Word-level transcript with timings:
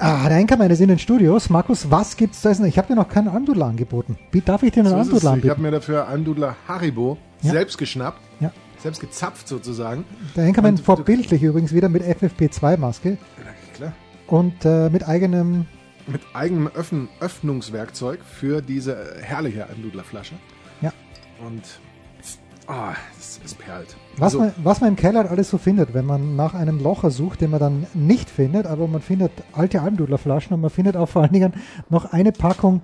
Ah, 0.00 0.28
der 0.28 0.38
Einkammer 0.38 0.70
ist 0.70 0.80
in 0.80 0.88
den 0.88 0.98
Studios. 1.00 1.50
Markus, 1.50 1.90
was 1.90 2.16
gibt's 2.16 2.42
da 2.42 2.50
essen? 2.50 2.64
Ich 2.66 2.78
habe 2.78 2.86
dir 2.86 2.94
noch 2.94 3.08
keinen 3.08 3.26
Almdudler 3.28 3.66
angeboten. 3.66 4.16
Wie 4.30 4.40
darf 4.40 4.62
ich 4.62 4.70
dir 4.72 4.80
einen 4.80 4.90
So 4.90 4.94
es. 4.94 5.00
Almdudler 5.08 5.30
Ich 5.30 5.34
anbieten? 5.34 5.50
habe 5.50 5.62
mir 5.62 5.70
dafür 5.72 6.06
Almdudler 6.08 6.56
Haribo 6.68 7.18
Ja. 7.42 7.50
selbst 7.52 7.78
geschnappt, 7.78 8.20
Ja. 8.38 8.52
selbst 8.78 9.00
gezapft 9.00 9.48
sozusagen. 9.48 10.04
Der 10.36 10.44
Und- 10.78 10.84
vorbildlich 10.84 11.42
übrigens 11.42 11.72
wieder 11.74 11.88
mit 11.88 12.04
FFP2-Maske 12.04 13.18
Na, 13.38 13.44
klar. 13.76 13.92
und 14.28 14.64
äh, 14.64 14.88
mit 14.90 15.06
eigenem. 15.08 15.66
Mit 16.06 16.22
eigenem 16.32 16.68
Öffn 16.68 17.08
Öffnungswerkzeug 17.20 18.20
für 18.24 18.62
diese 18.62 18.92
äh, 18.94 19.20
herrliche 19.22 19.66
Almdudler-Flasche. 19.68 20.34
Ja. 20.80 20.92
Und 21.44 21.62
ah, 22.68 22.94
es, 23.18 23.40
es 23.44 23.54
perlt. 23.54 23.96
Was, 24.16 24.34
Also, 24.34 24.40
man, 24.40 24.54
was 24.62 24.80
man 24.80 24.90
im 24.90 24.96
Keller 24.96 25.30
alles 25.30 25.50
so 25.50 25.58
findet, 25.58 25.94
wenn 25.94 26.06
man 26.06 26.36
nach 26.36 26.54
einem 26.54 26.82
Locher 26.82 27.10
sucht, 27.10 27.40
den 27.40 27.50
man 27.50 27.60
dann 27.60 27.86
nicht 27.94 28.30
findet, 28.30 28.66
aber 28.66 28.86
man 28.86 29.00
findet 29.00 29.32
alte 29.52 29.80
Almdudlerflaschen 29.82 30.54
und 30.54 30.60
man 30.60 30.70
findet 30.70 30.96
auch 30.96 31.08
vor 31.08 31.22
allen 31.22 31.32
Dingen 31.32 31.54
noch 31.88 32.12
eine 32.12 32.32
Packung 32.32 32.82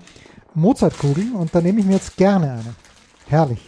Mozartkugeln 0.54 1.34
und 1.34 1.54
da 1.54 1.60
nehme 1.60 1.80
ich 1.80 1.86
mir 1.86 1.94
jetzt 1.94 2.16
gerne 2.16 2.52
eine. 2.52 2.74
Herrlich. 3.26 3.60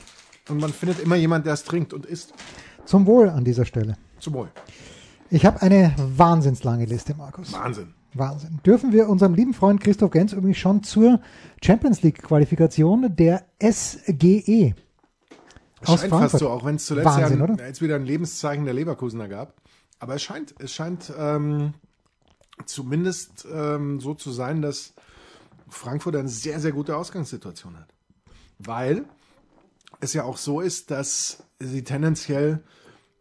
und 0.49 0.61
man 0.61 0.73
findet 0.73 1.01
immer 1.01 1.17
jemand, 1.17 1.47
der 1.47 1.55
es 1.55 1.65
trinkt 1.65 1.93
und 1.93 2.07
isst. 2.07 2.35
Zum 2.85 3.07
Wohl 3.07 3.29
an 3.31 3.45
dieser 3.45 3.65
Stelle. 3.65 3.97
Zum 4.21 4.35
Wohl. 4.35 4.49
Ich 5.31 5.45
habe 5.45 5.61
eine 5.63 5.95
wahnsinnslange 5.97 6.85
Liste, 6.85 7.15
Markus. 7.17 7.53
Wahnsinn. 7.53 7.95
Wahnsinn. 8.15 8.61
Dürfen 8.65 8.93
wir 8.93 9.09
unserem 9.09 9.35
lieben 9.35 9.55
Freund 9.55 9.81
Christoph 9.81 10.13
Gens 10.13 10.33
übrigens 10.33 10.59
schon 10.59 10.83
zur 10.85 11.21
Champions 11.63 12.03
League 12.03 12.23
Qualifikation 12.23 13.15
der 13.17 13.45
SGE 13.61 14.75
aus 15.89 16.01
scheint 16.01 16.11
Frankfurt. 16.11 16.31
fast 16.33 16.41
so, 16.41 16.51
auch 16.51 16.65
wenn 16.65 16.77
es 16.77 16.87
zuletzt 16.87 17.07
Wahnsinn, 17.07 17.39
ja 17.39 17.45
ein, 17.45 17.59
jetzt 17.59 17.83
wieder 17.83 17.97
ein 17.97 18.05
Lebenszeichen 18.05 18.65
der 18.65 18.75
Leverkusener 18.75 19.29
gab. 19.29 19.55
Aber 19.99 20.15
es 20.15 20.23
scheint, 20.23 20.55
es 20.59 20.73
scheint 20.73 21.13
ähm, 21.17 21.75
zumindest 22.65 23.47
ähm, 23.53 24.01
so 24.01 24.15
zu 24.15 24.31
sein, 24.31 24.63
dass 24.63 24.95
Frankfurt 25.69 26.17
eine 26.17 26.29
sehr, 26.29 26.61
sehr 26.61 26.73
gute 26.73 26.97
Ausgangssituation 26.97 27.77
hat. 27.79 27.89
Weil 28.59 29.05
es 30.01 30.13
ja 30.13 30.25
auch 30.25 30.37
so 30.37 30.61
ist, 30.61 30.91
dass 30.91 31.43
sie 31.59 31.85
tendenziell 31.85 32.63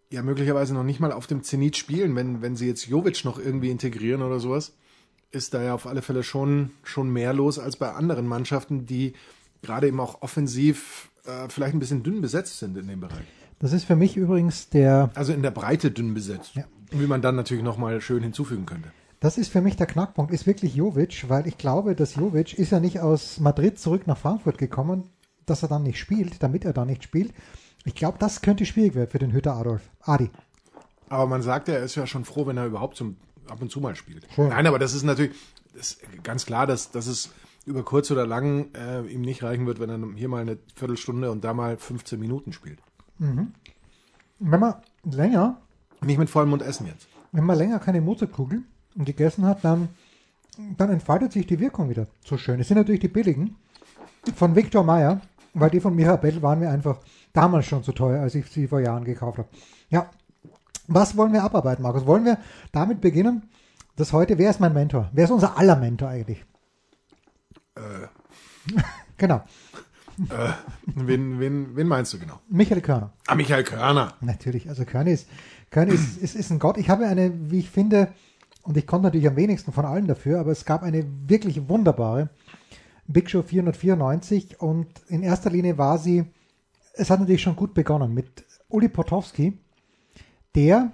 ja 0.09 0.21
möglicherweise 0.21 0.73
noch 0.73 0.83
nicht 0.83 0.99
mal 0.99 1.11
auf 1.11 1.27
dem 1.27 1.43
Zenit 1.43 1.77
spielen, 1.77 2.15
wenn, 2.15 2.41
wenn 2.41 2.55
sie 2.55 2.67
jetzt 2.67 2.87
Jovic 2.87 3.25
noch 3.25 3.39
irgendwie 3.39 3.71
integrieren 3.71 4.21
oder 4.21 4.39
sowas, 4.39 4.73
ist 5.31 5.53
da 5.53 5.61
ja 5.61 5.73
auf 5.73 5.87
alle 5.87 6.01
Fälle 6.01 6.23
schon, 6.23 6.71
schon 6.83 7.09
mehr 7.09 7.33
los 7.33 7.59
als 7.59 7.77
bei 7.77 7.91
anderen 7.91 8.27
Mannschaften, 8.27 8.85
die 8.85 9.13
gerade 9.61 9.87
eben 9.87 9.99
auch 9.99 10.21
offensiv 10.21 11.09
äh, 11.27 11.49
vielleicht 11.49 11.73
ein 11.73 11.79
bisschen 11.79 12.03
dünn 12.03 12.21
besetzt 12.21 12.59
sind 12.59 12.77
in 12.77 12.87
dem 12.87 12.99
Bereich. 12.99 13.25
Das 13.59 13.73
ist 13.73 13.85
für 13.85 13.95
mich 13.95 14.17
übrigens 14.17 14.69
der, 14.69 15.09
Also 15.15 15.33
in 15.33 15.41
der 15.41 15.51
Breite 15.51 15.91
dünn 15.91 16.13
besetzt. 16.13 16.55
Ja. 16.55 16.65
Wie 16.91 17.07
man 17.07 17.21
dann 17.21 17.35
natürlich 17.35 17.63
nochmal 17.63 18.01
schön 18.01 18.21
hinzufügen 18.21 18.65
könnte. 18.65 18.89
das 19.19 19.37
ist 19.37 19.51
für 19.51 19.61
mich 19.61 19.75
der 19.75 19.87
Knackpunkt, 19.87 20.31
ist 20.31 20.45
wirklich 20.45 20.75
Jovic, 20.75 21.29
weil 21.29 21.47
ich 21.47 21.57
glaube, 21.57 21.95
dass 21.95 22.15
Jovic 22.15 22.53
ist 22.53 22.71
ja 22.71 22.79
nicht 22.79 22.99
aus 22.99 23.39
Madrid 23.39 23.79
zurück 23.79 24.07
nach 24.07 24.17
Frankfurt 24.17 24.57
gekommen, 24.57 25.09
dass 25.45 25.63
er 25.63 25.69
dann 25.69 25.83
nicht 25.83 25.99
spielt, 25.99 26.43
damit 26.43 26.65
er 26.65 26.73
da 26.73 26.85
nicht 26.85 27.03
spielt. 27.03 27.33
Ich 27.85 27.95
glaube, 27.95 28.17
das 28.19 28.41
könnte 28.41 28.65
schwierig 28.65 28.95
werden 28.95 29.09
für 29.09 29.19
den 29.19 29.31
Hütter 29.31 29.55
Adolf. 29.55 29.81
Adi. 30.01 30.29
Aber 31.09 31.27
man 31.27 31.41
sagt 31.41 31.67
ja, 31.67 31.75
er 31.75 31.83
ist 31.83 31.95
ja 31.95 32.07
schon 32.07 32.25
froh, 32.25 32.47
wenn 32.47 32.57
er 32.57 32.65
überhaupt 32.65 32.97
zum, 32.97 33.17
ab 33.47 33.61
und 33.61 33.71
zu 33.71 33.79
mal 33.79 33.95
spielt. 33.95 34.27
Schon. 34.35 34.49
Nein, 34.49 34.67
aber 34.67 34.79
das 34.79 34.93
ist 34.93 35.03
natürlich 35.03 35.35
das 35.75 35.91
ist 35.91 36.23
ganz 36.23 36.45
klar, 36.45 36.67
dass, 36.67 36.91
dass 36.91 37.07
es 37.07 37.29
über 37.65 37.83
kurz 37.83 38.11
oder 38.11 38.25
lang 38.27 38.69
äh, 38.75 39.01
ihm 39.07 39.21
nicht 39.21 39.43
reichen 39.43 39.65
wird, 39.65 39.79
wenn 39.79 39.89
er 39.89 39.99
hier 40.15 40.29
mal 40.29 40.41
eine 40.41 40.57
Viertelstunde 40.75 41.31
und 41.31 41.43
da 41.43 41.53
mal 41.53 41.77
15 41.77 42.19
Minuten 42.19 42.53
spielt. 42.53 42.79
Wenn 44.39 44.59
man 44.59 44.75
länger 45.03 45.61
Nicht 46.01 46.19
mit 46.19 46.29
vollem 46.29 46.49
Mund 46.49 46.61
essen 46.61 46.85
jetzt. 46.87 47.07
wenn 47.31 47.43
man 47.45 47.57
länger 47.57 47.79
keine 47.79 48.01
Mozartkugel 48.01 48.61
gegessen 48.95 49.45
hat, 49.45 49.63
dann, 49.63 49.89
dann 50.77 50.89
entfaltet 50.91 51.31
sich 51.33 51.47
die 51.47 51.59
Wirkung 51.59 51.89
wieder 51.89 52.07
so 52.23 52.37
schön. 52.37 52.59
Es 52.59 52.67
sind 52.67 52.77
natürlich 52.77 53.01
die 53.01 53.07
billigen 53.07 53.55
von 54.35 54.55
Victor 54.55 54.83
Meyer, 54.83 55.21
weil 55.53 55.69
die 55.69 55.79
von 55.79 55.95
Mirabell 55.95 56.41
waren 56.41 56.59
mir 56.59 56.69
einfach 56.69 56.99
damals 57.33 57.65
schon 57.65 57.83
zu 57.83 57.91
teuer, 57.93 58.21
als 58.21 58.35
ich 58.35 58.45
sie 58.47 58.67
vor 58.67 58.79
Jahren 58.79 59.03
gekauft 59.05 59.37
habe. 59.39 59.49
Ja, 59.89 60.09
was 60.87 61.17
wollen 61.17 61.33
wir 61.33 61.43
abarbeiten, 61.43 61.81
Markus? 61.83 62.05
Wollen 62.05 62.25
wir 62.25 62.37
damit 62.71 63.01
beginnen, 63.01 63.49
dass 63.95 64.13
heute, 64.13 64.37
wer 64.37 64.49
ist 64.49 64.59
mein 64.59 64.73
Mentor? 64.73 65.09
Wer 65.13 65.25
ist 65.25 65.31
unser 65.31 65.57
aller 65.57 65.75
Mentor 65.77 66.09
eigentlich? 66.09 66.45
genau, 69.17 69.43
Wen, 70.85 71.39
wen, 71.39 71.75
wen 71.75 71.87
meinst 71.87 72.13
du 72.13 72.19
genau? 72.19 72.39
Michael 72.49 72.81
Körner. 72.81 73.11
Ah, 73.27 73.35
Michael 73.35 73.63
Körner. 73.63 74.13
Natürlich, 74.21 74.69
also 74.69 74.85
Körny 74.85 75.11
ist, 75.11 75.27
Körny 75.71 75.93
ist, 75.93 76.17
ist, 76.17 76.35
ist 76.35 76.51
ein 76.51 76.59
Gott. 76.59 76.77
Ich 76.77 76.89
habe 76.89 77.05
eine, 77.05 77.51
wie 77.51 77.59
ich 77.59 77.69
finde, 77.69 78.09
und 78.63 78.77
ich 78.77 78.87
konnte 78.87 79.05
natürlich 79.05 79.27
am 79.27 79.35
wenigsten 79.35 79.73
von 79.73 79.85
allen 79.85 80.07
dafür, 80.07 80.39
aber 80.39 80.51
es 80.51 80.65
gab 80.65 80.83
eine 80.83 81.05
wirklich 81.27 81.67
wunderbare 81.67 82.29
Big 83.07 83.29
Show 83.29 83.43
494 83.43 84.61
und 84.61 84.87
in 85.07 85.21
erster 85.21 85.49
Linie 85.49 85.77
war 85.77 85.97
sie, 85.97 86.25
es 86.93 87.09
hat 87.09 87.19
natürlich 87.19 87.41
schon 87.41 87.55
gut 87.55 87.73
begonnen 87.73 88.13
mit 88.13 88.45
Uli 88.69 88.87
Potowski, 88.87 89.57
der, 90.55 90.93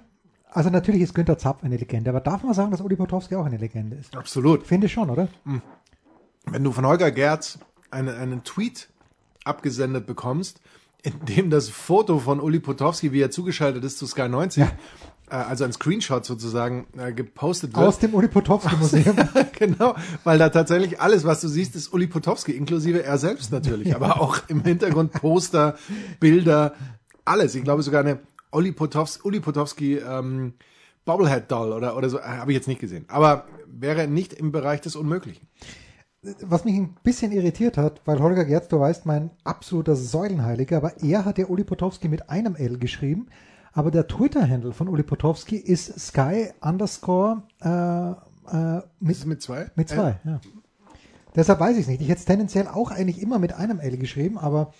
also 0.50 0.68
natürlich 0.68 1.00
ist 1.00 1.14
Günther 1.14 1.38
Zapf 1.38 1.62
eine 1.62 1.76
Legende, 1.76 2.10
aber 2.10 2.20
darf 2.20 2.42
man 2.42 2.52
sagen, 2.54 2.72
dass 2.72 2.80
Uli 2.80 2.96
Potowski 2.96 3.36
auch 3.36 3.46
eine 3.46 3.56
Legende 3.56 3.96
ist? 3.96 4.14
Absolut. 4.16 4.66
Finde 4.66 4.88
ich 4.88 4.92
schon, 4.92 5.08
oder? 5.08 5.28
Wenn 6.46 6.64
du 6.64 6.72
von 6.72 6.86
Holger 6.86 7.10
Gerz 7.10 7.58
eine, 7.90 8.14
einen 8.14 8.44
Tweet 8.44 8.88
abgesendet 9.44 10.06
bekommst, 10.06 10.60
in 11.02 11.24
dem 11.24 11.50
das 11.50 11.68
Foto 11.68 12.18
von 12.18 12.40
Uli 12.40 12.60
Potowski, 12.60 13.12
wie 13.12 13.20
er 13.20 13.30
zugeschaltet 13.30 13.84
ist 13.84 13.98
zu 13.98 14.06
Sky 14.06 14.28
90, 14.28 14.62
äh, 14.62 14.68
also 15.28 15.64
ein 15.64 15.72
Screenshot 15.72 16.24
sozusagen, 16.24 16.86
äh, 16.96 17.12
gepostet 17.12 17.74
wird. 17.74 17.86
Aus 17.86 17.98
dem 17.98 18.14
Uli 18.14 18.28
Potowski 18.28 18.76
Museum. 18.76 19.16
genau, 19.58 19.94
weil 20.24 20.38
da 20.38 20.48
tatsächlich 20.48 21.00
alles, 21.00 21.24
was 21.24 21.40
du 21.40 21.48
siehst, 21.48 21.74
ist 21.74 21.92
Uli 21.92 22.06
Potowski, 22.06 22.52
inklusive 22.52 23.02
er 23.02 23.18
selbst 23.18 23.50
natürlich, 23.50 23.94
aber 23.94 24.20
auch 24.20 24.48
im 24.48 24.62
Hintergrund 24.62 25.12
Poster, 25.12 25.76
Bilder, 26.20 26.74
alles. 27.24 27.54
Ich 27.54 27.64
glaube 27.64 27.82
sogar 27.82 28.00
eine 28.00 28.20
Uli 28.52 28.72
Potowski, 28.72 29.26
Uli 29.26 29.40
Potowski 29.40 29.96
ähm, 29.96 30.54
Bobblehead 31.04 31.50
Doll 31.50 31.72
oder, 31.72 31.96
oder 31.96 32.08
so, 32.08 32.18
äh, 32.18 32.22
habe 32.22 32.52
ich 32.52 32.56
jetzt 32.56 32.68
nicht 32.68 32.80
gesehen. 32.80 33.06
Aber 33.08 33.46
wäre 33.66 34.06
nicht 34.06 34.32
im 34.32 34.52
Bereich 34.52 34.80
des 34.82 34.94
Unmöglichen. 34.94 35.48
Was 36.40 36.64
mich 36.64 36.76
ein 36.76 36.94
bisschen 37.02 37.32
irritiert 37.32 37.76
hat, 37.76 38.00
weil 38.04 38.20
Holger 38.20 38.44
Gerz, 38.44 38.68
du 38.68 38.78
weißt, 38.78 39.06
mein 39.06 39.30
absoluter 39.42 39.96
Säulenheiliger, 39.96 40.76
aber 40.76 41.02
er 41.02 41.24
hat 41.24 41.38
ja 41.38 41.46
Uli 41.46 41.64
Potowski 41.64 42.08
mit 42.08 42.30
einem 42.30 42.54
L 42.54 42.78
geschrieben, 42.78 43.26
aber 43.72 43.90
der 43.90 44.06
Twitter-Handle 44.06 44.72
von 44.72 44.88
Uli 44.88 45.02
Potowski 45.02 45.56
ist 45.56 45.98
sky 45.98 46.50
underscore 46.60 47.42
äh, 47.60 48.10
äh, 48.56 48.82
mit, 49.00 49.26
mit 49.26 49.42
zwei? 49.42 49.70
mit 49.74 49.88
zwei. 49.88 50.20
Ja. 50.24 50.40
Deshalb 51.34 51.58
weiß 51.58 51.76
ich 51.76 51.82
es 51.82 51.88
nicht. 51.88 52.02
Ich 52.02 52.08
hätte 52.08 52.20
es 52.20 52.26
tendenziell 52.26 52.68
auch 52.68 52.90
eigentlich 52.90 53.20
immer 53.20 53.38
mit 53.38 53.54
einem 53.54 53.80
L 53.80 53.96
geschrieben, 53.96 54.38
aber 54.38 54.72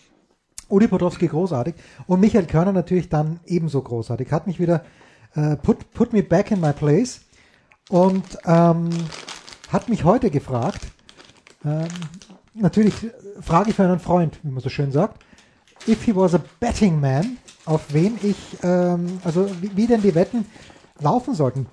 Uli 0.69 0.87
Potowski 0.87 1.27
großartig 1.27 1.75
und 2.07 2.21
Michael 2.21 2.47
Körner 2.47 2.73
natürlich 2.73 3.09
dann 3.09 3.41
ebenso 3.47 3.83
großartig. 3.83 4.31
Hat 4.31 4.47
mich 4.47 4.61
wieder 4.61 4.85
äh, 5.35 5.57
put, 5.57 5.91
put 5.93 6.13
me 6.13 6.23
back 6.23 6.53
in 6.53 6.61
my 6.61 6.73
place 6.73 7.23
und 7.89 8.39
ähm, 8.45 8.91
hat 9.71 9.89
mich 9.89 10.05
heute 10.05 10.31
gefragt, 10.31 10.83
ähm, 11.65 11.89
natürlich 12.55 12.95
Frage 13.41 13.73
für 13.73 13.85
einen 13.85 14.01
Freund, 14.01 14.39
wie 14.43 14.51
man 14.51 14.63
so 14.63 14.69
schön 14.69 14.93
sagt, 14.93 15.23
if 15.89 16.05
he 16.05 16.15
was 16.15 16.35
a 16.35 16.41
betting 16.61 17.01
man, 17.01 17.39
auf 17.65 17.93
wen 17.93 18.19
ich, 18.23 18.37
ähm, 18.63 19.21
also 19.25 19.49
wie, 19.61 19.77
wie 19.77 19.87
denn 19.87 20.03
die 20.03 20.15
Wetten 20.15 20.47
laufen 21.01 21.35
sollten 21.35 21.67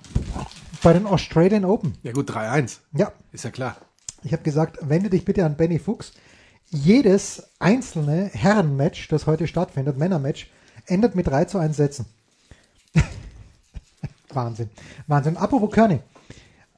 bei 0.82 0.92
den 0.92 1.06
Australian 1.06 1.64
Open. 1.64 1.94
Ja 2.02 2.12
gut, 2.12 2.30
3-1. 2.30 2.78
Ja, 2.92 3.12
Ist 3.32 3.44
ja 3.44 3.50
klar. 3.50 3.76
ich 4.22 4.32
habe 4.32 4.42
gesagt, 4.42 4.78
wende 4.82 5.10
dich 5.10 5.24
bitte 5.24 5.44
an 5.44 5.56
Benny 5.56 5.78
Fuchs. 5.78 6.12
Jedes 6.70 7.50
einzelne 7.58 8.30
Herrenmatch, 8.32 9.08
das 9.08 9.26
heute 9.26 9.46
stattfindet, 9.48 9.98
Männermatch, 9.98 10.48
endet 10.86 11.14
mit 11.16 11.26
3 11.26 11.46
zu 11.46 11.58
1 11.58 11.76
Sätzen. 11.76 12.06
Wahnsinn. 14.32 14.70
Wahnsinn. 15.08 15.36
Apropos 15.36 15.70
Körny. 15.70 16.00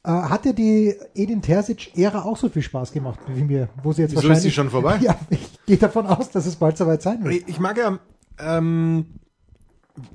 Äh, 0.05 0.11
hat 0.11 0.45
dir 0.45 0.53
die 0.53 0.97
Edin 1.15 1.43
Terzic-Ära 1.43 2.23
auch 2.23 2.37
so 2.37 2.49
viel 2.49 2.63
Spaß 2.63 2.93
gemacht 2.93 3.21
wie 3.29 3.45
mir? 3.45 3.69
Wo 3.83 3.93
sie 3.93 4.03
jetzt 4.03 4.17
Wieso 4.17 4.31
ist 4.31 4.43
sie 4.43 4.51
schon 4.51 4.71
vorbei? 4.71 4.99
Ja, 5.03 5.17
ich 5.31 5.59
gehe 5.67 5.77
davon 5.77 6.07
aus, 6.07 6.31
dass 6.31 6.47
es 6.47 6.57
bald 6.57 6.77
soweit 6.77 7.03
sein 7.03 7.23
wird. 7.23 7.49
Ich 7.49 7.61
mag 7.61 7.77
ja, 7.79 7.99
ähm, 8.39 9.07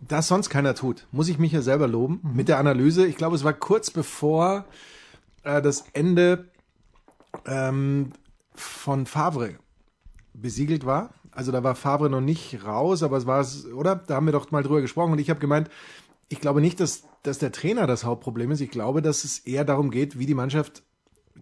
das 0.07 0.27
sonst 0.27 0.49
keiner 0.49 0.75
tut, 0.75 1.07
muss 1.11 1.29
ich 1.29 1.39
mich 1.39 1.53
ja 1.53 1.61
selber 1.61 1.87
loben 1.87 2.19
mit 2.33 2.49
der 2.49 2.59
Analyse. 2.59 3.05
Ich 3.05 3.15
glaube, 3.15 3.35
es 3.35 3.43
war 3.43 3.53
kurz 3.53 3.91
bevor 3.91 4.65
äh, 5.43 5.61
das 5.61 5.85
Ende 5.93 6.49
ähm, 7.45 8.11
von 8.55 9.05
Favre 9.05 9.55
besiegelt 10.33 10.85
war. 10.85 11.11
Also 11.31 11.51
da 11.51 11.63
war 11.63 11.75
Favre 11.75 12.09
noch 12.09 12.21
nicht 12.21 12.65
raus, 12.65 13.03
aber 13.03 13.17
es 13.17 13.25
war 13.25 13.39
es, 13.39 13.65
oder? 13.67 13.95
Da 13.95 14.15
haben 14.15 14.25
wir 14.25 14.33
doch 14.33 14.51
mal 14.51 14.63
drüber 14.63 14.81
gesprochen 14.81 15.13
und 15.13 15.19
ich 15.19 15.29
habe 15.29 15.39
gemeint, 15.39 15.69
ich 16.29 16.41
glaube 16.41 16.61
nicht, 16.61 16.79
dass, 16.79 17.03
dass 17.23 17.39
der 17.39 17.51
Trainer 17.51 17.87
das 17.87 18.03
Hauptproblem 18.03 18.51
ist. 18.51 18.61
Ich 18.61 18.71
glaube, 18.71 19.01
dass 19.01 19.23
es 19.23 19.39
eher 19.39 19.65
darum 19.65 19.91
geht, 19.91 20.17
wie 20.19 20.25
die 20.25 20.33
Mannschaft 20.33 20.83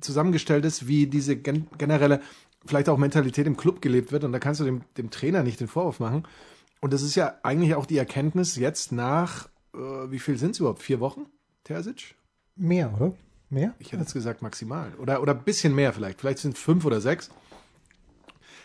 zusammengestellt 0.01 0.65
ist, 0.65 0.87
wie 0.87 1.07
diese 1.07 1.37
gen 1.37 1.67
generelle, 1.77 2.21
vielleicht 2.65 2.89
auch 2.89 2.97
Mentalität 2.97 3.47
im 3.47 3.57
Club 3.57 3.81
gelebt 3.81 4.11
wird. 4.11 4.23
Und 4.23 4.31
da 4.31 4.39
kannst 4.39 4.59
du 4.59 4.65
dem, 4.65 4.81
dem 4.97 5.11
Trainer 5.11 5.43
nicht 5.43 5.59
den 5.59 5.67
Vorwurf 5.67 5.99
machen. 5.99 6.23
Und 6.81 6.93
das 6.93 7.01
ist 7.01 7.15
ja 7.15 7.35
eigentlich 7.43 7.75
auch 7.75 7.85
die 7.85 7.97
Erkenntnis 7.97 8.55
jetzt 8.55 8.91
nach, 8.91 9.47
äh, 9.73 9.77
wie 9.77 10.19
viel 10.19 10.37
sind 10.37 10.51
es 10.51 10.59
überhaupt? 10.59 10.81
Vier 10.81 10.99
Wochen, 10.99 11.25
Terzic? 11.63 12.15
Mehr, 12.55 12.93
oder? 12.95 13.13
Mehr? 13.49 13.73
Ich 13.79 13.91
hätte 13.91 14.01
jetzt 14.01 14.13
gesagt 14.13 14.41
maximal. 14.41 14.91
Oder, 14.99 15.21
oder 15.21 15.33
ein 15.33 15.43
bisschen 15.43 15.73
mehr 15.75 15.93
vielleicht. 15.93 16.19
Vielleicht 16.19 16.39
sind 16.39 16.57
fünf 16.57 16.85
oder 16.85 16.99
sechs. 17.01 17.29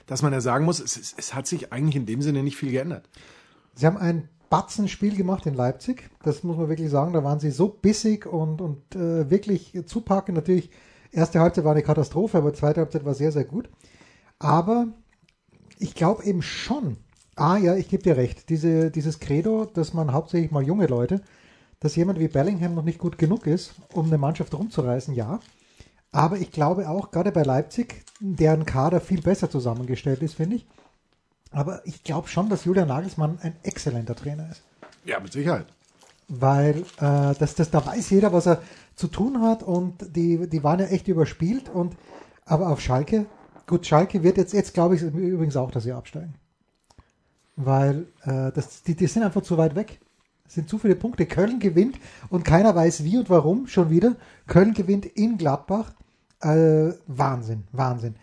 Dass 0.06 0.22
man 0.22 0.32
ja 0.32 0.40
sagen 0.40 0.64
muss, 0.64 0.80
es, 0.80 0.96
es, 0.96 1.14
es 1.16 1.34
hat 1.34 1.46
sich 1.46 1.72
eigentlich 1.72 1.96
in 1.96 2.06
dem 2.06 2.22
Sinne 2.22 2.42
nicht 2.42 2.56
viel 2.56 2.72
geändert. 2.72 3.08
Sie 3.74 3.86
haben 3.86 3.96
ein 3.96 4.28
Batzenspiel 4.50 5.16
gemacht 5.16 5.46
in 5.46 5.54
Leipzig. 5.54 6.10
Das 6.22 6.42
muss 6.42 6.58
man 6.58 6.68
wirklich 6.68 6.90
sagen. 6.90 7.14
Da 7.14 7.24
waren 7.24 7.40
sie 7.40 7.50
so 7.50 7.68
bissig 7.68 8.26
und, 8.26 8.60
und 8.60 8.94
äh, 8.94 9.30
wirklich 9.30 9.78
zupackend. 9.86 10.36
Natürlich, 10.36 10.70
erste 11.12 11.40
Halbzeit 11.40 11.64
war 11.64 11.72
eine 11.72 11.82
Katastrophe, 11.82 12.36
aber 12.36 12.52
zweite 12.52 12.80
Halbzeit 12.80 13.04
war 13.04 13.14
sehr, 13.14 13.32
sehr 13.32 13.44
gut. 13.44 13.70
Aber 14.38 14.88
ich 15.78 15.94
glaube 15.94 16.24
eben 16.24 16.42
schon, 16.42 16.98
ah 17.36 17.56
ja, 17.56 17.76
ich 17.76 17.88
gebe 17.88 18.02
dir 18.02 18.16
recht, 18.16 18.50
diese, 18.50 18.90
dieses 18.90 19.20
Credo, 19.20 19.64
dass 19.64 19.94
man 19.94 20.12
hauptsächlich 20.12 20.50
mal 20.50 20.62
junge 20.62 20.86
Leute, 20.86 21.22
dass 21.78 21.96
jemand 21.96 22.18
wie 22.18 22.28
Bellingham 22.28 22.74
noch 22.74 22.84
nicht 22.84 22.98
gut 22.98 23.18
genug 23.18 23.46
ist, 23.46 23.74
um 23.94 24.06
eine 24.06 24.18
Mannschaft 24.18 24.52
rumzureißen, 24.52 25.14
ja. 25.14 25.40
Aber 26.12 26.38
ich 26.38 26.50
glaube 26.50 26.88
auch, 26.88 27.12
gerade 27.12 27.30
bei 27.30 27.42
Leipzig, 27.42 28.04
deren 28.18 28.66
Kader 28.66 29.00
viel 29.00 29.22
besser 29.22 29.48
zusammengestellt 29.48 30.22
ist, 30.22 30.34
finde 30.34 30.56
ich. 30.56 30.66
Aber 31.50 31.84
ich 31.86 32.04
glaube 32.04 32.28
schon, 32.28 32.48
dass 32.48 32.64
Julian 32.64 32.88
Nagelsmann 32.88 33.38
ein 33.42 33.56
exzellenter 33.62 34.14
Trainer 34.14 34.48
ist. 34.50 34.62
Ja, 35.04 35.18
mit 35.18 35.32
Sicherheit. 35.32 35.66
Weil 36.28 36.84
äh, 36.98 37.34
das, 37.38 37.54
das, 37.56 37.70
da 37.70 37.84
weiß 37.84 38.10
jeder, 38.10 38.32
was 38.32 38.46
er 38.46 38.62
zu 38.94 39.08
tun 39.08 39.42
hat 39.42 39.62
und 39.62 40.14
die, 40.14 40.48
die 40.48 40.62
waren 40.62 40.78
ja 40.78 40.86
echt 40.86 41.08
überspielt. 41.08 41.68
Und, 41.68 41.96
aber 42.44 42.68
auf 42.68 42.80
Schalke, 42.80 43.26
gut, 43.66 43.86
Schalke 43.86 44.22
wird 44.22 44.36
jetzt, 44.36 44.52
jetzt 44.52 44.74
glaube 44.74 44.94
ich 44.94 45.02
übrigens 45.02 45.56
auch, 45.56 45.72
dass 45.72 45.82
sie 45.82 45.92
absteigen. 45.92 46.34
Weil 47.56 48.06
äh, 48.22 48.52
das, 48.52 48.82
die, 48.84 48.94
die 48.94 49.06
sind 49.06 49.24
einfach 49.24 49.42
zu 49.42 49.58
weit 49.58 49.74
weg. 49.74 50.00
Es 50.46 50.54
sind 50.54 50.68
zu 50.68 50.78
viele 50.78 50.96
Punkte. 50.96 51.26
Köln 51.26 51.58
gewinnt 51.58 51.98
und 52.28 52.44
keiner 52.44 52.74
weiß 52.74 53.04
wie 53.04 53.18
und 53.18 53.28
warum 53.28 53.66
schon 53.66 53.90
wieder. 53.90 54.16
Köln 54.46 54.74
gewinnt 54.74 55.06
in 55.06 55.36
Gladbach. 55.36 55.92
Äh, 56.40 56.92
Wahnsinn, 57.06 57.64
Wahnsinn. 57.72 58.14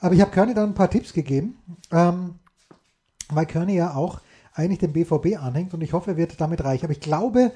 Aber 0.00 0.14
ich 0.14 0.20
habe 0.20 0.30
Körny 0.30 0.54
dann 0.54 0.70
ein 0.70 0.74
paar 0.74 0.90
Tipps 0.90 1.12
gegeben, 1.12 1.56
ähm, 1.90 2.34
weil 3.30 3.46
Körny 3.46 3.74
ja 3.74 3.94
auch 3.94 4.20
eigentlich 4.52 4.78
dem 4.78 4.92
BVB 4.92 5.38
anhängt 5.38 5.74
und 5.74 5.82
ich 5.82 5.92
hoffe, 5.92 6.12
er 6.12 6.16
wird 6.16 6.40
damit 6.40 6.64
reich. 6.64 6.84
Aber 6.84 6.92
ich 6.92 7.00
glaube, 7.00 7.52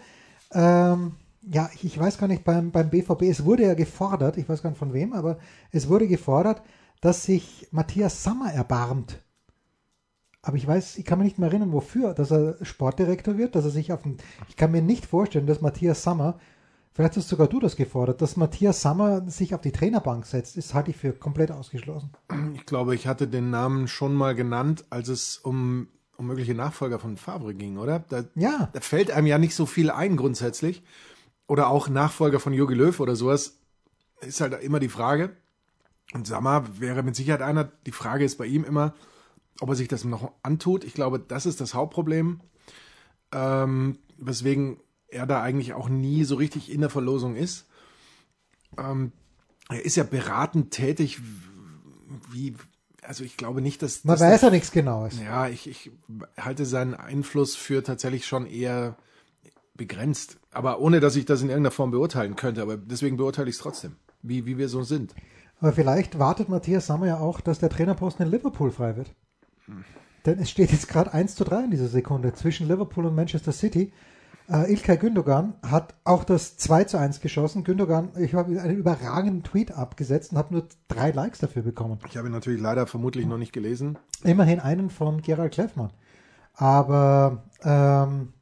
ähm, 0.53 1.13
ja, 1.43 1.71
ich, 1.75 1.85
ich 1.85 1.99
weiß 1.99 2.19
gar 2.19 2.27
nicht, 2.27 2.45
beim, 2.45 2.71
beim 2.71 2.91
BVB, 2.91 3.23
es 3.23 3.45
wurde 3.45 3.65
ja 3.65 3.75
gefordert, 3.75 4.37
ich 4.37 4.49
weiß 4.49 4.63
gar 4.63 4.71
nicht 4.71 4.79
von 4.79 4.93
wem, 4.93 5.13
aber 5.13 5.39
es 5.71 5.89
wurde 5.89 6.09
gefordert, 6.09 6.63
dass 7.01 7.25
sich 7.25 7.69
Matthias 7.71 8.23
Sammer 8.23 8.53
erbarmt. 8.53 9.23
Aber 10.43 10.57
ich 10.57 10.67
weiß, 10.67 10.99
ich 10.99 11.05
kann 11.05 11.19
mich 11.19 11.27
nicht 11.27 11.39
mehr 11.39 11.49
erinnern, 11.49 11.73
wofür, 11.73 12.15
dass 12.15 12.31
er 12.31 12.57
Sportdirektor 12.63 13.39
wird, 13.39 13.55
dass 13.55 13.65
er 13.65 13.71
sich 13.71 13.93
auf 13.93 14.03
den, 14.03 14.19
ich 14.49 14.57
kann 14.57 14.71
mir 14.71 14.83
nicht 14.83 15.07
vorstellen, 15.07 15.47
dass 15.47 15.61
Matthias 15.61 16.03
Sammer 16.03 16.39
Vielleicht 16.99 17.17
hast 17.17 17.29
sogar 17.29 17.47
du 17.47 17.61
das 17.61 17.77
gefordert, 17.77 18.21
dass 18.23 18.37
Matthias 18.37 18.83
Sammer 18.83 19.31
sich 19.31 19.55
auf 19.55 19.61
die 19.61 19.71
Trainerbank 19.71 20.27
setzt. 20.27 20.57
Das 20.57 20.75
halte 20.75 20.91
ich 20.91 20.97
für 20.97 21.13
komplett 21.13 21.53
ausgeschlossen. 21.53 22.11
Ich 22.55 22.67
glaube, 22.67 22.97
ich 22.97 23.07
hatte 23.07 23.29
den 23.29 23.51
Namen 23.51 23.87
schon 23.87 24.17
mal 24.17 24.35
genannt, 24.35 24.85
als 24.91 25.07
es 25.07 25.39
um, 25.39 25.87
um 26.17 26.27
mögliche 26.27 26.55
Nachfolger 26.55 26.99
von 26.99 27.17
Favre 27.17 27.55
ging, 27.55 27.79
oder? 27.79 28.01
Da, 28.01 28.25
ja. 28.35 28.69
Da 28.73 28.81
fällt 28.81 29.13
einem 29.13 29.29
ja 29.29 29.39
nicht 29.39 29.55
so 29.55 29.65
viel 29.65 29.93
ein 29.93 30.17
grundsätzlich. 30.17 30.83
Oder 31.47 31.69
auch 31.69 31.89
Nachfolger 31.89 32.41
von 32.41 32.53
Jogi 32.53 32.75
Löw 32.75 32.99
oder 32.99 33.15
sowas. 33.15 33.61
Ist 34.21 34.41
halt 34.41 34.61
immer 34.65 34.81
die 34.81 34.89
Frage. 34.89 35.31
Und 36.15 36.27
Sammer 36.27 36.81
wäre 36.81 37.05
mit 37.05 37.15
Sicherheit 37.15 37.43
einer. 37.43 37.71
Die 37.87 37.93
Frage 37.93 38.25
ist 38.25 38.39
bei 38.39 38.47
ihm 38.47 38.65
immer, 38.65 38.93
ob 39.61 39.69
er 39.69 39.77
sich 39.77 39.87
das 39.87 40.03
noch 40.03 40.33
antut. 40.43 40.83
Ich 40.83 40.95
glaube, 40.95 41.21
das 41.21 41.47
ist 41.47 41.61
das 41.61 41.75
Hauptproblem. 41.75 42.41
Ähm, 43.31 43.99
weswegen 44.17 44.79
er 45.09 45.27
da 45.27 45.43
eigentlich 45.43 45.75
auch 45.75 45.89
nie 45.89 46.25
so 46.25 46.37
richtig 46.37 46.71
in 46.71 46.81
der 46.81 46.91
Verlosung 46.91 47.37
ist. 47.37 47.67
Ähm, 48.77 49.13
er 49.69 49.85
ist 49.85 49.97
ja 49.97 50.05
beratend 50.05 50.71
tätig, 50.71 51.21
wie, 52.31 52.55
also 53.03 53.25
ich 53.25 53.37
glaube 53.37 53.61
nicht, 53.61 53.83
dass. 53.83 54.05
Man 54.05 54.15
dass 54.15 54.23
weiß 54.23 54.43
ja 54.43 54.51
nichts 54.51 54.71
Genaues. 54.71 55.21
Ja, 55.21 55.49
ich, 55.49 55.69
ich 55.69 55.91
halte 56.39 56.67
seinen 56.67 56.95
Einfluss 56.95 57.57
für 57.57 57.83
tatsächlich 57.83 58.27
schon 58.27 58.47
eher 58.47 58.97
begrenzt. 59.79 60.39
Aber 60.51 60.81
ohne, 60.81 61.01
dass 61.01 61.17
ich 61.17 61.25
das 61.25 61.41
in 61.41 61.49
irgendeiner 61.49 61.71
Form 61.71 61.91
beurteilen 61.91 62.37
könnte. 62.37 62.61
Aber 62.61 62.77
deswegen 62.77 63.17
beurteile 63.17 63.49
ich 63.49 63.57
es 63.57 63.63
trotzdem, 63.63 63.97
wie, 64.23 64.45
wie 64.45 64.59
wir 64.59 64.69
so 64.69 64.83
sind. 64.83 65.15
Aber 65.61 65.73
vielleicht 65.73 66.19
wartet 66.19 66.49
Matthias 66.49 66.87
Sammer 66.87 67.07
ja 67.07 67.19
auch, 67.19 67.41
dass 67.41 67.59
der 67.59 67.71
Trainerposten 67.71 68.27
in 68.27 68.33
Liverpool 68.33 68.71
frei 68.71 68.97
wird. 68.97 69.15
Hm. 69.65 69.85
Denn 70.27 70.39
es 70.39 70.51
steht 70.51 70.73
jetzt 70.73 70.89
gerade 70.89 71.13
1 71.13 71.37
zu 71.37 71.45
3 71.45 71.65
in 71.65 71.71
dieser 71.71 71.89
Sekunde 71.89 72.35
zwischen 72.35 72.69
Liverpool 72.69 73.07
und 73.07 73.15
Manchester 73.15 73.53
City. 73.53 73.93
Äh, 74.51 74.73
Ilkay 74.73 74.97
Gündogan 74.97 75.55
hat 75.63 75.95
auch 76.05 76.25
das 76.25 76.57
2 76.57 76.85
zu 76.85 76.99
1 76.99 77.21
geschossen. 77.21 77.65
Gündogan, 77.65 78.11
ich 78.19 78.35
habe 78.35 78.59
einen 78.61 78.77
überragenden 78.77 79.43
Tweet 79.43 79.73
abgesetzt 79.73 80.33
und 80.33 80.39
habe 80.39 80.55
nur 80.55 80.65
drei 80.89 81.11
Likes 81.11 81.41
dafür 81.41 81.63
bekommen. 81.63 81.99
Ich 82.09 82.17
habe 82.17 82.29
ihn 82.29 82.33
natürlich 82.33 82.61
leider 82.61 82.87
vermutlich 82.87 83.27
noch 83.27 83.37
nicht 83.37 83.53
gelesen. 83.53 83.99
Immerhin 84.25 84.61
einen 84.61 84.89
von 84.89 85.21
Gerald 85.21 85.53
Kleffmann. 85.53 85.91
Aber 86.55 87.45
ähm, 87.63 88.33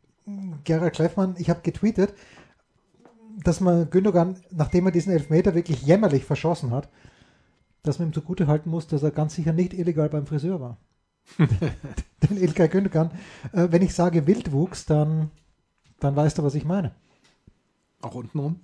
Gerald 0.63 0.95
Kleffmann, 0.95 1.35
ich 1.39 1.51
habe 1.51 1.61
getweetet, 1.63 2.15
dass 3.43 3.61
man 3.61 3.91
Gündogan, 3.91 4.37
nachdem 4.51 4.87
er 4.87 4.93
diesen 4.93 5.13
Elfmeter 5.13 5.57
wirklich 5.57 5.83
jämmerlich 5.83 6.25
verschossen 6.25 6.71
hat, 6.71 6.89
dass 7.83 7.99
man 7.99 8.09
ihm 8.09 8.13
zugute 8.13 8.47
halten 8.47 8.71
muss, 8.71 8.87
dass 8.87 9.03
er 9.03 9.11
ganz 9.11 9.35
sicher 9.35 9.53
nicht 9.53 9.75
illegal 9.75 10.09
beim 10.09 10.27
Friseur 10.27 10.61
war. 10.61 10.77
Denn 11.39 12.37
Ilkay 12.37 12.69
Gündogan, 12.69 13.11
äh, 13.53 13.67
wenn 13.71 13.83
ich 13.83 13.93
sage 13.93 14.29
Wildwuchs, 14.29 14.87
dann 14.87 15.33
dann 16.01 16.17
weißt 16.17 16.39
du, 16.39 16.43
was 16.43 16.55
ich 16.55 16.65
meine. 16.65 16.95
Auch 18.03 18.15
untenrum? 18.15 18.61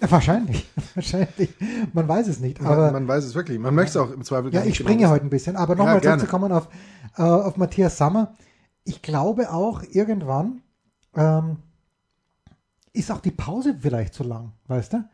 Wahrscheinlich, 0.00 0.68
wahrscheinlich. 0.94 1.50
Man 1.92 2.06
weiß 2.06 2.28
es 2.28 2.38
nicht. 2.38 2.60
Aber 2.60 2.76
man, 2.76 2.92
man 2.92 3.08
weiß 3.08 3.24
es 3.24 3.34
wirklich. 3.34 3.58
Man 3.58 3.74
möchte 3.74 3.90
es 3.90 3.96
auch 3.96 4.12
im 4.12 4.22
Zweifel 4.22 4.52
Ja, 4.54 4.64
ich 4.64 4.76
springe 4.76 4.98
genau 4.98 5.10
heute 5.10 5.24
ein 5.24 5.30
bisschen. 5.30 5.56
Aber 5.56 5.74
nochmal 5.74 5.96
ja, 5.96 6.02
zurückzukommen 6.02 6.52
auf, 6.52 6.68
äh, 7.16 7.22
auf 7.22 7.56
Matthias 7.56 7.98
Sammer. 7.98 8.34
Ich 8.84 9.02
glaube 9.02 9.52
auch 9.52 9.82
irgendwann 9.90 10.62
ähm, 11.16 11.56
ist 12.92 13.10
auch 13.10 13.20
die 13.20 13.30
Pause 13.30 13.76
vielleicht 13.80 14.14
zu 14.14 14.22
lang, 14.22 14.52
weißt 14.66 14.94
du? 14.94 15.08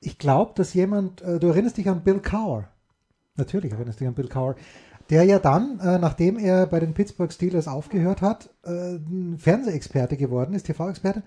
Ich 0.00 0.18
glaube, 0.18 0.52
dass 0.56 0.74
jemand, 0.74 1.22
äh, 1.22 1.38
du 1.38 1.48
erinnerst 1.48 1.76
dich 1.76 1.88
an 1.88 2.02
Bill 2.02 2.20
Cower. 2.20 2.68
Natürlich 3.36 3.72
erinnerst 3.72 4.00
du 4.00 4.04
dich 4.04 4.08
an 4.08 4.14
Bill 4.14 4.28
Cower 4.28 4.56
der 5.12 5.24
ja 5.24 5.38
dann, 5.38 5.78
äh, 5.80 5.98
nachdem 5.98 6.38
er 6.38 6.66
bei 6.66 6.80
den 6.80 6.94
Pittsburgh 6.94 7.30
Steelers 7.30 7.68
aufgehört 7.68 8.22
hat, 8.22 8.48
äh, 8.64 8.98
Fernsehexperte 9.36 10.16
geworden 10.16 10.54
ist, 10.54 10.62
TV-Experte. 10.62 11.22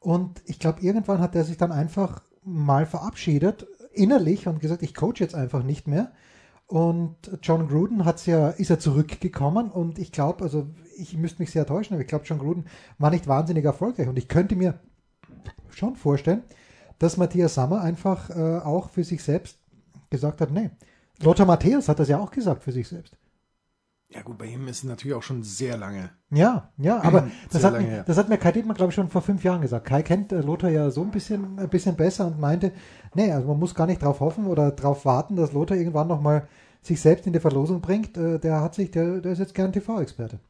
Und 0.00 0.40
ich 0.46 0.58
glaube, 0.58 0.80
irgendwann 0.80 1.20
hat 1.20 1.36
er 1.36 1.44
sich 1.44 1.58
dann 1.58 1.70
einfach 1.70 2.22
mal 2.42 2.86
verabschiedet, 2.86 3.66
innerlich, 3.92 4.48
und 4.48 4.58
gesagt, 4.58 4.82
ich 4.82 4.94
coach 4.94 5.20
jetzt 5.20 5.34
einfach 5.34 5.62
nicht 5.64 5.86
mehr. 5.86 6.12
Und 6.66 7.14
John 7.42 7.68
Gruden 7.68 8.06
hat's 8.06 8.24
ja, 8.24 8.48
ist 8.48 8.70
ja 8.70 8.78
zurückgekommen 8.78 9.70
und 9.70 9.98
ich 9.98 10.12
glaube, 10.12 10.42
also 10.42 10.68
ich 10.96 11.14
müsste 11.18 11.42
mich 11.42 11.50
sehr 11.50 11.66
täuschen, 11.66 11.92
aber 11.92 12.00
ich 12.00 12.08
glaube, 12.08 12.24
John 12.24 12.38
Gruden 12.38 12.64
war 12.96 13.10
nicht 13.10 13.28
wahnsinnig 13.28 13.66
erfolgreich. 13.66 14.08
Und 14.08 14.16
ich 14.16 14.28
könnte 14.28 14.56
mir 14.56 14.80
schon 15.68 15.94
vorstellen, 15.94 16.42
dass 16.98 17.18
Matthias 17.18 17.52
Sammer 17.52 17.82
einfach 17.82 18.30
äh, 18.30 18.60
auch 18.60 18.88
für 18.88 19.04
sich 19.04 19.22
selbst 19.22 19.58
gesagt 20.08 20.40
hat, 20.40 20.52
nee, 20.52 20.70
Lothar 21.20 21.44
Matthäus 21.44 21.90
hat 21.90 21.98
das 21.98 22.08
ja 22.08 22.18
auch 22.18 22.30
gesagt 22.30 22.64
für 22.64 22.72
sich 22.72 22.88
selbst. 22.88 23.18
Ja 24.16 24.22
gut, 24.22 24.38
bei 24.38 24.46
ihm 24.46 24.66
ist 24.66 24.78
es 24.78 24.84
natürlich 24.84 25.14
auch 25.14 25.22
schon 25.22 25.42
sehr 25.42 25.76
lange. 25.76 26.08
Ja, 26.30 26.72
ja, 26.78 27.02
aber 27.02 27.28
das 27.50 27.62
hat, 27.62 27.78
mir, 27.78 28.02
das 28.06 28.16
hat 28.16 28.30
mir 28.30 28.38
Kai 28.38 28.50
Dietmar, 28.50 28.74
glaube 28.74 28.90
ich, 28.90 28.94
schon 28.94 29.10
vor 29.10 29.20
fünf 29.20 29.44
Jahren 29.44 29.60
gesagt. 29.60 29.86
Kai 29.86 30.02
kennt 30.02 30.32
äh, 30.32 30.40
Lothar 30.40 30.70
ja 30.70 30.90
so 30.90 31.02
ein 31.02 31.10
bisschen, 31.10 31.58
ein 31.58 31.68
bisschen 31.68 31.96
besser 31.96 32.26
und 32.26 32.40
meinte, 32.40 32.72
nee, 33.14 33.30
also 33.30 33.46
man 33.46 33.58
muss 33.58 33.74
gar 33.74 33.86
nicht 33.86 34.00
darauf 34.00 34.20
hoffen 34.20 34.46
oder 34.46 34.70
darauf 34.70 35.04
warten, 35.04 35.36
dass 35.36 35.52
Lothar 35.52 35.76
irgendwann 35.76 36.08
nochmal 36.08 36.48
sich 36.80 36.98
selbst 36.98 37.26
in 37.26 37.34
die 37.34 37.40
Verlosung 37.40 37.82
bringt. 37.82 38.16
Äh, 38.16 38.38
der 38.38 38.62
hat 38.62 38.74
sich, 38.74 38.90
der, 38.90 39.20
der 39.20 39.32
ist 39.32 39.38
jetzt 39.38 39.54
gern 39.54 39.74
TV-Experte. 39.74 40.40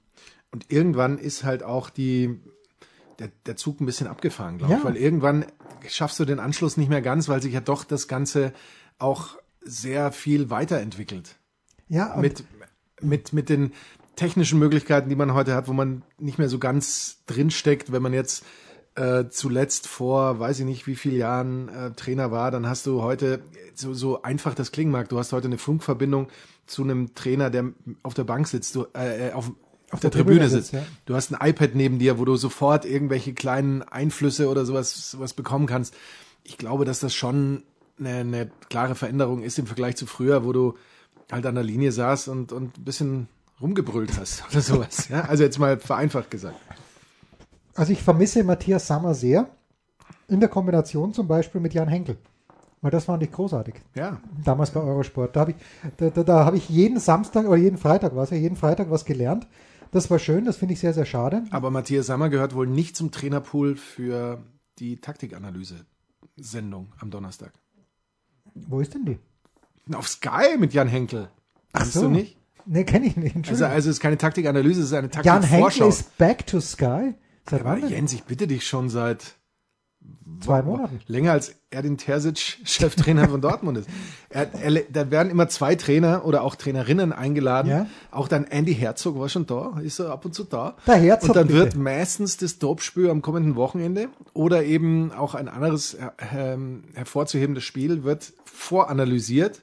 Und 0.52 0.70
irgendwann 0.70 1.18
ist 1.18 1.42
halt 1.42 1.64
auch 1.64 1.90
die, 1.90 2.40
der, 3.18 3.30
der 3.46 3.56
Zug 3.56 3.80
ein 3.80 3.86
bisschen 3.86 4.06
abgefahren, 4.06 4.58
glaube 4.58 4.74
ja. 4.74 4.78
ich, 4.78 4.84
weil 4.84 4.96
irgendwann 4.96 5.44
schaffst 5.88 6.20
du 6.20 6.24
den 6.24 6.38
Anschluss 6.38 6.76
nicht 6.76 6.88
mehr 6.88 7.02
ganz, 7.02 7.28
weil 7.28 7.42
sich 7.42 7.52
ja 7.52 7.60
doch 7.60 7.82
das 7.82 8.06
Ganze 8.06 8.52
auch 9.00 9.36
sehr 9.60 10.12
viel 10.12 10.50
weiterentwickelt. 10.50 11.34
Ja, 11.88 12.16
mit, 12.16 12.44
mit, 13.00 13.32
mit 13.32 13.48
den 13.48 13.72
technischen 14.16 14.58
Möglichkeiten, 14.58 15.08
die 15.08 15.16
man 15.16 15.34
heute 15.34 15.54
hat, 15.54 15.68
wo 15.68 15.72
man 15.72 16.02
nicht 16.18 16.38
mehr 16.38 16.48
so 16.48 16.58
ganz 16.58 17.22
drinsteckt, 17.26 17.92
wenn 17.92 18.02
man 18.02 18.14
jetzt 18.14 18.44
äh, 18.94 19.28
zuletzt 19.28 19.86
vor, 19.86 20.40
weiß 20.40 20.60
ich 20.60 20.64
nicht, 20.64 20.86
wie 20.86 20.96
vielen 20.96 21.18
Jahren 21.18 21.68
äh, 21.68 21.90
Trainer 21.92 22.30
war, 22.30 22.50
dann 22.50 22.66
hast 22.66 22.86
du 22.86 23.02
heute, 23.02 23.40
so, 23.74 23.92
so 23.92 24.22
einfach 24.22 24.54
das 24.54 24.72
klingen 24.72 24.90
mag, 24.90 25.10
du 25.10 25.18
hast 25.18 25.32
heute 25.32 25.48
eine 25.48 25.58
Funkverbindung 25.58 26.28
zu 26.66 26.82
einem 26.82 27.14
Trainer, 27.14 27.50
der 27.50 27.72
auf 28.02 28.14
der 28.14 28.24
Bank 28.24 28.48
sitzt, 28.48 28.74
du, 28.74 28.86
äh, 28.94 29.32
auf, 29.32 29.52
auf 29.90 30.00
der, 30.00 30.10
der 30.10 30.22
Tribüne, 30.22 30.40
Tribüne 30.40 30.48
sitzt. 30.48 30.70
sitzt, 30.70 30.72
ja. 30.72 30.92
Du 31.04 31.14
hast 31.14 31.30
ein 31.32 31.46
iPad 31.46 31.74
neben 31.74 31.98
dir, 31.98 32.18
wo 32.18 32.24
du 32.24 32.36
sofort 32.36 32.86
irgendwelche 32.86 33.34
kleinen 33.34 33.82
Einflüsse 33.82 34.48
oder 34.48 34.64
sowas, 34.64 35.10
sowas 35.10 35.34
bekommen 35.34 35.66
kannst. 35.66 35.94
Ich 36.42 36.56
glaube, 36.56 36.86
dass 36.86 37.00
das 37.00 37.14
schon 37.14 37.64
eine, 37.98 38.14
eine 38.16 38.50
klare 38.70 38.94
Veränderung 38.94 39.42
ist 39.42 39.58
im 39.58 39.66
Vergleich 39.66 39.96
zu 39.96 40.06
früher, 40.06 40.44
wo 40.44 40.52
du 40.52 40.74
halt 41.30 41.46
an 41.46 41.54
der 41.54 41.64
Linie 41.64 41.92
saß 41.92 42.28
und, 42.28 42.52
und 42.52 42.78
ein 42.78 42.84
bisschen 42.84 43.28
rumgebrüllt 43.60 44.18
hast 44.18 44.44
oder 44.50 44.60
sowas. 44.60 45.08
Ja? 45.08 45.22
Also 45.22 45.42
jetzt 45.42 45.58
mal 45.58 45.78
vereinfacht 45.78 46.30
gesagt. 46.30 46.56
Also 47.74 47.92
ich 47.92 48.02
vermisse 48.02 48.42
Matthias 48.44 48.86
Sammer 48.86 49.14
sehr. 49.14 49.48
In 50.28 50.40
der 50.40 50.48
Kombination 50.48 51.14
zum 51.14 51.28
Beispiel 51.28 51.60
mit 51.60 51.72
Jan 51.74 51.88
Henkel. 51.88 52.16
Weil 52.80 52.90
das 52.90 53.04
fand 53.04 53.22
ich 53.22 53.32
großartig. 53.32 53.74
Ja, 53.94 54.20
Damals 54.44 54.70
bei 54.70 54.80
Eurosport. 54.80 55.34
Da 55.34 55.40
habe 55.40 55.52
ich, 55.52 55.56
da, 55.96 56.10
da, 56.10 56.22
da 56.22 56.44
habe 56.44 56.56
ich 56.56 56.68
jeden 56.68 56.98
Samstag 56.98 57.46
oder 57.46 57.56
jeden 57.56 57.78
Freitag 57.78 58.14
was, 58.16 58.30
ja, 58.30 58.36
jeden 58.36 58.56
Freitag 58.56 58.90
was 58.90 59.04
gelernt. 59.04 59.46
Das 59.92 60.10
war 60.10 60.18
schön, 60.18 60.44
das 60.44 60.56
finde 60.56 60.74
ich 60.74 60.80
sehr, 60.80 60.92
sehr 60.92 61.06
schade. 61.06 61.44
aber 61.50 61.70
Matthias 61.70 62.06
Sammer 62.06 62.28
gehört 62.28 62.54
wohl 62.54 62.66
nicht 62.66 62.96
zum 62.96 63.12
Trainerpool 63.12 63.76
für 63.76 64.42
die 64.78 65.00
Taktikanalyse-Sendung 65.00 66.92
am 66.98 67.10
Donnerstag. 67.10 67.52
Wo 68.54 68.80
ist 68.80 68.94
denn 68.94 69.04
die? 69.04 69.18
Auf 69.94 70.08
Sky 70.08 70.56
mit 70.58 70.72
Jan 70.74 70.88
Henkel. 70.88 71.28
Kennst 71.72 71.92
so. 71.92 72.02
du 72.02 72.08
nicht? 72.08 72.36
Ne, 72.64 72.84
kenne 72.84 73.06
ich 73.06 73.16
nicht. 73.16 73.48
Also, 73.48 73.64
also 73.66 73.90
es 73.90 73.96
ist 73.96 74.00
keine 74.00 74.18
Taktikanalyse, 74.18 74.80
es 74.80 74.86
ist 74.88 74.92
eine 74.92 75.08
Jan 75.22 75.42
Henkel 75.42 75.42
Taktikvorschau. 75.42 75.88
ist 75.88 76.18
back 76.18 76.46
to 76.46 76.60
Sky. 76.60 77.14
Seit 77.48 77.60
Aber 77.60 77.70
wann 77.70 77.80
denn? 77.82 77.90
Jens, 77.90 78.12
ich 78.12 78.24
bitte 78.24 78.46
dich 78.48 78.66
schon 78.66 78.88
seit 78.88 79.36
Zwei 80.40 80.62
Monaten. 80.62 81.00
länger 81.06 81.32
als 81.32 81.54
Erdin 81.70 81.96
Terzic 81.96 82.58
Cheftrainer 82.64 83.28
von 83.28 83.40
Dortmund 83.40 83.78
ist. 83.78 83.88
Er, 84.28 84.52
er, 84.54 84.82
da 84.90 85.10
werden 85.10 85.30
immer 85.30 85.48
zwei 85.48 85.74
Trainer 85.76 86.24
oder 86.24 86.42
auch 86.42 86.54
Trainerinnen 86.56 87.12
eingeladen. 87.12 87.68
Ja. 87.70 87.86
Auch 88.10 88.28
dann 88.28 88.44
Andy 88.44 88.74
Herzog 88.74 89.18
war 89.18 89.28
schon 89.28 89.46
da, 89.46 89.78
ist 89.82 89.98
er 90.00 90.10
ab 90.10 90.24
und 90.24 90.34
zu 90.34 90.44
da. 90.44 90.76
Der 90.86 90.96
Herzog, 90.96 91.30
Und 91.30 91.36
dann 91.36 91.46
bitte. 91.46 91.58
wird 91.60 91.76
meistens 91.76 92.36
das 92.36 92.58
Topspiel 92.58 93.10
am 93.10 93.22
kommenden 93.22 93.54
Wochenende 93.56 94.08
oder 94.32 94.64
eben 94.64 95.12
auch 95.12 95.34
ein 95.34 95.48
anderes 95.48 95.94
äh, 95.94 96.08
ähm, 96.36 96.84
hervorzuhebendes 96.94 97.64
Spiel 97.64 98.02
wird 98.04 98.32
voranalysiert. 98.44 99.62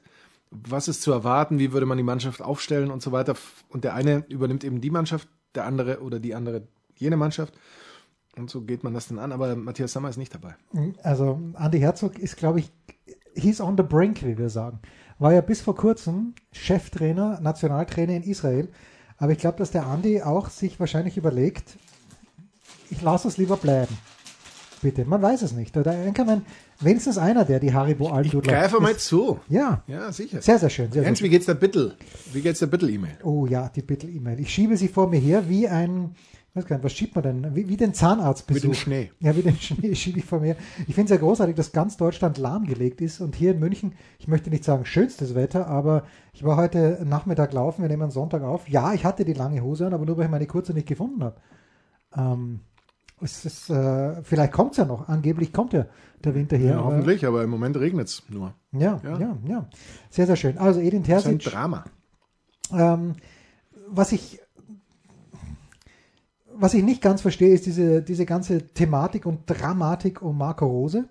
Was 0.67 0.87
ist 0.87 1.01
zu 1.01 1.11
erwarten? 1.11 1.59
Wie 1.59 1.73
würde 1.73 1.85
man 1.85 1.97
die 1.97 2.03
Mannschaft 2.03 2.41
aufstellen 2.41 2.91
und 2.91 3.01
so 3.01 3.11
weiter? 3.11 3.35
Und 3.69 3.83
der 3.83 3.95
eine 3.95 4.25
übernimmt 4.29 4.63
eben 4.63 4.81
die 4.81 4.91
Mannschaft, 4.91 5.27
der 5.55 5.65
andere 5.65 6.01
oder 6.01 6.19
die 6.19 6.35
andere 6.35 6.67
jene 6.95 7.17
Mannschaft. 7.17 7.53
Und 8.37 8.49
so 8.49 8.61
geht 8.61 8.83
man 8.83 8.93
das 8.93 9.07
dann 9.07 9.19
an. 9.19 9.31
Aber 9.31 9.55
Matthias 9.55 9.93
Sammer 9.93 10.09
ist 10.09 10.17
nicht 10.17 10.33
dabei. 10.33 10.55
Also 11.01 11.39
Andy 11.57 11.79
Herzog 11.79 12.19
ist, 12.19 12.37
glaube 12.37 12.59
ich, 12.59 12.71
he's 13.35 13.61
on 13.61 13.77
the 13.77 13.83
brink, 13.83 14.23
wie 14.23 14.37
wir 14.37 14.49
sagen. 14.49 14.79
War 15.19 15.33
ja 15.33 15.41
bis 15.41 15.61
vor 15.61 15.75
kurzem 15.75 16.33
Cheftrainer, 16.51 17.39
Nationaltrainer 17.41 18.13
in 18.13 18.23
Israel. 18.23 18.69
Aber 19.17 19.31
ich 19.31 19.37
glaube, 19.37 19.57
dass 19.57 19.71
der 19.71 19.85
Andy 19.85 20.21
auch 20.21 20.49
sich 20.49 20.79
wahrscheinlich 20.79 21.17
überlegt, 21.17 21.77
ich 22.89 23.01
lasse 23.01 23.27
es 23.27 23.37
lieber 23.37 23.57
bleiben. 23.57 23.97
Bitte, 24.83 25.05
man 25.05 25.21
weiß 25.21 25.41
es 25.41 25.53
nicht. 25.53 25.75
Oder 25.77 25.93
dann 25.93 26.13
kann 26.13 26.27
man 26.27 26.45
wenigstens 26.81 27.17
einer, 27.17 27.45
der 27.45 27.59
die 27.59 27.73
Haribo 27.73 28.09
Almdudler 28.09 28.53
Greif 28.53 28.79
mal 28.79 28.95
zu. 28.97 29.39
Ja, 29.49 29.81
Ja, 29.87 30.11
sicher. 30.11 30.41
sehr, 30.41 30.59
sehr 30.59 30.69
schön. 30.69 30.91
Sehr, 30.91 31.03
Jens, 31.03 31.23
wie 31.23 31.29
geht's 31.29 31.47
der 31.47 31.55
Bittel? 31.55 31.95
Wie 32.33 32.41
geht's 32.41 32.59
der 32.59 32.67
Bittel-E-Mail? 32.67 33.17
Oh 33.23 33.45
ja, 33.47 33.69
die 33.69 33.81
Bittel-E-Mail. 33.81 34.39
Ich 34.39 34.49
schiebe 34.53 34.77
sie 34.77 34.89
vor 34.89 35.09
mir 35.09 35.19
her 35.19 35.49
wie 35.49 35.67
ein, 35.67 36.13
ich 36.49 36.55
weiß 36.57 36.65
gar 36.65 36.75
nicht, 36.75 36.83
was 36.85 36.91
schiebt 36.91 37.15
man 37.15 37.23
denn? 37.23 37.55
Wie, 37.55 37.67
wie 37.69 37.77
den 37.77 37.93
Zahnarztbesuch. 37.93 38.61
Wie 38.63 38.67
den 38.67 38.73
Schnee. 38.75 39.11
Ja, 39.21 39.35
wie 39.35 39.41
den 39.41 39.55
Schnee 39.59 39.95
schiebe 39.95 40.19
ich 40.19 40.25
vor 40.25 40.41
mir. 40.41 40.55
Ich 40.87 40.95
finde 40.95 41.05
es 41.05 41.09
ja 41.11 41.25
großartig, 41.25 41.55
dass 41.55 41.71
ganz 41.71 41.95
Deutschland 41.97 42.37
lahmgelegt 42.37 42.99
ist 43.01 43.21
und 43.21 43.35
hier 43.35 43.51
in 43.51 43.59
München, 43.59 43.93
ich 44.19 44.27
möchte 44.27 44.49
nicht 44.49 44.63
sagen 44.65 44.85
schönstes 44.85 45.33
Wetter, 45.33 45.65
aber 45.67 46.03
ich 46.33 46.43
war 46.43 46.57
heute 46.57 46.99
Nachmittag 47.05 47.53
laufen, 47.53 47.81
wir 47.83 47.89
nehmen 47.89 48.11
Sonntag 48.11 48.43
auf. 48.43 48.67
Ja, 48.67 48.93
ich 48.93 49.05
hatte 49.05 49.23
die 49.23 49.33
lange 49.33 49.61
Hose 49.63 49.87
an, 49.87 49.93
aber 49.93 50.05
nur 50.05 50.17
weil 50.17 50.25
ich 50.25 50.31
meine 50.31 50.45
kurze 50.47 50.73
nicht 50.73 50.87
gefunden 50.87 51.23
habe. 51.23 51.37
Ähm, 52.17 52.59
es 53.23 53.45
ist, 53.45 53.69
äh, 53.69 54.21
vielleicht 54.23 54.51
kommt 54.51 54.71
es 54.71 54.77
ja 54.77 54.85
noch. 54.85 55.07
Angeblich 55.07 55.53
kommt 55.53 55.73
ja 55.73 55.85
der 56.23 56.35
Winter 56.35 56.57
hier. 56.57 56.71
Ja, 56.71 56.83
hoffentlich, 56.83 57.25
aber 57.25 57.43
im 57.43 57.49
Moment 57.49 57.77
regnet's 57.77 58.23
nur. 58.29 58.53
Ja, 58.71 58.99
Ja. 59.03 59.19
ja, 59.19 59.37
ja, 59.45 59.69
Sehr, 60.09 60.27
sehr 60.27 60.35
schön. 60.35 60.57
Also 60.57 60.79
Edin 60.79 61.03
Das 61.03 61.21
ist 61.23 61.27
ein 61.27 61.39
Terzic. 61.39 61.53
Drama. 61.53 61.85
Ähm, 62.71 63.15
was 63.87 64.11
ich 64.11 64.39
was 66.55 66.73
ich 66.73 66.83
nicht 66.83 67.01
ganz 67.01 67.21
verstehe, 67.21 67.53
ist 67.53 67.65
diese, 67.65 68.01
diese 68.01 68.25
ganze 68.25 68.67
Thematik 68.67 69.25
und 69.25 69.41
Dramatik 69.47 70.21
um 70.21 70.37
Marco 70.37 70.65
Rose. 70.65 71.05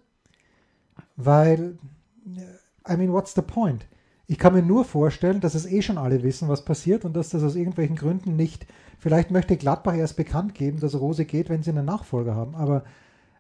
Weil, 1.17 1.79
äh, 2.27 2.93
I 2.93 2.97
mean, 2.97 3.13
what's 3.13 3.35
the 3.35 3.43
point? 3.43 3.87
Ich 4.27 4.39
kann 4.39 4.55
mir 4.55 4.63
nur 4.63 4.85
vorstellen, 4.85 5.41
dass 5.41 5.55
es 5.55 5.67
eh 5.67 5.83
schon 5.83 5.99
alle 5.99 6.23
wissen, 6.23 6.49
was 6.49 6.65
passiert 6.65 7.05
und 7.05 7.15
dass 7.15 7.31
das 7.31 7.43
aus 7.43 7.57
irgendwelchen 7.57 7.97
Gründen 7.97 8.37
nicht. 8.37 8.67
Vielleicht 9.03 9.33
möchte 9.33 9.57
Gladbach 9.57 9.97
erst 9.97 10.17
bekannt 10.17 10.55
geben, 10.55 10.79
dass 10.79 10.95
Rose 10.95 11.25
geht, 11.25 11.49
wenn 11.49 11.65
sie 11.65 11.71
einen 11.71 11.85
Nachfolger 11.85 12.37
haben. 12.37 12.55
Aber 12.55 12.85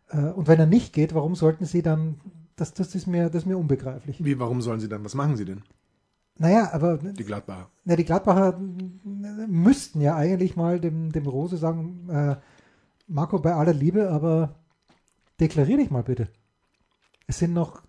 äh, 0.09 0.17
und 0.33 0.49
wenn 0.49 0.59
er 0.59 0.67
nicht 0.67 0.93
geht, 0.93 1.15
warum 1.15 1.37
sollten 1.37 1.67
sie 1.67 1.83
dann? 1.83 2.21
Das, 2.57 2.75
das 2.75 2.97
ist 2.97 3.07
mir, 3.07 3.27
das 3.27 3.43
ist 3.43 3.47
mir 3.47 3.57
unbegreiflich. 3.57 4.25
Wie, 4.25 4.41
warum 4.41 4.61
sollen 4.61 4.81
sie 4.81 4.89
dann? 4.89 5.05
Was 5.05 5.15
machen 5.15 5.37
sie 5.37 5.45
denn, 5.45 5.63
Naja, 6.37 6.71
aber 6.73 6.99
die 6.99 7.23
Gladbacher? 7.23 7.71
na, 7.85 7.95
die 7.95 8.05
Gladbacher 8.05 8.59
äh, 8.59 9.47
müssten 9.47 10.01
ja 10.01 10.17
eigentlich 10.17 10.57
mal 10.57 10.81
dem, 10.81 11.13
dem 11.13 11.27
Rose 11.29 11.57
sagen, 11.57 12.09
äh, 12.11 12.37
Marco, 13.07 13.39
bei 13.39 13.55
aller 13.55 13.73
Liebe, 13.73 14.11
aber 14.11 14.57
deklarier 15.39 15.77
dich 15.77 15.93
mal 15.93 16.03
bitte. 16.03 16.27
Es 17.29 17.39
sind 17.39 17.53
noch 17.53 17.83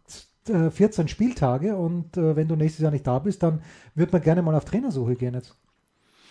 äh, 0.47 0.69
14 0.69 1.07
Spieltage 1.07 1.75
und 1.75 2.17
äh, 2.17 2.35
wenn 2.35 2.47
du 2.47 2.55
nächstes 2.55 2.83
Jahr 2.83 2.91
nicht 2.91 3.07
da 3.07 3.17
bist, 3.17 3.41
dann 3.41 3.63
wird 3.95 4.13
man 4.13 4.21
gerne 4.21 4.43
mal 4.43 4.53
auf 4.53 4.65
Trainersuche 4.65 5.15
gehen 5.15 5.33
jetzt. 5.33 5.57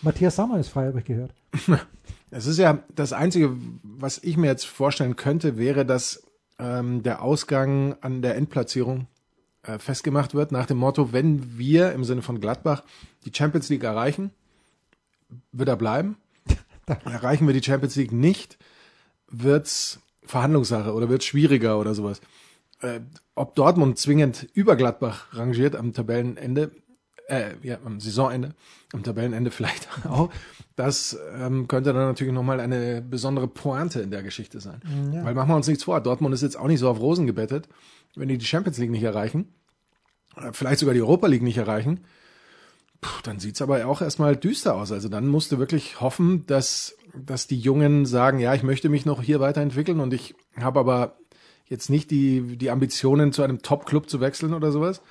Matthias 0.03 0.35
Sammer 0.35 0.59
ist 0.59 0.69
frei, 0.69 0.87
habe 0.87 0.99
ich 0.99 1.05
gehört. 1.05 1.33
Es 2.35 2.47
ist 2.47 2.57
ja 2.57 2.79
das 2.95 3.13
Einzige, 3.13 3.55
was 3.83 4.17
ich 4.17 4.37
mir 4.37 4.47
jetzt 4.47 4.65
vorstellen 4.65 5.15
könnte, 5.15 5.55
wäre, 5.55 5.85
dass 5.85 6.23
ähm, 6.57 7.03
der 7.03 7.21
Ausgang 7.21 7.95
an 8.01 8.23
der 8.23 8.35
Endplatzierung 8.35 9.05
äh, 9.61 9.77
festgemacht 9.77 10.33
wird, 10.33 10.51
nach 10.51 10.65
dem 10.65 10.77
Motto, 10.77 11.13
wenn 11.13 11.59
wir 11.59 11.91
im 11.91 12.03
Sinne 12.03 12.23
von 12.23 12.41
Gladbach 12.41 12.83
die 13.25 13.31
Champions 13.31 13.69
League 13.69 13.83
erreichen, 13.83 14.31
wird 15.51 15.69
er 15.69 15.75
bleiben. 15.75 16.17
Erreichen 17.05 17.45
wir 17.45 17.53
die 17.53 17.63
Champions 17.63 17.95
League 17.97 18.11
nicht, 18.11 18.57
wird's 19.29 19.99
Verhandlungssache 20.23 20.91
oder 20.91 21.09
wird's 21.09 21.25
schwieriger 21.25 21.79
oder 21.79 21.93
sowas. 21.93 22.19
Äh, 22.81 23.01
ob 23.35 23.53
Dortmund 23.53 23.99
zwingend 23.99 24.47
über 24.53 24.75
Gladbach 24.75 25.27
rangiert 25.33 25.75
am 25.75 25.93
Tabellenende, 25.93 26.71
äh, 27.27 27.51
ja, 27.61 27.77
am 27.85 27.99
Saisonende, 27.99 28.53
am 28.91 29.03
Tabellenende 29.03 29.51
vielleicht 29.51 29.87
auch, 30.09 30.29
das 30.75 31.17
ähm, 31.35 31.67
könnte 31.67 31.93
dann 31.93 32.07
natürlich 32.07 32.33
nochmal 32.33 32.59
eine 32.59 33.01
besondere 33.01 33.47
Pointe 33.47 34.01
in 34.01 34.11
der 34.11 34.23
Geschichte 34.23 34.59
sein. 34.59 34.81
Ja. 35.13 35.23
Weil 35.23 35.33
machen 35.33 35.49
wir 35.49 35.55
uns 35.55 35.67
nichts 35.67 35.83
vor, 35.83 36.01
Dortmund 36.01 36.33
ist 36.33 36.41
jetzt 36.41 36.57
auch 36.57 36.67
nicht 36.67 36.79
so 36.79 36.89
auf 36.89 36.99
Rosen 36.99 37.27
gebettet, 37.27 37.67
wenn 38.15 38.27
die 38.27 38.37
die 38.37 38.45
Champions 38.45 38.77
League 38.77 38.91
nicht 38.91 39.03
erreichen, 39.03 39.53
äh, 40.35 40.51
vielleicht 40.51 40.79
sogar 40.79 40.93
die 40.93 41.01
Europa 41.01 41.27
League 41.27 41.43
nicht 41.43 41.57
erreichen, 41.57 42.01
puh, 43.01 43.21
dann 43.23 43.39
sieht's 43.39 43.61
aber 43.61 43.85
auch 43.85 44.01
erstmal 44.01 44.35
düster 44.35 44.75
aus. 44.75 44.91
Also 44.91 45.09
dann 45.09 45.27
musst 45.27 45.51
du 45.51 45.59
wirklich 45.59 46.01
hoffen, 46.01 46.45
dass, 46.47 46.97
dass 47.13 47.47
die 47.47 47.59
Jungen 47.59 48.05
sagen, 48.05 48.39
ja, 48.39 48.53
ich 48.53 48.63
möchte 48.63 48.89
mich 48.89 49.05
noch 49.05 49.21
hier 49.21 49.39
weiterentwickeln 49.39 49.99
und 49.99 50.13
ich 50.13 50.35
habe 50.59 50.79
aber 50.79 51.17
jetzt 51.65 51.89
nicht 51.89 52.11
die, 52.11 52.57
die 52.57 52.71
Ambitionen, 52.71 53.31
zu 53.31 53.43
einem 53.43 53.61
Top-Club 53.61 54.09
zu 54.09 54.19
wechseln 54.19 54.53
oder 54.53 54.71
sowas. 54.71 55.01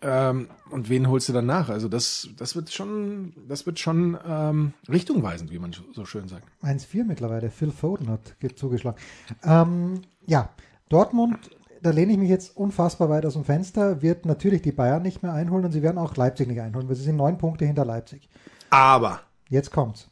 Ähm, 0.00 0.48
und 0.70 0.88
wen 0.88 1.08
holst 1.08 1.28
du 1.28 1.32
dann 1.32 1.46
nach? 1.46 1.68
Also 1.68 1.88
das, 1.88 2.28
das 2.36 2.56
wird 2.56 2.70
schon, 2.72 3.32
das 3.48 3.66
wird 3.66 3.78
schon 3.78 4.16
ähm, 4.26 4.72
richtungweisend, 4.88 5.50
wie 5.50 5.58
man 5.58 5.72
so 5.92 6.04
schön 6.04 6.28
sagt. 6.28 6.44
1-4 6.62 7.04
mittlerweile. 7.04 7.50
Phil 7.50 7.70
Foden 7.70 8.08
hat 8.08 8.38
ge- 8.40 8.54
zugeschlagen. 8.54 8.98
Ähm, 9.44 10.02
ja, 10.26 10.50
Dortmund, 10.88 11.50
da 11.82 11.90
lehne 11.90 12.12
ich 12.12 12.18
mich 12.18 12.30
jetzt 12.30 12.56
unfassbar 12.56 13.08
weit 13.10 13.26
aus 13.26 13.34
dem 13.34 13.44
Fenster, 13.44 14.00
wird 14.02 14.24
natürlich 14.26 14.62
die 14.62 14.72
Bayern 14.72 15.02
nicht 15.02 15.22
mehr 15.22 15.32
einholen 15.32 15.64
und 15.64 15.72
sie 15.72 15.82
werden 15.82 15.98
auch 15.98 16.16
Leipzig 16.16 16.48
nicht 16.48 16.60
einholen, 16.60 16.88
weil 16.88 16.96
sie 16.96 17.04
sind 17.04 17.16
neun 17.16 17.38
Punkte 17.38 17.64
hinter 17.66 17.84
Leipzig. 17.84 18.28
Aber 18.70 19.20
Jetzt 19.48 19.70
kommt's. 19.70 20.08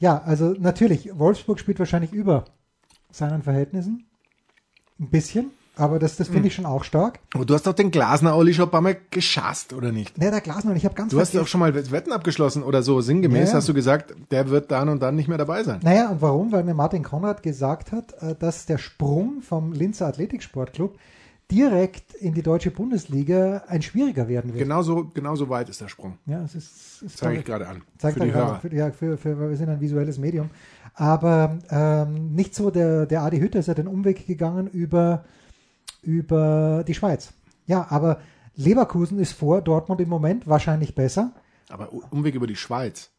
Ja, 0.00 0.20
also 0.22 0.54
natürlich, 0.58 1.16
Wolfsburg 1.16 1.60
spielt 1.60 1.78
wahrscheinlich 1.78 2.12
über 2.12 2.44
seinen 3.10 3.42
Verhältnissen. 3.42 4.06
Ein 4.98 5.10
bisschen, 5.10 5.52
aber 5.78 5.98
das, 5.98 6.16
das 6.16 6.26
finde 6.28 6.40
Hm. 6.42 6.46
ich 6.48 6.54
schon 6.54 6.66
auch 6.66 6.84
stark. 6.84 7.20
aber 7.34 7.44
du 7.46 7.54
hast 7.54 7.66
doch 7.66 7.72
den 7.72 7.90
Glasner 7.90 8.36
Olli 8.36 8.52
schon 8.52 8.66
ein 8.66 8.70
paar 8.70 8.80
Mal 8.80 8.96
geschasst, 9.10 9.72
oder 9.72 9.92
nicht? 9.92 10.18
Ne, 10.18 10.30
der 10.30 10.40
Glasner, 10.40 10.74
ich 10.76 10.84
habe 10.84 10.94
ganz 10.94 11.12
Du 11.12 11.20
hast 11.20 11.32
ja 11.32 11.40
auch 11.40 11.46
schon 11.46 11.60
mal 11.60 11.74
Wetten 11.74 12.12
abgeschlossen 12.12 12.62
oder 12.62 12.82
so. 12.82 13.00
Sinngemäß 13.00 13.50
Ja. 13.50 13.56
hast 13.56 13.68
du 13.68 13.74
gesagt, 13.74 14.14
der 14.30 14.50
wird 14.50 14.70
dann 14.70 14.88
und 14.88 15.00
dann 15.00 15.16
nicht 15.16 15.28
mehr 15.28 15.38
dabei 15.38 15.62
sein. 15.62 15.80
Naja, 15.82 16.10
und 16.10 16.20
warum? 16.20 16.52
Weil 16.52 16.64
mir 16.64 16.74
Martin 16.74 17.02
Konrad 17.02 17.42
gesagt 17.42 17.92
hat, 17.92 18.12
äh, 18.20 18.34
dass 18.38 18.66
der 18.66 18.78
Sprung 18.78 19.40
vom 19.40 19.72
Linzer 19.72 20.06
Athletiksportclub 20.08 20.98
direkt 21.50 22.12
in 22.14 22.34
die 22.34 22.42
deutsche 22.42 22.70
Bundesliga 22.70 23.62
ein 23.68 23.80
schwieriger 23.80 24.28
werden 24.28 24.52
wird. 24.52 24.58
Genauso, 24.62 25.10
genauso 25.14 25.48
weit 25.48 25.68
ist 25.70 25.80
der 25.80 25.88
Sprung. 25.88 26.18
Ja, 26.26 26.42
es 26.44 26.54
ist, 26.54 27.02
ist 27.02 27.16
Zeige 27.18 27.38
ich 27.38 27.44
gerade 27.46 27.66
an. 27.66 27.82
Zeigt 27.96 28.18
für 28.18 28.24
die 28.24 28.30
er 28.30 28.34
Hörer. 28.34 28.60
Für, 28.60 28.74
ja, 28.74 28.90
für, 28.90 29.16
für, 29.16 29.48
wir 29.48 29.56
sind 29.56 29.70
ein 29.70 29.80
visuelles 29.80 30.18
Medium. 30.18 30.50
Aber 30.94 31.58
ähm, 31.70 32.34
nicht 32.34 32.54
so, 32.54 32.70
der, 32.70 33.06
der 33.06 33.22
Adi 33.22 33.38
Hütter 33.38 33.60
ist 33.60 33.66
ja 33.68 33.74
den 33.74 33.86
Umweg 33.88 34.26
gegangen 34.26 34.66
über, 34.66 35.24
über 36.02 36.84
die 36.86 36.94
Schweiz. 36.94 37.32
Ja, 37.66 37.86
aber 37.90 38.20
Leverkusen 38.54 39.18
ist 39.18 39.32
vor 39.32 39.62
Dortmund 39.62 40.00
im 40.00 40.08
Moment 40.08 40.46
wahrscheinlich 40.46 40.94
besser. 40.94 41.32
Aber 41.68 41.92
Umweg 42.10 42.34
über 42.34 42.46
die 42.46 42.56
Schweiz. 42.56 43.10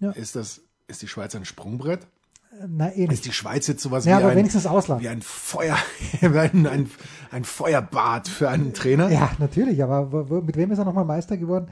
Ja. 0.00 0.10
Ist 0.12 0.36
das, 0.36 0.62
ist 0.86 1.02
die 1.02 1.08
Schweiz 1.08 1.34
ein 1.34 1.44
Sprungbrett? 1.44 2.04
Äh, 2.52 2.66
Na, 2.68 2.90
eh 2.90 3.04
Ist 3.06 3.26
die 3.26 3.32
Schweiz 3.32 3.66
jetzt 3.66 3.82
sowas 3.82 4.04
Ja, 4.04 4.18
wie, 4.18 4.22
aber 4.22 4.32
ein, 4.32 4.38
wenigstens 4.38 4.66
Ausland. 4.66 5.02
wie 5.02 5.08
ein 5.08 5.22
Feuer, 5.22 5.76
ein, 6.22 6.66
ein, 6.66 6.90
ein 7.30 7.44
Feuerbad 7.44 8.28
für 8.28 8.48
einen 8.48 8.74
Trainer? 8.74 9.10
Ja, 9.10 9.30
natürlich, 9.38 9.82
aber 9.82 10.42
mit 10.42 10.56
wem 10.56 10.70
ist 10.70 10.78
er 10.78 10.84
nochmal 10.84 11.04
Meister 11.04 11.36
geworden? 11.36 11.68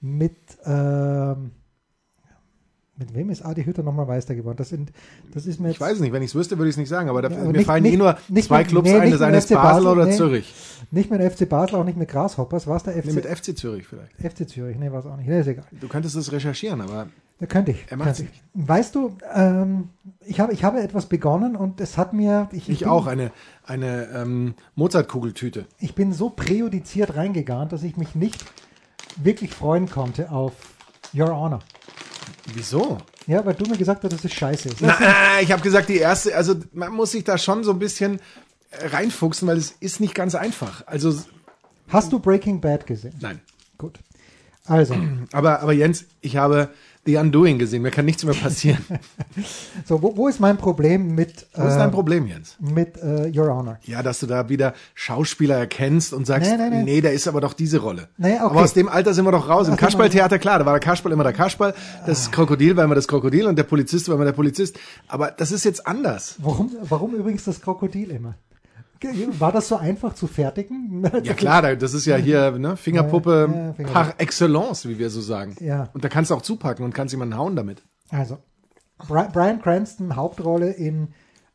Mit, 0.00 0.36
ähm, 0.64 1.52
mit 2.96 3.14
wem 3.14 3.30
ist 3.30 3.42
Adi 3.44 3.64
Hütter 3.64 3.82
nochmal 3.82 4.06
Meister 4.06 4.34
geworden? 4.34 4.56
Das, 4.56 4.68
sind, 4.68 4.92
das 5.32 5.46
ist 5.46 5.58
mir 5.60 5.68
jetzt 5.68 5.76
Ich 5.76 5.80
weiß 5.80 5.94
es 5.94 6.00
nicht, 6.00 6.12
wenn 6.12 6.22
ich 6.22 6.30
es 6.30 6.34
wüsste, 6.34 6.58
würde 6.58 6.68
ich 6.68 6.74
es 6.74 6.78
nicht 6.78 6.88
sagen, 6.88 7.08
aber, 7.08 7.22
da, 7.22 7.28
Ja, 7.28 7.36
aber 7.38 7.46
mir 7.46 7.52
nicht- 7.58 7.66
fallen 7.66 7.82
nicht- 7.82 7.94
eh 7.94 7.96
nur 7.96 8.16
nicht 8.28 8.46
zwei 8.48 8.58
mit- 8.60 8.68
Clubs 8.68 8.88
nee, 8.88 8.94
ein, 8.96 9.00
nicht 9.02 9.12
das 9.14 9.20
mit 9.20 9.28
eine 9.28 9.36
ist 9.38 9.46
FC 9.48 9.54
Basel 9.54 9.86
oder 9.88 10.04
nee. 10.06 10.16
Zürich. 10.16 10.54
nicht 10.90 11.10
mit 11.10 11.20
FC 11.22 11.48
Basel, 11.48 11.76
auch 11.76 11.84
nicht 11.84 11.98
mit 11.98 12.08
Grasshoppers. 12.08 12.66
War 12.66 12.76
es 12.76 12.82
der 12.84 12.94
FC, 12.94 13.06
Nee, 13.06 13.12
mit 13.14 13.26
FC 13.26 13.56
Zürich 13.56 13.86
vielleicht. 13.86 14.12
FC 14.18 14.48
Zürich? 14.48 14.78
Nee, 14.78 14.92
war 14.92 15.00
es 15.00 15.06
auch 15.06 15.16
nicht. 15.16 15.28
Nee, 15.28 15.40
ist 15.40 15.46
egal. 15.48 15.64
Du 15.72 15.88
könntest 15.88 16.14
es 16.16 16.30
recherchieren, 16.30 16.80
aber 16.80 17.08
Ja, 17.40 17.46
könnte 17.48 17.72
ich. 17.72 17.84
Er 17.90 17.96
macht's 17.96 18.18
könnte 18.18 18.32
ich. 18.32 18.68
Weißt 18.68 18.94
du, 18.94 19.16
ähm, 19.34 19.88
ich, 20.24 20.38
habe, 20.38 20.52
ich 20.52 20.62
habe 20.62 20.80
etwas 20.80 21.06
begonnen 21.06 21.56
und 21.56 21.80
es 21.80 21.98
hat 21.98 22.12
mir. 22.12 22.48
Ich, 22.52 22.68
ich 22.68 22.78
bin, 22.80 22.88
auch 22.88 23.08
eine, 23.08 23.32
eine 23.66 24.08
ähm, 24.14 24.54
Mozartkugeltüte. 24.76 25.66
Ich 25.80 25.96
bin 25.96 26.12
so 26.12 26.30
präjudiziert 26.30 27.16
reingegangen, 27.16 27.68
dass 27.68 27.82
ich 27.82 27.96
mich 27.96 28.14
nicht 28.14 28.44
wirklich 29.16 29.52
freuen 29.52 29.90
konnte 29.90 30.30
auf 30.30 30.52
Your 31.12 31.30
Honor. 31.36 31.58
Wieso? 32.54 32.98
Ja, 33.26 33.44
weil 33.44 33.54
du 33.54 33.68
mir 33.68 33.76
gesagt 33.76 34.04
hast, 34.04 34.12
dass 34.12 34.24
es 34.24 34.32
scheiße 34.32 34.68
ist. 34.68 34.80
Na, 34.80 34.96
na, 35.00 35.40
ich 35.40 35.50
habe 35.52 35.62
gesagt, 35.62 35.88
die 35.88 35.98
erste, 35.98 36.34
also 36.36 36.54
man 36.72 36.92
muss 36.92 37.12
sich 37.12 37.24
da 37.24 37.38
schon 37.38 37.64
so 37.64 37.70
ein 37.72 37.78
bisschen 37.78 38.20
äh, 38.70 38.86
reinfuchsen, 38.88 39.48
weil 39.48 39.56
es 39.56 39.72
ist 39.80 40.00
nicht 40.00 40.14
ganz 40.14 40.34
einfach. 40.34 40.86
Also, 40.86 41.14
Hast 41.88 42.12
du 42.12 42.18
Breaking 42.18 42.60
Bad 42.60 42.86
gesehen? 42.86 43.14
nein. 43.20 43.40
Gut. 43.78 43.98
Also, 44.66 44.96
Aber, 45.32 45.60
aber 45.60 45.72
Jens, 45.72 46.06
ich 46.22 46.36
habe 46.38 46.70
The 47.06 47.16
Undoing 47.16 47.58
gesehen. 47.58 47.82
Mir 47.82 47.90
kann 47.90 48.04
nichts 48.04 48.24
mehr 48.24 48.34
passieren. 48.34 48.84
so, 49.84 50.02
wo, 50.02 50.16
wo 50.16 50.28
ist 50.28 50.40
mein 50.40 50.56
Problem 50.56 51.14
mit, 51.14 51.46
Was 51.54 51.68
ist 51.68 51.74
äh, 51.74 51.78
dein 51.78 51.90
Problem, 51.90 52.26
Jens? 52.26 52.56
mit 52.60 52.96
äh, 53.02 53.30
Your 53.36 53.54
Honor? 53.54 53.78
Ja, 53.84 54.02
dass 54.02 54.20
du 54.20 54.26
da 54.26 54.48
wieder 54.48 54.74
Schauspieler 54.94 55.56
erkennst 55.56 56.12
und 56.12 56.26
sagst, 56.26 56.50
Nee, 56.50 56.56
nee, 56.56 56.70
nee. 56.70 56.82
nee, 56.82 57.00
da 57.00 57.10
ist 57.10 57.28
aber 57.28 57.40
doch 57.40 57.52
diese 57.52 57.78
Rolle. 57.78 58.08
Nee, 58.16 58.34
okay. 58.34 58.38
Aber 58.40 58.62
aus 58.62 58.72
dem 58.74 58.88
Alter 58.88 59.14
sind 59.14 59.24
wir 59.24 59.32
doch 59.32 59.48
raus. 59.48 59.66
Im 59.66 59.72
mal. 59.74 59.76
Kasperltheater, 59.78 60.38
klar, 60.38 60.58
da 60.58 60.66
war 60.66 60.72
der 60.72 60.80
Kasperl 60.80 61.12
immer 61.12 61.24
der 61.24 61.32
Kasperl, 61.32 61.74
das 62.06 62.30
Krokodil 62.30 62.76
war 62.76 62.84
immer 62.84 62.94
das 62.94 63.08
Krokodil 63.08 63.46
und 63.46 63.56
der 63.56 63.64
Polizist 63.64 64.08
war 64.08 64.14
immer 64.16 64.24
der 64.24 64.32
Polizist. 64.32 64.78
Aber 65.08 65.30
das 65.30 65.52
ist 65.52 65.64
jetzt 65.64 65.86
anders. 65.86 66.36
Warum, 66.38 66.70
warum 66.88 67.14
übrigens 67.14 67.44
das 67.44 67.60
Krokodil 67.60 68.10
immer? 68.10 68.34
War 69.38 69.52
das 69.52 69.68
so 69.68 69.76
einfach 69.76 70.14
zu 70.14 70.26
fertigen? 70.26 71.08
Ja 71.22 71.34
klar, 71.34 71.62
da- 71.62 71.74
das 71.74 71.94
ist 71.94 72.06
ja 72.06 72.16
hier 72.16 72.50
ne, 72.52 72.76
Fingerpuppe 72.76 73.30
Ja, 73.30 73.40
ja, 73.66 73.72
Fingerpuppe. 73.74 73.92
par 73.92 74.14
excellence, 74.20 74.88
wie 74.88 74.98
wir 74.98 75.10
so 75.10 75.20
sagen. 75.20 75.56
Ja. 75.60 75.88
Und 75.94 76.04
da 76.04 76.08
kannst 76.08 76.30
du 76.30 76.34
auch 76.34 76.42
zupacken 76.42 76.84
und 76.84 76.94
kannst 76.94 77.12
jemanden 77.12 77.36
hauen 77.36 77.56
damit. 77.56 77.82
Also, 78.10 78.38
Bri- 78.98 79.30
Brian 79.32 79.60
Cranston, 79.60 80.16
Hauptrolle 80.16 80.70
in 80.70 81.08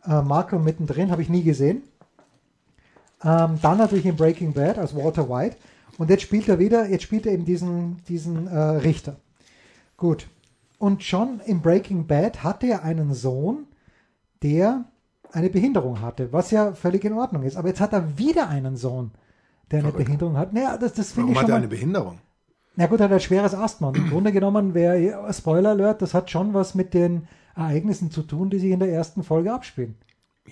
äh, 0.06 0.22
Malcolm 0.22 0.64
mittendrin, 0.64 1.12
habe 1.12 1.22
ich 1.22 1.30
nie 1.30 1.44
gesehen. 1.44 1.84
Ähm, 3.24 3.60
dann 3.62 3.78
natürlich 3.78 4.06
in 4.06 4.16
Breaking 4.16 4.54
Bad 4.54 4.78
als 4.78 4.96
Walter 4.96 5.30
White. 5.30 5.58
Und 5.98 6.10
jetzt 6.10 6.22
spielt 6.24 6.48
er 6.48 6.60
wieder, 6.60 6.88
jetzt 6.90 7.04
spielt 7.04 7.26
er 7.26 7.34
eben 7.34 7.46
diesen, 7.46 7.98
diesen 8.08 8.48
äh, 8.48 8.58
Richter. 8.58 9.18
Gut. 9.98 10.28
Und 10.78 11.04
schon 11.04 11.42
in 11.46 11.62
Breaking 11.62 12.08
Bad 12.08 12.44
hatte 12.44 12.68
er 12.68 12.84
einen 12.84 13.14
Sohn, 13.14 13.66
der 14.42 14.86
eine 15.32 15.50
Behinderung 15.50 16.02
hatte, 16.02 16.32
was 16.34 16.52
ja 16.52 16.74
völlig 16.74 17.04
in 17.06 17.14
Ordnung 17.14 17.44
ist. 17.44 17.58
Aber 17.58 17.68
jetzt 17.68 17.82
hat 17.82 17.94
er 17.94 18.18
wieder 18.18 18.50
einen 18.50 18.78
Sohn, 18.78 19.12
der 19.72 19.80
eine 19.80 19.90
Verrückt. 19.90 20.06
Behinderung 20.06 20.38
hat. 20.38 20.54
Naja, 20.54 20.78
das, 20.78 20.94
das 20.94 21.12
finde 21.12 21.30
Warum 21.30 21.32
ich 21.32 21.38
hat 21.38 21.42
schon 21.44 21.50
er 21.50 21.54
mal, 21.54 21.58
eine 21.58 21.68
Behinderung? 21.68 22.20
na 22.76 22.88
gut, 22.88 23.00
er 23.00 23.06
hat 23.06 23.12
ein 23.12 23.20
schweres 23.20 23.54
Asthma. 23.54 23.90
Und 23.90 23.98
im 23.98 24.10
Grunde 24.10 24.32
genommen 24.32 24.74
wäre, 24.74 25.32
Spoiler 25.34 25.72
Alert, 25.72 26.02
das 26.02 26.14
hat 26.14 26.30
schon 26.32 26.54
was 26.54 26.76
mit 26.76 26.94
den 26.94 27.28
Ereignissen 27.56 28.10
zu 28.10 28.24
tun, 28.24 28.50
die 28.50 28.60
sich 28.60 28.72
in 28.72 28.80
der 28.80 28.90
ersten 28.92 29.24
Folge 29.24 29.54
abspielen. 29.54 29.96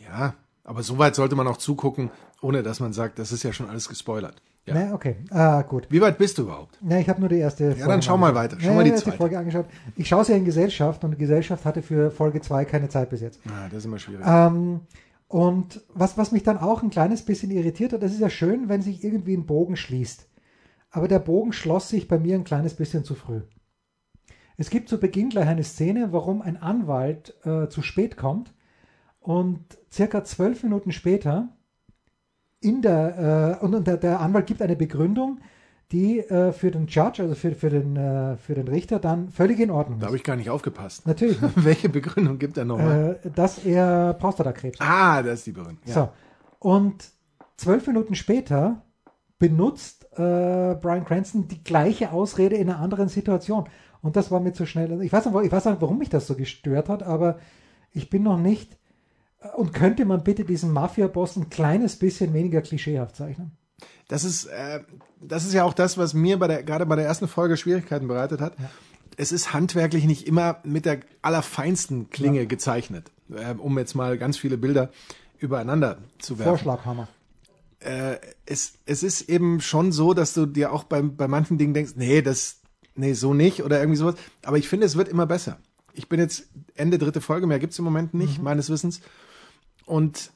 Ja, 0.06 0.34
aber 0.63 0.84
so 0.84 0.97
weit 0.97 1.15
sollte 1.15 1.36
man 1.36 1.47
auch 1.47 1.58
zugucken, 1.58 2.12
ohne 2.41 2.63
dass 2.63 2.80
man 2.82 2.91
sagt, 2.93 3.17
das 3.19 3.32
ist 3.32 3.43
ja 3.43 3.54
schon 3.54 3.69
alles 3.69 3.88
gespoilert. 3.88 4.41
Ja. 4.67 4.73
Na, 4.73 4.93
okay, 4.93 5.15
ah, 5.30 5.62
gut. 5.62 5.88
Wie 5.89 6.01
weit 6.01 6.17
bist 6.17 6.38
du 6.38 6.43
überhaupt? 6.43 6.77
Na, 6.82 6.99
ich 6.99 7.08
habe 7.08 7.21
nur 7.21 7.30
die 7.30 7.38
erste 7.38 7.71
Folge. 7.71 7.88
dann 7.88 8.01
schau 8.01 8.17
mal 8.17 8.36
weiter. 8.36 8.58
Schau 8.60 8.67
Ja, 8.67 8.73
mal 8.73 8.84
die 8.84 8.93
zweite. 8.93 9.15
Folge 9.17 9.39
angeschaut. 9.39 9.65
Ich 9.95 10.08
schaue 10.10 10.25
sie 10.25 10.34
ja 10.34 10.38
in 10.38 10.43
Gesellschaft 10.45 11.03
und 11.06 11.12
die 11.12 11.17
Gesellschaft 11.17 11.63
hatte 11.63 11.82
für 11.82 12.12
Folge 12.12 12.41
2 12.41 12.65
keine 12.65 12.89
Zeit 12.89 13.10
bis 13.10 13.21
jetzt. 13.21 13.39
Ah, 13.47 13.67
das 13.69 13.80
ist 13.80 13.86
immer 13.86 13.97
schwierig. 13.97 14.25
Ähm, 14.27 14.82
und 15.30 15.82
was, 15.93 16.17
was 16.17 16.32
mich 16.34 16.43
dann 16.43 16.58
auch 16.58 16.84
ein 16.84 16.89
kleines 16.89 17.23
bisschen 17.23 17.49
irritiert 17.51 17.93
hat, 17.93 18.03
das 18.03 18.12
ist 18.12 18.19
ja 18.19 18.30
schön, 18.30 18.67
wenn 18.67 18.82
sich 18.82 19.03
irgendwie 19.03 19.36
ein 19.36 19.45
Bogen 19.45 19.77
schließt. 19.77 20.27
Aber 20.91 21.08
der 21.08 21.19
Bogen 21.19 21.53
schloss 21.53 21.88
sich 21.89 22.08
bei 22.10 22.19
mir 22.19 22.36
ein 22.36 22.43
kleines 22.43 22.73
bisschen 22.73 23.03
zu 23.06 23.15
früh. 23.15 23.41
Es 24.58 24.69
gibt 24.69 24.89
zu 24.89 24.99
Beginn 24.99 25.30
gleich 25.30 25.47
eine 25.47 25.63
Szene, 25.63 26.12
warum 26.12 26.41
ein 26.41 26.58
Anwalt 26.58 27.36
äh, 27.45 27.69
zu 27.69 27.82
spät 27.82 28.17
kommt 28.17 28.53
und 29.19 29.60
circa 29.91 30.23
zwölf 30.23 30.63
Minuten 30.63 30.91
später 30.91 31.49
in 32.60 32.82
der, 32.82 33.58
äh, 33.62 33.65
und, 33.65 33.76
und 33.76 33.88
der, 33.88 33.98
der 33.98 34.20
Anwalt 34.20 34.48
gibt 34.48 34.62
eine 34.62 34.76
Begründung, 34.76 35.39
die 35.91 36.20
äh, 36.20 36.52
für 36.52 36.70
den 36.72 36.88
Judge, 36.88 37.22
also 37.24 37.34
für, 37.36 37.54
für, 37.56 37.70
den, 37.70 37.96
äh, 37.96 38.36
für 38.38 38.56
den 38.56 38.67
Richter 38.67 39.00
dann 39.00 39.30
völlig 39.30 39.60
in 39.60 39.72
Ordnung 39.72 40.00
Da 40.00 40.06
ist. 40.06 40.08
habe 40.08 40.17
ich 40.17 40.24
gar 40.24 40.36
nicht 40.36 40.50
aufgepasst. 40.50 41.08
Natürlich, 41.08 41.38
Welche 41.56 41.88
Begründung 41.89 42.39
gibt 42.39 42.58
er 42.58 42.65
nochmal? 42.65 43.20
äh, 43.24 43.30
dass 43.30 43.60
er 43.65 44.13
Prostatakrebs 44.15 44.80
hat. 44.80 44.88
ah, 44.88 45.24
das 45.24 45.36
ist 45.39 45.48
die 45.48 45.52
Begründung. 45.54 45.82
Ja. 45.86 45.93
So. 45.93 46.10
Und 46.60 47.10
zwölf 47.56 47.88
Minuten 47.88 48.15
später 48.15 48.82
benutzt 49.39 50.06
äh, 50.17 50.76
Brian 50.82 51.06
Cranston 51.06 51.48
die 51.48 51.63
gleiche 51.63 52.12
Ausrede 52.12 52.56
in 52.58 52.70
einer 52.70 52.80
anderen 52.80 53.08
Situation. 53.08 53.70
Und 54.02 54.15
das 54.15 54.32
war 54.32 54.39
mir 54.39 54.54
zu 54.54 54.65
schnell. 54.65 55.02
Ich 55.04 55.13
weiß, 55.13 55.26
nicht, 55.28 55.46
ich 55.46 55.52
weiß 55.52 55.65
nicht, 55.65 55.82
warum 55.82 56.00
mich 56.00 56.10
das 56.10 56.28
so 56.28 56.36
gestört 56.36 56.89
hat, 56.89 57.04
aber 57.04 57.38
ich 57.91 58.10
bin 58.10 58.24
noch 58.24 58.38
nicht. 58.39 58.77
Und 59.55 59.73
könnte 59.73 60.05
man 60.05 60.23
bitte 60.23 60.45
diesen 60.45 60.71
Mafia-Boss 60.71 61.36
ein 61.36 61.49
kleines 61.49 61.97
bisschen 61.97 62.33
weniger 62.33 62.62
klischeehaft 62.62 63.15
zeichnen? 63.15 63.51
Das 64.07 64.23
ist, 64.23 64.45
äh, 64.45 64.81
das 65.21 65.45
ist 65.45 65.53
ja 65.53 65.63
auch 65.63 65.73
das, 65.73 65.97
was 65.97 66.13
mir 66.13 66.39
bei 66.39 66.47
der, 66.47 66.63
gerade 66.63 66.86
bei 66.86 66.95
der 66.95 67.05
ersten 67.05 67.27
Folge 67.27 67.57
Schwierigkeiten 67.57 68.07
bereitet 68.07 68.41
hat. 68.41 68.53
Es 69.17 69.31
ist 69.31 69.53
handwerklich 69.53 70.05
nicht 70.05 70.27
immer 70.27 70.60
mit 70.63 70.86
der 70.86 70.99
allerfeinsten 71.21 72.10
Klinge 72.10 72.45
gezeichnet, 72.47 73.12
äh, 73.33 73.53
um 73.53 73.77
jetzt 73.77 73.95
mal 73.95 74.17
ganz 74.17 74.38
viele 74.38 74.57
Bilder 74.57 74.91
übereinander 75.39 75.97
zu 76.19 76.39
werfen. 76.39 76.49
Vorschlaghammer. 76.49 77.07
Äh, 77.79 78.17
es, 78.45 78.73
es 78.86 79.03
ist 79.03 79.29
eben 79.29 79.62
schon 79.62 79.91
so, 79.91 80.13
dass 80.13 80.33
du 80.33 80.45
dir 80.45 80.71
auch 80.71 80.83
bei, 80.83 81.01
bei 81.01 81.27
manchen 81.27 81.57
Dingen 81.57 81.73
denkst, 81.73 81.93
nee, 81.95 82.21
das, 82.21 82.62
nee, 82.95 83.13
so 83.13 83.33
nicht 83.33 83.63
oder 83.63 83.79
irgendwie 83.79 83.97
sowas. 83.97 84.15
Aber 84.43 84.57
ich 84.57 84.69
finde, 84.69 84.86
es 84.86 84.95
wird 84.95 85.10
immer 85.10 85.25
besser. 85.25 85.57
Ich 85.93 86.10
bin 86.10 86.19
jetzt 86.19 86.47
Ende 86.75 86.97
dritte 86.97 87.21
Folge, 87.21 87.47
mehr 87.47 87.60
gibt's 87.60 87.79
im 87.79 87.86
Moment 87.86 88.13
nicht, 88.13 88.41
meines 88.41 88.69
Wissens. 88.69 89.01
Und 89.88 90.32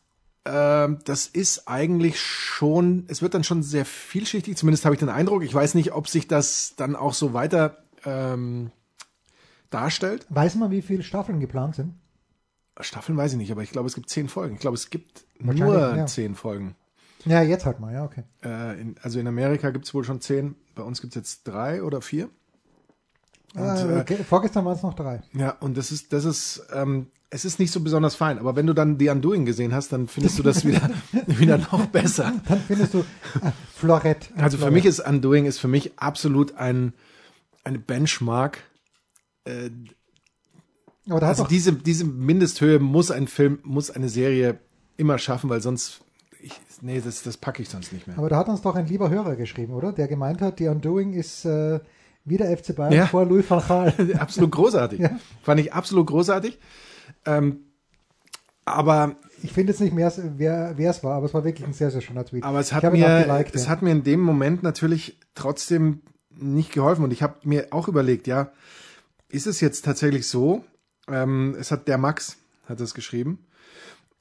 ähm, 0.45 0.99
das 1.05 1.27
ist 1.27 1.67
eigentlich 1.67 2.19
schon, 2.19 3.05
es 3.09 3.21
wird 3.21 3.35
dann 3.35 3.43
schon 3.43 3.61
sehr 3.61 3.85
vielschichtig, 3.85 4.57
zumindest 4.57 4.85
habe 4.85 4.95
ich 4.95 4.99
den 4.99 5.09
Eindruck. 5.09 5.43
Ich 5.43 5.53
weiß 5.53 5.75
nicht, 5.75 5.91
ob 5.91 6.07
sich 6.07 6.27
das 6.27 6.73
dann 6.77 6.95
auch 6.95 7.13
so 7.13 7.33
weiter 7.33 7.83
ähm, 8.05 8.71
darstellt. 9.69 10.25
Weiß 10.29 10.55
man, 10.55 10.71
wie 10.71 10.81
viele 10.81 11.03
Staffeln 11.03 11.39
geplant 11.39 11.75
sind? 11.75 11.93
Staffeln 12.79 13.17
weiß 13.17 13.33
ich 13.33 13.37
nicht, 13.37 13.51
aber 13.51 13.61
ich 13.61 13.71
glaube, 13.71 13.87
es 13.87 13.93
gibt 13.93 14.09
zehn 14.09 14.29
Folgen. 14.29 14.55
Ich 14.55 14.61
glaube, 14.61 14.75
es 14.75 14.89
gibt 14.89 15.25
nur 15.39 15.95
ja. 15.95 16.05
zehn 16.07 16.33
Folgen. 16.33 16.75
Ja, 17.25 17.43
jetzt 17.43 17.67
halt 17.67 17.79
mal, 17.79 17.93
ja, 17.93 18.03
okay. 18.03 18.23
Äh, 18.43 18.81
in, 18.81 18.95
also 19.03 19.19
in 19.19 19.27
Amerika 19.27 19.69
gibt 19.69 19.85
es 19.85 19.93
wohl 19.93 20.03
schon 20.03 20.21
zehn, 20.21 20.55
bei 20.73 20.81
uns 20.81 21.01
gibt 21.01 21.15
es 21.15 21.19
jetzt 21.19 21.43
drei 21.43 21.83
oder 21.83 22.01
vier. 22.01 22.29
Und, 23.53 23.61
äh, 23.61 23.97
äh, 23.97 23.99
okay, 23.99 24.17
vorgestern 24.23 24.65
waren 24.65 24.75
es 24.75 24.81
noch 24.81 24.95
drei. 24.95 25.21
Ja, 25.33 25.51
und 25.59 25.77
das 25.77 25.91
ist, 25.91 26.13
das 26.13 26.25
ist, 26.25 26.65
ähm, 26.73 27.07
es 27.33 27.45
ist 27.45 27.59
nicht 27.59 27.71
so 27.71 27.79
besonders 27.79 28.15
fein, 28.15 28.37
aber 28.39 28.55
wenn 28.57 28.67
du 28.67 28.73
dann 28.73 28.99
The 28.99 29.09
Undoing 29.09 29.45
gesehen 29.45 29.73
hast, 29.73 29.93
dann 29.93 30.07
findest 30.09 30.37
du 30.37 30.43
das 30.43 30.65
wieder, 30.65 30.89
wieder 31.27 31.57
noch 31.57 31.85
besser. 31.87 32.33
Dann 32.47 32.59
findest 32.59 32.93
du 32.93 32.99
äh, 32.99 33.51
Florett. 33.73 34.29
Also 34.35 34.57
für 34.57 34.63
Florett. 34.63 34.73
mich 34.73 34.85
ist 34.85 34.99
Undoing 34.99 35.45
ist 35.45 35.57
für 35.59 35.69
mich 35.69 35.93
absolut 35.97 36.55
ein, 36.57 36.93
eine 37.63 37.79
Benchmark. 37.79 38.57
Äh, 39.45 39.69
Aber 41.09 41.21
da 41.21 41.27
also 41.29 41.45
diese, 41.45 41.71
diese 41.73 42.03
Mindesthöhe 42.03 42.79
muss 42.79 43.11
ein 43.11 43.27
Film, 43.27 43.59
muss 43.63 43.89
eine 43.89 44.09
Serie 44.09 44.59
immer 44.97 45.17
schaffen, 45.17 45.49
weil 45.49 45.61
sonst, 45.61 46.01
ich, 46.41 46.51
nee, 46.81 46.99
das, 46.99 47.23
das 47.23 47.37
packe 47.37 47.61
ich 47.61 47.69
sonst 47.69 47.93
nicht 47.93 48.07
mehr. 48.07 48.17
Aber 48.17 48.27
da 48.27 48.37
hat 48.37 48.49
uns 48.49 48.61
doch 48.61 48.75
ein 48.75 48.87
lieber 48.87 49.09
Hörer 49.09 49.37
geschrieben, 49.37 49.73
oder? 49.73 49.93
Der 49.93 50.09
gemeint 50.09 50.41
hat, 50.41 50.59
die 50.59 50.67
Undoing 50.67 51.13
ist 51.13 51.45
äh, 51.45 51.79
wieder 52.25 52.45
FC 52.55 52.75
Bayern 52.75 52.93
Ja. 52.93 53.05
vor 53.07 53.25
Louis 53.25 53.49
van 53.49 53.63
Gaal. 53.65 53.93
absolut 54.19 54.51
großartig. 54.51 54.99
Ja. 54.99 55.17
Fand 55.43 55.61
ich 55.61 55.71
absolut 55.71 56.07
großartig. 56.07 56.59
Ähm, 57.25 57.65
aber 58.65 59.15
Ich 59.43 59.53
finde 59.53 59.73
jetzt 59.73 59.79
nicht 59.81 59.93
mehr, 59.93 60.13
wer 60.37 60.73
wer 60.77 60.91
es 60.91 61.03
war, 61.03 61.15
aber 61.15 61.25
es 61.25 61.33
war 61.33 61.43
wirklich 61.43 61.67
ein 61.67 61.73
sehr, 61.73 61.91
sehr 61.91 62.01
schöner 62.01 62.25
Tweet. 62.25 62.43
Aber 62.43 62.59
es 62.59 62.71
hat 62.73 62.83
mir, 62.83 63.25
geliked, 63.25 63.55
es 63.55 63.65
ja. 63.65 63.69
hat 63.71 63.81
mir 63.81 63.91
in 63.91 64.03
dem 64.03 64.19
Moment 64.21 64.63
natürlich 64.63 65.17
trotzdem 65.33 66.01
nicht 66.29 66.71
geholfen. 66.71 67.03
Und 67.03 67.11
ich 67.11 67.23
habe 67.23 67.35
mir 67.43 67.67
auch 67.71 67.87
überlegt, 67.87 68.27
ja, 68.27 68.51
ist 69.29 69.47
es 69.47 69.59
jetzt 69.61 69.83
tatsächlich 69.85 70.27
so? 70.27 70.63
Ähm, 71.07 71.55
es 71.59 71.71
hat 71.71 71.87
der 71.87 71.97
Max, 71.97 72.37
hat 72.67 72.79
das 72.79 72.93
geschrieben. 72.93 73.45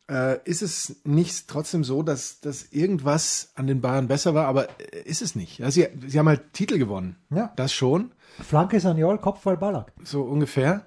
Äh, 0.09 0.39
ist 0.45 0.63
es 0.63 0.97
nicht 1.05 1.47
trotzdem 1.49 1.85
so, 1.85 2.03
dass, 2.03 2.41
dass 2.41 2.73
irgendwas 2.73 3.53
an 3.55 3.67
den 3.69 3.81
Bayern 3.81 4.09
besser 4.09 4.35
war, 4.35 4.47
aber 4.47 4.69
äh, 4.81 5.03
ist 5.05 5.23
es 5.23 5.37
nicht? 5.37 5.59
Ja, 5.59 5.71
sie, 5.71 5.87
sie 6.07 6.19
haben 6.19 6.29
halt 6.29 6.53
Titel 6.53 6.79
gewonnen. 6.79 7.17
Ja. 7.31 7.53
Das 7.57 7.73
schon, 7.73 8.11
Flanke 8.43 8.81
Saniol, 8.81 9.19
Kopfball 9.19 9.57
Ballack. 9.57 9.93
so 10.03 10.23
ungefähr. 10.23 10.85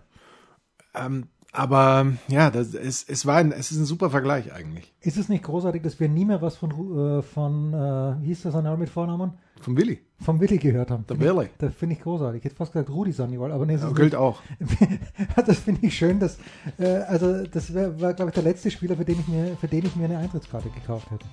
Ähm, 0.93 1.27
aber 1.53 2.07
ja, 2.29 2.49
das, 2.49 2.73
es, 2.73 3.05
es, 3.07 3.27
war 3.27 3.37
ein, 3.37 3.51
es 3.51 3.71
ist 3.71 3.77
ein 3.77 3.85
super 3.85 4.09
Vergleich 4.09 4.51
eigentlich. 4.51 4.91
Ist 5.01 5.17
es 5.17 5.29
nicht 5.29 5.43
großartig, 5.43 5.83
dass 5.83 5.99
wir 5.99 6.09
nie 6.09 6.25
mehr 6.25 6.41
was 6.41 6.57
von, 6.57 6.71
äh, 6.71 7.21
von 7.21 7.73
äh, 7.73 8.21
wie 8.21 8.27
hieß 8.27 8.41
der 8.41 8.51
Saniol 8.51 8.77
mit 8.77 8.89
Vornamen? 8.89 9.33
Vom 9.61 9.77
Willi. 9.77 9.99
Vom 10.19 10.41
Willi 10.41 10.57
gehört 10.57 10.89
haben. 10.89 11.05
Der 11.07 11.19
Willi. 11.19 11.49
Das 11.59 11.75
finde 11.75 11.95
ich 11.95 12.01
großartig. 12.01 12.39
Ich 12.39 12.45
hätte 12.45 12.55
fast 12.55 12.73
gesagt 12.73 12.89
Rudi 12.89 13.11
Saniol, 13.11 13.51
aber 13.51 13.67
nee, 13.67 13.75
es 13.75 13.81
Ja, 13.81 13.89
ist 13.89 13.95
gilt 13.95 14.15
auch. 14.15 14.41
das 15.45 15.59
finde 15.59 15.85
ich 15.85 15.95
schön, 15.95 16.19
dass 16.19 16.39
äh, 16.79 16.87
also 17.07 17.45
das 17.45 17.71
wär, 17.71 18.01
war 18.01 18.15
glaube 18.15 18.31
ich 18.31 18.33
der 18.35 18.43
letzte 18.43 18.71
Spieler, 18.71 18.97
für 18.97 19.05
den 19.05 19.19
ich 19.19 19.27
mir 19.27 19.55
für 19.55 19.67
den 19.67 19.85
ich 19.85 19.95
mir 19.95 20.05
eine 20.05 20.17
Eintrittskarte 20.17 20.69
gekauft 20.69 21.11
hätte. 21.11 21.25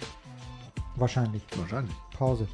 Wahrscheinlich. 0.97 1.43
Wahrscheinlich. 1.57 1.95
Pause. 2.13 2.47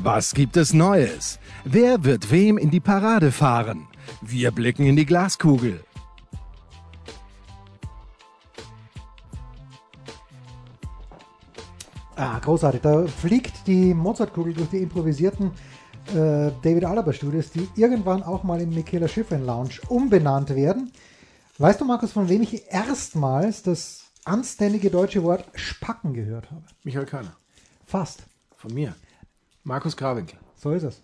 Was 0.00 0.34
gibt 0.34 0.56
es 0.56 0.72
Neues? 0.72 1.38
Wer 1.68 2.04
wird 2.04 2.30
wem 2.30 2.58
in 2.58 2.70
die 2.70 2.78
Parade 2.78 3.32
fahren? 3.32 3.88
Wir 4.22 4.52
blicken 4.52 4.86
in 4.86 4.94
die 4.94 5.04
Glaskugel. 5.04 5.82
Ah, 12.14 12.38
großartig. 12.38 12.82
Da 12.82 13.08
fliegt 13.08 13.66
die 13.66 13.94
Mozartkugel 13.94 14.54
durch 14.54 14.68
die 14.68 14.76
improvisierten 14.76 15.50
äh, 16.10 16.52
David 16.62 16.84
Alaba 16.84 17.12
Studios, 17.12 17.50
die 17.50 17.68
irgendwann 17.74 18.22
auch 18.22 18.44
mal 18.44 18.60
in 18.60 18.70
Michaela 18.70 19.08
Schifrin 19.08 19.44
Lounge 19.44 19.80
umbenannt 19.88 20.54
werden. 20.54 20.92
Weißt 21.58 21.80
du, 21.80 21.84
Markus, 21.84 22.12
von 22.12 22.28
wem 22.28 22.42
ich 22.42 22.70
erstmals 22.70 23.64
das 23.64 24.04
anständige 24.24 24.88
deutsche 24.88 25.24
Wort 25.24 25.44
Spacken 25.54 26.14
gehört 26.14 26.48
habe? 26.48 26.62
Michael 26.84 27.06
Körner. 27.06 27.36
Fast. 27.86 28.22
Von 28.54 28.72
mir. 28.72 28.94
Markus 29.64 29.96
Krawinkel. 29.96 30.38
So 30.54 30.70
ist 30.70 30.84
es. 30.84 31.02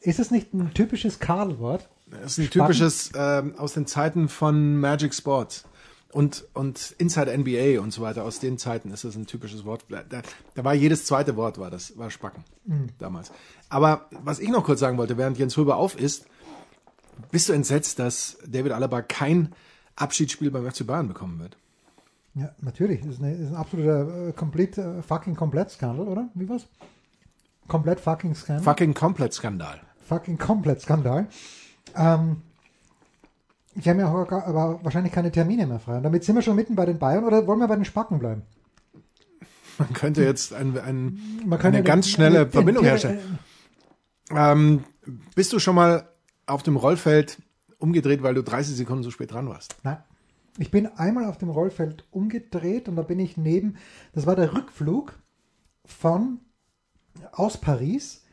Ist 0.00 0.18
es 0.18 0.30
nicht 0.30 0.54
ein 0.54 0.72
typisches 0.72 1.18
Karl-Wort? 1.18 1.88
Das 2.10 2.32
ist 2.32 2.38
ein 2.38 2.44
Spacken? 2.46 2.66
typisches 2.66 3.12
ähm, 3.14 3.54
aus 3.58 3.74
den 3.74 3.86
Zeiten 3.86 4.28
von 4.28 4.78
Magic 4.80 5.14
Sports 5.14 5.64
und, 6.12 6.44
und 6.54 6.94
Inside 6.98 7.36
NBA 7.36 7.80
und 7.80 7.92
so 7.92 8.02
weiter. 8.02 8.24
Aus 8.24 8.40
den 8.40 8.58
Zeiten 8.58 8.90
ist 8.90 9.04
das 9.04 9.14
ein 9.14 9.26
typisches 9.26 9.64
Wort. 9.64 9.84
Da, 9.88 10.02
da 10.54 10.64
war 10.64 10.74
jedes 10.74 11.04
zweite 11.04 11.36
Wort 11.36 11.58
war 11.58 11.70
das, 11.70 11.96
war 11.98 12.10
Spacken 12.10 12.44
damals. 12.98 13.30
Aber 13.68 14.06
was 14.10 14.40
ich 14.40 14.48
noch 14.48 14.64
kurz 14.64 14.80
sagen 14.80 14.98
wollte, 14.98 15.16
während 15.16 15.38
Jens 15.38 15.56
Röber 15.56 15.76
auf 15.76 15.98
ist, 15.98 16.26
bist 17.30 17.48
du 17.48 17.52
entsetzt, 17.52 17.98
dass 17.98 18.38
David 18.46 18.72
Alaba 18.72 19.02
kein 19.02 19.54
Abschiedsspiel 19.96 20.50
beim 20.50 20.68
FC 20.68 20.86
Bayern 20.86 21.08
bekommen 21.08 21.38
wird? 21.38 21.56
Ja, 22.34 22.54
natürlich. 22.60 23.00
Das 23.00 23.14
ist, 23.14 23.22
eine, 23.22 23.34
ist 23.34 23.48
ein 23.48 23.56
absoluter 23.56 24.28
äh, 24.28 24.32
complete, 24.32 24.98
äh, 24.98 25.02
fucking 25.02 25.36
komplett 25.36 25.70
Skandal, 25.70 26.08
oder? 26.08 26.28
Wie 26.34 26.48
war's? 26.48 26.66
Komplett 27.68 28.00
fucking 28.00 28.34
Skandal. 28.34 28.64
Fucking 28.64 28.94
Komplett-Skandal. 28.94 29.80
Fucking 30.10 30.36
komplett 30.38 30.80
Skandal. 30.82 31.28
Ähm, 31.96 32.42
ich 33.76 33.88
habe 33.88 34.00
ja 34.00 34.08
aber 34.08 34.80
wahrscheinlich 34.82 35.12
keine 35.12 35.30
Termine 35.30 35.66
mehr 35.66 35.78
frei. 35.78 35.98
Und 35.98 36.02
damit 36.02 36.24
sind 36.24 36.34
wir 36.34 36.42
schon 36.42 36.56
mitten 36.56 36.74
bei 36.74 36.84
den 36.84 36.98
Bayern 36.98 37.24
oder 37.24 37.46
wollen 37.46 37.60
wir 37.60 37.68
bei 37.68 37.76
den 37.76 37.84
Spacken 37.84 38.18
bleiben? 38.18 38.42
Man 39.78 39.92
könnte 39.92 40.22
jetzt 40.24 40.52
ein, 40.52 40.76
ein, 40.78 41.18
kann 41.50 41.66
eine 41.66 41.78
ja 41.78 41.82
ganz 41.82 42.06
den- 42.06 42.12
schnelle 42.14 42.44
den- 42.46 42.50
Verbindung 42.50 42.82
den- 42.82 42.90
herstellen. 42.90 43.38
Ähm, 44.32 44.84
bist 45.34 45.52
du 45.52 45.58
schon 45.60 45.74
mal 45.76 46.08
auf 46.46 46.62
dem 46.64 46.76
Rollfeld 46.76 47.38
umgedreht, 47.78 48.22
weil 48.22 48.34
du 48.34 48.42
30 48.42 48.76
Sekunden 48.76 49.04
zu 49.04 49.10
spät 49.10 49.32
dran 49.32 49.48
warst? 49.48 49.76
Nein. 49.84 49.98
Ich 50.58 50.70
bin 50.72 50.86
einmal 50.98 51.24
auf 51.26 51.38
dem 51.38 51.48
Rollfeld 51.48 52.04
umgedreht 52.10 52.88
und 52.88 52.96
da 52.96 53.02
bin 53.02 53.20
ich 53.20 53.36
neben, 53.36 53.76
das 54.12 54.26
war 54.26 54.34
der 54.36 54.52
Rückflug 54.52 55.18
von 55.86 56.40
aus 57.32 57.56
Paris 57.56 58.24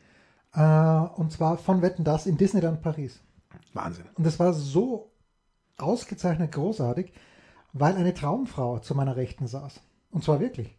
äh, 0.54 0.60
und 0.60 1.32
zwar 1.32 1.58
von 1.58 1.82
Wetten 1.82 2.04
das 2.04 2.26
in 2.26 2.36
Disneyland 2.36 2.82
Paris. 2.82 3.20
Wahnsinn. 3.74 4.04
Und 4.14 4.24
das 4.26 4.38
war 4.38 4.52
so 4.52 5.10
ausgezeichnet 5.76 6.52
großartig, 6.52 7.12
weil 7.72 7.94
eine 7.96 8.14
Traumfrau 8.14 8.78
zu 8.78 8.94
meiner 8.94 9.16
Rechten 9.16 9.46
saß. 9.46 9.80
Und 10.10 10.24
zwar 10.24 10.40
wirklich. 10.40 10.74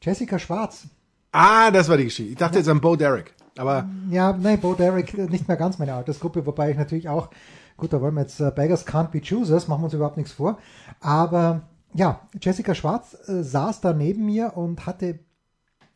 Jessica 0.00 0.38
Schwarz. 0.38 0.86
Ah, 1.32 1.70
das 1.70 1.88
war 1.88 1.96
die 1.96 2.04
Geschichte. 2.04 2.32
Ich 2.32 2.38
dachte 2.38 2.58
jetzt 2.58 2.68
an 2.68 2.80
Bo 2.80 2.96
Derek. 2.96 3.34
Aber 3.58 3.88
Ja, 4.10 4.32
nee, 4.32 4.56
Bo 4.56 4.74
Derek 4.74 5.14
äh, 5.14 5.26
nicht 5.26 5.48
mehr 5.48 5.56
ganz 5.56 5.78
meine 5.78 5.94
Altersgruppe, 5.94 6.46
wobei 6.46 6.70
ich 6.70 6.76
natürlich 6.76 7.08
auch, 7.08 7.30
gut, 7.76 7.92
da 7.92 8.00
wollen 8.00 8.14
wir 8.14 8.22
jetzt 8.22 8.40
äh, 8.40 8.50
Beggars 8.54 8.86
can't 8.86 9.08
be 9.10 9.20
choosers, 9.20 9.68
machen 9.68 9.80
wir 9.80 9.86
uns 9.86 9.94
überhaupt 9.94 10.16
nichts 10.16 10.32
vor. 10.32 10.58
Aber 11.00 11.62
ja, 11.94 12.20
Jessica 12.40 12.74
Schwarz 12.74 13.16
äh, 13.28 13.42
saß 13.42 13.80
da 13.80 13.92
neben 13.92 14.26
mir 14.26 14.56
und 14.56 14.86
hatte 14.86 15.18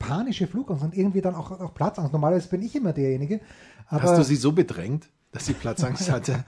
panische 0.01 0.49
Flugangst 0.49 0.83
und 0.83 0.97
irgendwie 0.97 1.21
dann 1.21 1.37
auch, 1.37 1.53
auch 1.53 1.73
Platzangst. 1.73 2.13
Normalerweise 2.13 2.49
bin 2.49 2.63
ich 2.63 2.75
immer 2.75 2.93
derjenige. 2.93 3.41
Aber 3.87 4.03
hast 4.03 4.19
du 4.19 4.25
sie 4.25 4.35
so 4.35 4.51
bedrängt, 4.51 5.09
dass 5.31 5.47
sie 5.47 5.53
Platzangst 5.53 6.11
hatte? 6.13 6.45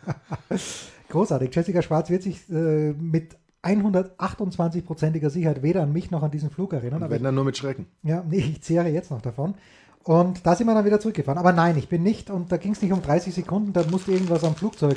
Großartig. 1.11 1.55
Jessica 1.55 1.83
Schwarz 1.83 2.11
wird 2.11 2.25
sich 2.25 2.51
äh, 2.51 2.93
mit 2.93 3.37
128-prozentiger 3.63 5.31
Sicherheit 5.31 5.63
weder 5.63 5.83
an 5.83 5.93
mich 5.93 6.11
noch 6.11 6.23
an 6.23 6.33
diesen 6.33 6.51
Flug 6.51 6.73
erinnern. 6.73 7.03
Und 7.03 7.11
wenn 7.11 7.23
dann 7.23 7.35
nur 7.35 7.45
mit 7.45 7.57
Schrecken. 7.57 7.87
ja, 8.03 8.25
nee, 8.29 8.39
ich 8.39 8.63
zehre 8.63 8.89
jetzt 8.89 9.13
noch 9.13 9.23
davon. 9.23 9.55
Und 10.03 10.45
da 10.45 10.57
sind 10.57 10.67
wir 10.67 10.75
dann 10.75 10.85
wieder 10.85 10.99
zurückgefahren. 10.99 11.39
Aber 11.39 11.53
nein, 11.53 11.77
ich 11.77 11.89
bin 11.89 12.03
nicht, 12.03 12.29
und 12.29 12.51
da 12.51 12.57
ging 12.57 12.73
es 12.73 12.83
nicht 12.83 12.93
um 12.93 13.03
30 13.03 13.33
Sekunden, 13.35 13.73
da 13.73 13.85
musste 13.89 14.11
irgendwas 14.11 14.43
am 14.43 14.57
Flugzeug 14.57 14.97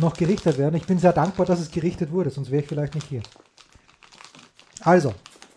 noch 0.00 0.14
gerichtet 0.14 0.58
werden. 0.58 0.74
Ich 0.74 0.86
bin 0.86 0.98
sehr 0.98 1.12
dankbar, 1.12 1.46
dass 1.46 1.60
es 1.60 1.70
gerichtet 1.70 2.10
wurde, 2.10 2.30
sonst 2.30 2.50
wäre 2.50 2.62
ich 2.62 2.68
vielleicht 2.68 2.96
nicht 2.96 3.06
hier. 3.06 3.22
Also, 4.80 5.14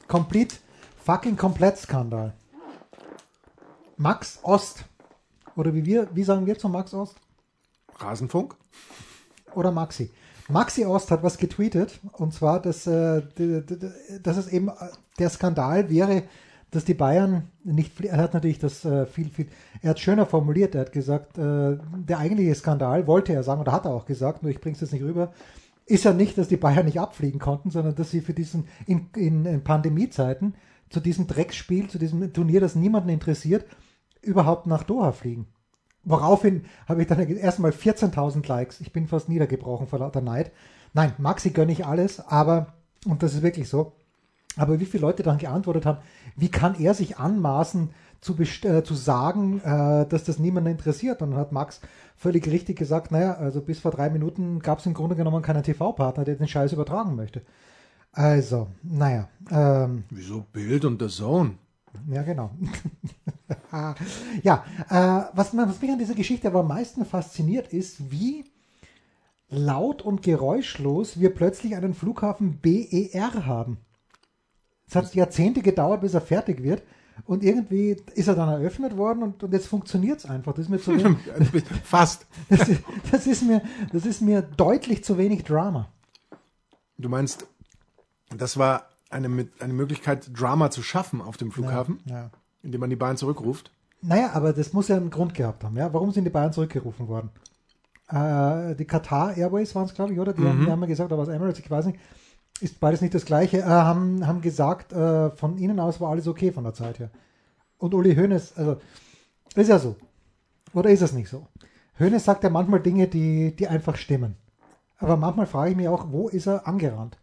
complete, 0.08 0.58
fucking 1.04 1.38
komplett 1.38 1.78
Skandal. 1.78 2.34
Max 3.98 4.40
Ost. 4.44 4.86
Oder 5.56 5.74
wie 5.74 5.86
wir, 5.86 6.08
wie 6.14 6.24
sagen 6.24 6.46
wir 6.46 6.58
zu 6.58 6.70
Max 6.70 6.94
Ost? 6.94 7.16
Rasenfunk? 8.00 8.56
oder 9.56 9.72
Maxi. 9.72 10.10
Maxi 10.50 10.86
Ost 10.86 11.12
hat 11.12 11.24
was 11.24 11.38
getweetet 11.38 12.00
und 12.14 12.34
zwar, 12.34 12.62
dass, 12.62 12.86
äh, 12.86 13.22
dass 14.22 14.38
es 14.38 14.48
eben 14.48 14.68
äh, 14.68 14.72
der 15.20 15.30
Skandal 15.30 15.90
wäre, 15.90 16.24
dass 16.72 16.86
die 16.86 16.96
Bayern 16.96 17.50
nicht, 17.64 18.04
er 18.04 18.18
hat 18.18 18.34
natürlich 18.34 18.60
das 18.60 18.84
äh, 18.84 19.06
viel, 19.06 19.30
viel, 19.30 19.48
er 19.82 19.92
hat 19.92 20.00
schöner 20.00 20.26
formuliert, 20.26 20.76
er 20.76 20.82
hat 20.82 20.92
gesagt, 20.92 21.38
äh, 21.38 21.78
der 21.78 22.20
eigentliche 22.20 22.56
Skandal, 22.56 23.08
wollte 23.08 23.34
er 23.34 23.44
sagen, 23.44 23.62
oder 23.62 23.72
hat 23.72 23.86
er 23.86 23.92
auch 23.92 24.06
gesagt, 24.06 24.44
nur 24.44 24.52
ich 24.52 24.60
bringe 24.60 24.76
es 24.76 24.82
jetzt 24.82 24.92
nicht 24.92 25.04
rüber, 25.04 25.32
ist 25.86 26.04
ja 26.04 26.14
nicht, 26.14 26.38
dass 26.38 26.48
die 26.48 26.58
Bayern 26.58 26.86
nicht 26.86 27.00
abfliegen 27.00 27.40
konnten, 27.40 27.70
sondern 27.70 27.96
dass 27.96 28.12
sie 28.12 28.22
für 28.22 28.34
diesen, 28.34 28.68
in, 28.86 29.10
in, 29.16 29.46
in 29.46 29.64
Pandemiezeiten, 29.64 30.56
zu 30.94 31.00
diesem 31.00 31.26
Drecksspiel, 31.26 31.90
zu 31.90 31.98
diesem 31.98 32.32
Turnier, 32.34 32.62
das 32.62 32.76
niemanden 32.76 33.10
interessiert, 33.10 33.66
überhaupt 34.22 34.68
nach 34.68 34.84
Doha 34.84 35.12
fliegen. 35.12 35.48
Woraufhin 36.04 36.66
habe 36.88 37.02
ich 37.02 37.08
dann 37.08 37.20
erstmal 37.20 37.72
14.000 37.72 38.48
Likes. 38.48 38.80
Ich 38.80 38.94
bin 38.94 39.08
fast 39.08 39.28
niedergebrochen 39.28 39.88
vor 39.88 40.00
lauter 40.00 40.22
Neid. 40.22 40.52
Nein, 40.94 41.14
Maxi 41.18 41.50
gönne 41.50 41.72
ich 41.72 41.86
alles, 41.86 42.20
aber, 42.20 42.74
und 43.08 43.24
das 43.24 43.34
ist 43.34 43.42
wirklich 43.42 43.68
so, 43.70 43.94
aber 44.56 44.80
wie 44.80 44.86
viele 44.86 45.02
Leute 45.02 45.24
dann 45.24 45.40
geantwortet 45.40 45.88
haben, 45.88 45.98
wie 46.36 46.50
kann 46.50 46.80
er 46.80 46.94
sich 46.94 47.18
anmaßen, 47.18 47.90
zu, 48.22 48.38
äh, 48.40 48.84
zu 48.84 48.94
sagen, 48.94 49.62
äh, 49.62 50.06
dass 50.06 50.26
das 50.26 50.38
niemanden 50.38 50.70
interessiert? 50.70 51.24
Und 51.24 51.32
dann 51.32 51.40
hat 51.40 51.52
Max 51.52 51.82
völlig 52.16 52.48
richtig 52.48 52.78
gesagt, 52.78 53.12
naja, 53.12 53.34
also 53.34 53.62
bis 53.62 53.80
vor 53.80 53.92
drei 53.92 54.12
Minuten 54.12 54.60
gab 54.60 54.80
es 54.80 54.86
im 54.86 54.94
Grunde 54.94 55.16
genommen 55.16 55.42
keinen 55.42 55.64
TV-Partner, 55.64 56.24
der 56.24 56.36
den 56.36 56.48
Scheiß 56.48 56.74
übertragen 56.74 57.16
möchte. 57.16 57.42
Also, 58.14 58.68
naja, 58.84 59.28
ähm, 59.50 60.04
Wieso 60.12 60.46
Bild 60.54 60.86
und 60.86 61.02
The 61.02 61.08
Zone? 61.10 61.56
ja, 62.10 62.22
genau. 62.24 62.52
ja, 64.44 64.64
äh, 64.90 65.36
was, 65.36 65.56
was 65.58 65.82
mich 65.82 65.92
an 65.92 66.00
dieser 66.00 66.14
Geschichte 66.16 66.48
aber 66.48 66.60
am 66.62 66.68
meisten 66.68 67.06
fasziniert 67.06 67.74
ist, 67.74 68.12
wie 68.12 68.46
laut 69.50 70.02
und 70.02 70.22
geräuschlos 70.22 71.20
wir 71.20 71.34
plötzlich 71.34 71.76
einen 71.76 71.94
Flughafen 71.94 72.60
BER 72.60 73.46
haben. 73.46 73.78
Es 74.88 74.96
hat 74.96 75.14
Jahrzehnte 75.16 75.62
gedauert, 75.62 76.02
bis 76.02 76.14
er 76.14 76.22
fertig 76.22 76.62
wird. 76.64 76.84
Und 77.26 77.44
irgendwie 77.44 77.96
ist 78.16 78.28
er 78.28 78.34
dann 78.36 78.50
eröffnet 78.50 78.98
worden 78.98 79.22
und, 79.22 79.44
und 79.44 79.54
jetzt 79.54 79.68
funktioniert 79.68 80.18
es 80.20 80.26
einfach. 80.26 80.54
Das 80.54 80.66
ist 80.66 80.70
mir 80.70 80.80
zu 80.80 80.92
wenig, 80.98 81.18
Fast. 81.84 82.26
das, 82.50 82.68
ist- 82.68 82.82
das, 83.12 83.28
ist 83.28 83.44
mir, 83.44 83.62
das 83.92 84.06
ist 84.06 84.22
mir 84.22 84.42
deutlich 84.42 85.04
zu 85.04 85.18
wenig 85.20 85.44
Drama. 85.44 85.90
Du 86.98 87.10
meinst, 87.10 87.46
das 88.42 88.58
war 88.58 88.84
eine, 89.10 89.48
eine 89.60 89.74
Möglichkeit, 89.74 90.30
Drama 90.38 90.72
zu 90.72 90.82
schaffen 90.84 91.22
auf 91.22 91.38
dem 91.38 91.52
Flughafen, 91.52 92.00
Ja. 92.06 92.30
indem 92.62 92.82
man 92.82 92.90
die 92.90 92.96
Bayern 92.96 93.18
zurückruft? 93.18 93.72
Naja, 94.02 94.32
aber 94.34 94.54
das 94.54 94.74
muss 94.74 94.88
ja 94.88 94.98
einen 94.98 95.10
Grund 95.12 95.34
gehabt 95.34 95.64
haben. 95.64 95.78
Ja? 95.78 95.94
Warum 95.94 96.12
sind 96.12 96.24
die 96.26 96.30
Bayern 96.30 96.52
zurückgerufen 96.52 97.08
worden? 97.08 97.30
Äh, 98.10 98.76
die 98.76 98.86
Qatar 98.86 99.38
Airways 99.38 99.74
waren 99.76 99.86
es, 99.86 99.94
glaube 99.94 100.14
ich, 100.14 100.20
oder? 100.20 100.34
Die, 100.34 100.44
haben, 100.44 100.66
die 100.66 100.72
haben 100.72 100.82
ja 100.82 100.88
gesagt, 100.88 101.12
aber 101.12 101.22
was 101.22 101.30
Emirates, 101.30 101.60
ich 101.60 101.70
weiß 101.72 101.86
nicht, 101.86 102.00
ist 102.60 102.80
beides 102.80 103.02
nicht 103.02 103.14
das 103.14 103.26
Gleiche, 103.26 103.60
äh, 103.60 103.64
haben, 103.64 104.28
haben 104.28 104.42
gesagt, 104.42 104.92
äh, 104.94 105.30
von 105.32 105.58
ihnen 105.58 105.80
aus 105.80 106.02
war 106.02 106.10
alles 106.12 106.28
okay 106.28 106.52
von 106.52 106.64
der 106.64 106.74
Zeit 106.74 107.00
her. 107.00 107.12
Und 107.78 107.94
Uli 107.94 108.16
Hoeneß, 108.16 108.58
also, 108.58 108.78
ist 109.56 109.70
ja 109.70 109.80
so. 109.80 109.96
Oder 110.74 110.90
ist 110.90 111.02
es 111.02 111.14
nicht 111.14 111.30
so? 111.30 111.48
Hönes 111.98 112.26
sagt 112.26 112.44
ja 112.44 112.50
manchmal 112.50 112.80
Dinge, 112.82 113.08
die, 113.08 113.56
die 113.56 113.68
einfach 113.68 113.96
stimmen. 113.96 114.36
Aber 114.98 115.18
manchmal 115.18 115.46
frage 115.46 115.72
ich 115.72 115.78
mich 115.78 115.88
auch, 115.88 116.08
wo 116.12 116.28
ist 116.28 116.48
er 116.48 116.68
angerannt? 116.68 117.18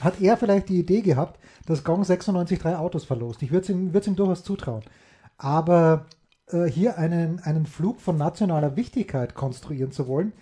Hat 0.00 0.20
er 0.20 0.36
vielleicht 0.36 0.68
die 0.68 0.78
Idee 0.78 1.02
gehabt, 1.02 1.38
dass 1.66 1.84
Gong 1.84 2.04
96 2.04 2.58
drei 2.58 2.76
Autos 2.76 3.04
verlost? 3.04 3.42
Ich 3.42 3.52
würde 3.52 3.64
es 3.64 3.70
ihm, 3.70 3.94
ihm 3.94 4.16
durchaus 4.16 4.42
zutrauen. 4.42 4.82
Aber 5.38 6.06
äh, 6.48 6.64
hier 6.64 6.98
einen, 6.98 7.40
einen 7.40 7.66
Flug 7.66 8.00
von 8.00 8.16
nationaler 8.16 8.76
Wichtigkeit 8.76 9.34
konstruieren 9.34 9.92
zu 9.92 10.08
wollen, 10.08 10.32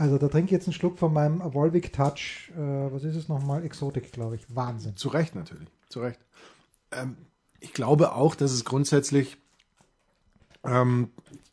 also 0.00 0.16
da 0.16 0.28
trinke 0.28 0.46
ich 0.46 0.52
jetzt 0.52 0.66
einen 0.66 0.72
Schluck 0.72 0.98
von 0.98 1.12
meinem 1.12 1.40
Volvic 1.52 1.92
Touch, 1.92 2.50
äh, 2.56 2.58
was 2.58 3.04
ist 3.04 3.16
es 3.16 3.28
nochmal? 3.28 3.64
Exotik, 3.66 4.12
glaube 4.12 4.36
ich. 4.36 4.46
Wahnsinn. 4.48 4.96
Zu 4.96 5.08
Recht 5.08 5.34
natürlich, 5.34 5.68
zu 5.90 6.00
Recht. 6.00 6.18
Ähm, 6.90 7.18
ich 7.58 7.74
glaube 7.74 8.14
auch, 8.14 8.34
dass 8.34 8.52
es 8.52 8.64
grundsätzlich 8.64 9.36
ähm, 10.64 11.10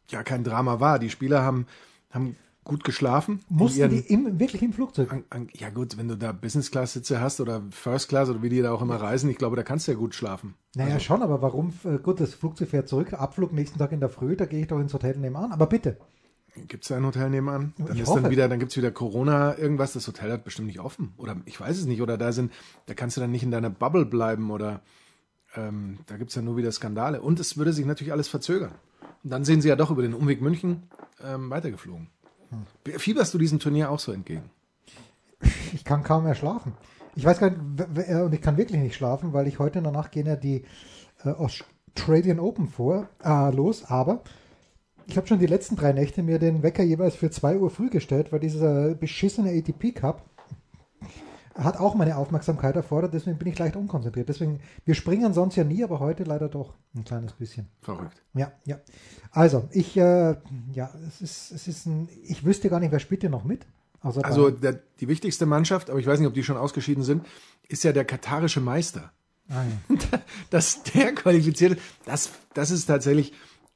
ja 0.09 0.23
kein 0.23 0.45
Drama 0.45 0.79
war. 0.79 0.97
Die 0.97 1.09
Spieler 1.09 1.43
haben, 1.43 1.67
haben 2.09 2.37
gut 2.67 2.83
geschlafen. 2.83 3.39
Mussten 3.49 3.89
die 3.89 3.99
im, 3.99 4.39
wirklich 4.39 4.61
im 4.61 4.73
Flugzeug? 4.73 5.11
an, 5.11 5.23
an, 5.29 5.49
ja 5.53 5.69
gut, 5.69 5.97
wenn 5.97 6.07
du 6.07 6.15
da 6.17 6.31
Business 6.33 6.69
Class 6.69 6.93
Sitze 6.93 7.19
hast 7.21 7.39
oder 7.41 7.61
First 7.71 8.09
Class 8.09 8.29
oder 8.29 8.41
wie 8.43 8.49
die 8.49 8.61
da 8.61 8.71
auch 8.71 8.81
immer 8.81 8.97
reisen, 8.97 9.29
ich 9.29 9.37
glaube, 9.37 9.55
da 9.55 9.63
kannst 9.63 9.87
du 9.87 9.93
ja 9.93 9.97
gut 9.97 10.13
schlafen. 10.15 10.53
Naja, 10.75 10.95
Also- 10.95 11.05
schon, 11.05 11.21
aber 11.23 11.41
warum? 11.41 11.73
äh, 11.83 11.97
Gut, 11.97 12.19
das 12.19 12.33
Flugzeug 12.33 12.69
fährt 12.69 12.87
zurück, 12.89 13.13
Abflug 13.13 13.53
nächsten 13.53 13.79
Tag 13.79 13.91
in 13.91 13.99
der 13.99 14.09
Früh, 14.09 14.35
da 14.35 14.45
gehe 14.45 14.61
ich 14.61 14.67
doch 14.67 14.79
ins 14.79 14.93
Hotel 14.93 15.17
nebenan. 15.17 15.51
Aber 15.51 15.65
bitte. 15.65 15.97
Gibt 16.67 16.83
es 16.83 16.89
da 16.89 16.97
ein 16.97 17.05
Hotel 17.05 17.29
nebenan? 17.29 17.73
Dann 17.77 17.93
Ich 17.95 18.01
ist 18.01 18.09
hoffe. 18.09 18.21
dann 18.23 18.31
wieder, 18.31 18.47
dann 18.49 18.59
gibt's 18.59 18.75
wieder 18.75 18.89
Corona, 18.91 19.57
irgendwas, 19.57 19.93
das 19.93 20.07
Hotel 20.07 20.31
hat 20.31 20.43
bestimmt 20.43 20.67
nicht 20.67 20.79
offen. 20.79 21.13
Oder 21.17 21.37
ich 21.45 21.59
weiß 21.59 21.77
es 21.77 21.85
nicht. 21.85 22.01
Oder 22.01 22.17
da 22.17 22.31
sind, 22.31 22.51
da 22.87 22.95
kannst 22.95 23.15
du 23.15 23.21
dann 23.21 23.31
nicht 23.31 23.43
in 23.43 23.51
deiner 23.51 23.69
Bubble 23.69 24.05
bleiben 24.05 24.49
oder 24.49 24.81
ähm, 25.55 25.99
da 26.07 26.17
gibt's 26.17 26.33
ja 26.35 26.41
nur 26.41 26.57
wieder 26.57 26.71
Skandale. 26.71 27.21
Und 27.21 27.39
es 27.39 27.57
würde 27.57 27.73
sich 27.73 27.85
natürlich 27.85 28.11
alles 28.11 28.27
verzögern. 28.27 28.71
Und 29.23 29.29
dann 29.31 29.45
sind 29.45 29.61
sie 29.61 29.69
ja 29.69 29.75
doch 29.75 29.91
über 29.91 30.01
den 30.01 30.13
Umweg 30.15 30.41
München 30.41 30.83
ähm, 31.23 31.49
weitergeflogen. 31.51 32.07
Fieberst 32.97 33.33
du 33.33 33.37
diesem 33.37 33.59
Turnier 33.59 33.91
auch 33.91 33.99
so 33.99 34.11
entgegen? 34.11 34.49
Ich 35.73 35.83
kann 35.83 36.03
kaum 36.03 36.23
mehr 36.23 36.35
schlafen. 36.35 36.73
Ich 37.15 37.25
weiß 37.25 37.39
gar 37.39 37.49
nicht, 37.49 38.09
äh, 38.09 38.21
und 38.21 38.33
ich 38.33 38.41
kann 38.41 38.57
wirklich 38.57 38.81
nicht 38.81 38.95
schlafen, 38.95 39.33
weil 39.33 39.47
ich 39.47 39.59
heute 39.59 39.79
in 39.79 39.83
der 39.83 39.93
Nacht 39.93 40.11
gehen 40.11 40.27
ja 40.27 40.35
die 40.35 40.63
äh, 41.23 41.29
Australian 41.29 42.39
Open 42.39 42.67
vor, 42.67 43.09
äh, 43.23 43.51
los, 43.51 43.85
aber 43.85 44.21
ich 45.07 45.17
habe 45.17 45.25
schon 45.25 45.39
die 45.39 45.47
letzten 45.47 45.75
drei 45.75 45.93
Nächte 45.93 46.21
mir 46.21 46.37
den 46.37 46.63
Wecker 46.63 46.83
jeweils 46.83 47.15
für 47.15 47.31
2 47.31 47.57
Uhr 47.57 47.69
früh 47.69 47.89
gestellt, 47.89 48.31
weil 48.31 48.39
dieser 48.39 48.93
beschissene 48.93 49.51
ATP 49.51 49.93
Cup 49.93 50.25
hat 51.57 51.77
auch 51.77 51.95
meine 51.95 52.17
Aufmerksamkeit 52.17 52.75
erfordert, 52.75 53.13
deswegen 53.13 53.37
bin 53.37 53.47
ich 53.47 53.57
leicht 53.57 53.75
unkonzentriert. 53.75 54.29
Deswegen, 54.29 54.59
wir 54.85 54.93
springen 54.93 55.33
sonst 55.33 55.55
ja 55.55 55.63
nie, 55.63 55.83
aber 55.83 55.99
heute 55.99 56.23
leider 56.23 56.49
doch 56.49 56.75
ein 56.95 57.03
kleines 57.03 57.33
bisschen. 57.33 57.67
Verrückt. 57.81 58.21
Ja, 58.33 58.51
ja. 58.65 58.79
Also, 59.31 59.67
ich, 59.71 59.97
äh, 59.97 60.35
ja, 60.73 60.91
es 61.07 61.21
ist, 61.21 61.51
es 61.51 61.67
ist 61.67 61.85
ein, 61.87 62.09
ich 62.23 62.45
wüsste 62.45 62.69
gar 62.69 62.79
nicht, 62.79 62.91
wer 62.91 62.99
spielt 62.99 63.23
denn 63.23 63.31
noch 63.31 63.43
mit? 63.43 63.65
Also 64.01 64.21
Bayern. 64.21 64.61
der, 64.61 64.79
die 64.99 65.07
wichtigste 65.07 65.45
Mannschaft, 65.45 65.89
aber 65.89 65.99
ich 65.99 66.05
weiß 66.05 66.19
nicht, 66.19 66.27
ob 66.27 66.33
die 66.33 66.43
schon 66.43 66.57
ausgeschieden 66.57 67.03
sind, 67.03 67.25
ist 67.67 67.83
ja 67.83 67.91
der 67.91 68.05
katarische 68.05 68.61
Meister. 68.61 69.11
ah, 69.49 69.63
ja. 69.89 70.19
dass 70.49 70.83
der 70.83 71.13
qualifiziert 71.13 71.79
das, 72.05 72.29
das 72.53 72.71
ist 72.71 72.85
tatsächlich, 72.85 73.33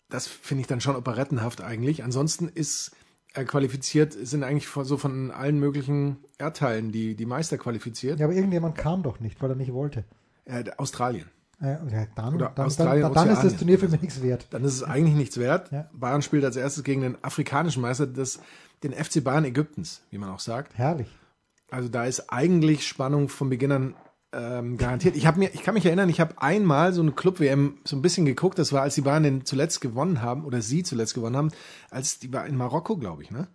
das 0.10 0.28
finde 0.28 0.62
ich 0.62 0.68
dann 0.68 0.82
schon 0.82 0.96
operettenhaft 0.96 1.62
eigentlich. 1.62 2.04
Ansonsten 2.04 2.48
ist 2.48 2.92
qualifiziert, 3.34 4.14
sind 4.14 4.44
eigentlich 4.44 4.68
von- 4.68 4.86
so 4.86 4.98
von 4.98 5.32
allen 5.32 5.60
möglichen 5.60 6.18
Erdteilen 6.38 6.92
die, 6.92 7.16
die 7.16 7.26
Meister 7.26 7.58
qualifiziert. 7.58 8.20
ja, 8.20 8.26
aber 8.26 8.36
irgendjemand 8.36 8.78
kam 8.78 9.04
doch 9.04 9.20
nicht, 9.20 9.42
weil 9.42 9.50
er 9.52 9.56
nicht 9.56 9.74
wollte. 9.74 10.04
Äh, 10.46 10.64
Australien. 10.78 11.26
Äh, 11.62 11.74
ja, 11.92 12.08
dann, 12.16 12.36
Oder 12.36 12.52
dann, 12.56 12.66
Australien, 12.66 13.04
dann, 13.04 13.14
dann 13.14 13.30
ist 13.30 13.44
das. 13.44 13.56
Turnier 13.58 13.78
für 13.80 13.88
mich 13.88 14.02
nichts 14.02 14.22
wert. 14.24 14.48
Dann 14.50 14.64
ist 14.66 14.74
es 14.74 14.84
eigentlich 14.84 15.16
nichts 15.16 15.38
wert. 15.38 15.72
Ja. 15.72 15.90
Bayern 15.94 16.22
spielt 16.24 16.44
als 16.44 16.56
erstes 16.56 16.84
gegen 16.84 17.02
den 17.02 17.24
afrikanischen 17.24 17.82
Meister, 17.84 18.08
das, 18.08 18.40
den 18.84 18.94
FC 18.94 19.24
Bayern 19.24 19.46
Ägyptens, 19.46 20.02
wie 20.10 20.18
man 20.18 20.30
auch 20.32 20.40
sagt. 20.40 20.76
Herrlich. 20.78 21.08
Also 21.70 21.88
da 21.88 22.06
ist 22.06 22.32
eigentlich 22.32 22.86
Spannung 22.88 23.30
von 23.30 23.50
Beginn 23.50 23.72
an 23.72 23.96
ähm, 24.34 24.78
garantiert. 24.78 25.16
Ich 25.16 25.26
mir, 25.36 25.54
ich 25.54 25.64
kann 25.64 25.74
mich 25.74 25.86
erinnern, 25.86 26.10
ich 26.10 26.20
habe 26.22 26.36
einmal 26.42 26.94
so 26.94 27.02
eine 27.02 27.12
Club 27.12 27.40
WM 27.40 27.76
so 27.84 27.96
ein 27.96 28.02
bisschen 28.02 28.26
geguckt. 28.26 28.58
Das 28.60 28.72
war, 28.74 28.82
als 28.82 28.96
die 28.96 29.02
Bayern 29.02 29.24
den 29.24 29.46
zuletzt 29.46 29.82
gewonnen 29.82 30.22
haben 30.22 30.46
oder 30.46 30.62
sie 30.62 30.84
zuletzt 30.84 31.14
gewonnen 31.14 31.36
haben, 31.36 31.52
als 31.90 32.20
die 32.20 32.32
war 32.32 32.46
in 32.46 32.56
Marokko, 32.56 32.98
glaube 32.98 33.24
ich. 33.24 33.32
Ne, 33.32 33.48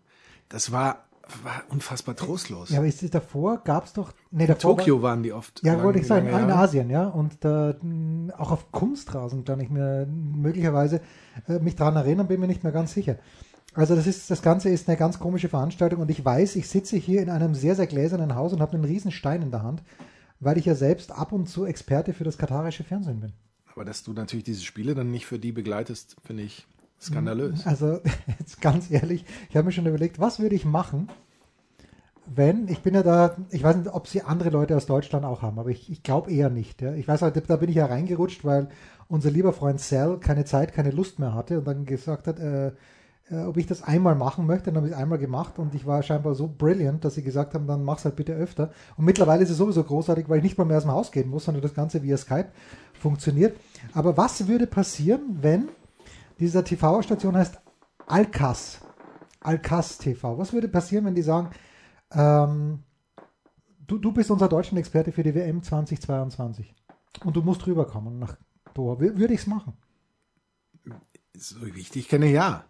das 0.49 0.73
war 0.73 1.05
war 1.43 1.65
unfassbar 1.71 2.15
trostlos. 2.15 2.71
Ja, 2.71 2.79
aber 2.79 2.87
ist 2.87 3.13
davor, 3.13 3.59
gab 3.65 3.87
es 3.87 3.93
doch. 3.95 4.13
Nee, 4.31 4.45
in 4.45 4.49
davor 4.49 4.77
Tokio 4.77 5.03
waren 5.03 5.25
die 5.25 5.33
oft. 5.33 5.61
War, 5.65 5.67
ja, 5.67 5.73
lange- 5.73 5.85
wollte 5.85 5.99
ich 5.99 6.07
sagen, 6.07 6.29
in. 6.29 6.51
Asien, 6.51 6.89
ja. 6.89 7.09
Und 7.09 7.43
mh, 7.83 8.35
auch 8.39 8.53
auf 8.53 8.71
Kunstrasen 8.71 9.45
kann 9.45 9.59
ich 9.59 9.69
mir 9.69 10.07
möglicherweise 10.07 11.01
äh, 11.49 11.59
mich 11.59 11.75
daran 11.75 11.97
erinnern, 11.97 12.29
bin 12.29 12.39
mir 12.39 12.47
nicht 12.47 12.63
mehr 12.63 12.73
ganz 12.73 12.93
sicher. 12.93 13.17
Also 13.75 13.97
das 13.97 14.07
ist, 14.07 14.31
das 14.31 14.41
Ganze 14.41 14.69
ist 14.71 14.89
eine 14.89 14.97
ganz 14.97 15.19
komische 15.19 15.49
Veranstaltung 15.49 16.01
und 16.01 16.11
ich 16.11 16.25
weiß, 16.25 16.55
ich 16.57 16.69
sitze 16.69 16.97
hier 16.97 17.21
in 17.23 17.29
einem 17.29 17.55
sehr, 17.55 17.75
sehr 17.75 17.87
gläsernen 17.89 18.35
Haus 18.37 18.53
und 18.53 18.61
habe 18.61 18.75
einen 18.75 18.85
riesen 18.85 19.11
Stein 19.11 19.43
in 19.43 19.51
der 19.51 19.63
Hand, 19.65 19.83
weil 20.41 20.59
ich 20.59 20.67
ja 20.67 20.75
selbst 20.75 21.13
ab 21.13 21.33
und 21.33 21.49
zu 21.49 21.65
Experte 21.65 22.13
für 22.13 22.25
das 22.25 22.39
katarische 22.39 22.85
Fernsehen 22.85 23.21
bin. 23.21 23.33
Aber 23.73 23.85
dass 23.85 24.03
du 24.03 24.13
natürlich 24.13 24.45
diese 24.45 24.65
Spiele 24.65 24.95
dann 24.95 25.11
nicht 25.11 25.27
für 25.27 25.39
die 25.39 25.53
begleitest, 25.53 26.17
finde 26.25 26.45
ich 26.45 26.67
skandalös. 27.01 27.67
Also 27.67 28.01
jetzt 28.39 28.61
ganz 28.61 28.91
ehrlich, 28.91 29.25
ich 29.51 29.57
habe 29.57 29.67
mir 29.67 29.73
schon 29.73 29.87
überlegt, 29.87 30.19
was 30.19 30.41
würde 30.41 30.55
ich 30.55 30.65
machen, 30.65 31.09
wenn, 32.27 32.69
ich 32.69 32.81
bin 32.81 32.95
ja 32.95 33.03
da, 33.03 33.37
ich 33.51 33.63
weiß 33.63 33.77
nicht, 33.77 33.93
ob 33.93 34.09
sie 34.09 34.23
andere 34.23 34.51
Leute 34.51 34.77
aus 34.77 34.87
Deutschland 34.87 35.25
auch 35.25 35.43
haben, 35.43 35.59
aber 35.59 35.71
ich, 35.71 35.91
ich 35.91 36.03
glaube 36.03 36.33
eher 36.33 36.51
nicht. 36.51 36.83
Ja. 36.83 36.93
Ich 36.95 37.07
weiß 37.07 37.23
halt, 37.23 37.41
da 37.49 37.57
bin 37.57 37.69
ich 37.71 37.77
ja 37.77 37.87
reingerutscht, 37.87 38.45
weil 38.45 38.69
unser 39.09 39.31
lieber 39.31 39.53
Freund 39.53 39.81
Sal 39.81 40.19
keine 40.19 40.45
Zeit, 40.45 40.73
keine 40.73 40.91
Lust 40.91 41.19
mehr 41.19 41.35
hatte 41.35 41.59
und 41.59 41.67
dann 41.67 41.85
gesagt 41.85 42.27
hat, 42.27 42.41
äh, 42.41 42.69
äh, 42.69 42.73
ob 43.35 43.57
ich 43.57 43.67
das 43.67 43.83
einmal 43.83 44.15
machen 44.15 44.47
möchte. 44.47 44.67
Dann 44.67 44.77
habe 44.77 44.87
ich 44.87 44.93
es 44.93 44.99
einmal 44.99 45.19
gemacht 45.19 45.59
und 45.59 45.75
ich 45.75 45.85
war 45.87 46.03
scheinbar 46.03 46.35
so 46.35 46.47
brilliant, 46.49 47.05
dass 47.05 47.15
sie 47.15 47.23
gesagt 47.23 47.55
haben, 47.55 47.67
dann 47.67 47.83
mach's 47.85 48.05
halt 48.05 48.17
bitte 48.17 48.35
öfter. 48.35 48.71
Und 48.97 49.05
mittlerweile 49.05 49.43
ist 49.43 49.51
es 49.51 49.57
sowieso 49.57 49.83
großartig, 49.83 50.29
weil 50.29 50.39
ich 50.39 50.45
nicht 50.45 50.59
mal 50.59 50.65
mehr 50.65 50.77
aus 50.77 50.85
dem 50.85 50.93
Haus 50.93 51.11
gehen 51.13 51.29
muss, 51.29 51.45
sondern 51.45 51.63
das 51.63 51.75
Ganze 51.75 52.03
via 52.03 52.17
Skype 52.17 52.49
funktioniert. 52.95 53.57
Aber 53.95 54.17
was 54.17 54.47
würde 54.47 54.67
passieren, 54.67 55.39
wenn 55.41 55.69
dieser 56.39 56.63
TV-Station 56.65 57.37
heißt 57.37 57.59
Alcas. 58.07 58.81
Alcas 59.41 59.99
TV. 59.99 60.39
Was 60.39 60.53
würde 60.53 60.69
passieren, 60.69 61.05
wenn 61.07 61.15
die 61.15 61.23
sagen, 61.23 61.51
ähm, 62.13 62.85
du, 63.87 63.99
du 63.99 64.13
bist 64.13 64.31
unser 64.31 64.49
Deutschland-Experte 64.49 65.11
für 65.13 65.23
die 65.23 65.35
WM 65.35 65.63
2022 65.63 66.75
und 67.25 67.35
du 67.37 67.43
musst 67.43 67.67
rüberkommen 67.67 68.19
nach 68.19 68.37
Doha. 68.75 68.95
Wür- 69.01 69.17
Würde 69.19 69.35
ich 69.35 69.41
es 69.41 69.47
machen? 69.47 69.73
So 71.35 71.57
wie 71.75 71.81
ich 71.81 71.91
dich 71.91 72.09
kenne, 72.09 72.27
ja. 72.31 72.65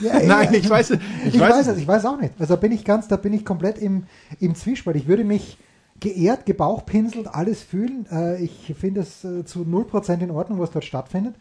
Ja, 0.00 0.20
Nein, 0.20 0.54
ich 0.54 0.68
weiß, 0.68 0.90
ich, 0.90 1.00
Ich, 1.34 1.40
weiß, 1.40 1.66
es 1.66 1.74
es, 1.74 1.78
ich 1.78 1.86
weiß 1.86 2.04
auch 2.06 2.20
nicht. 2.20 2.34
Also 2.38 2.54
da 2.54 2.60
bin 2.60 2.72
ich 2.72 2.84
ganz, 2.84 3.08
da 3.08 3.16
bin 3.16 3.32
ich 3.32 3.44
komplett 3.44 3.78
im, 3.78 4.04
im 4.40 4.54
Zwiespalt. 4.54 4.96
Ich 4.96 5.06
würde 5.06 5.24
mich 5.24 5.58
geehrt, 6.00 6.46
gebauchpinselt, 6.46 7.28
alles 7.28 7.62
fühlen. 7.62 8.06
Äh, 8.10 8.42
ich 8.42 8.74
finde 8.78 9.00
es 9.00 9.24
äh, 9.24 9.44
zu 9.44 9.60
0% 9.60 10.20
in 10.20 10.30
Ordnung, 10.30 10.58
was 10.58 10.70
dort 10.70 10.84
stattfindet. 10.84 11.36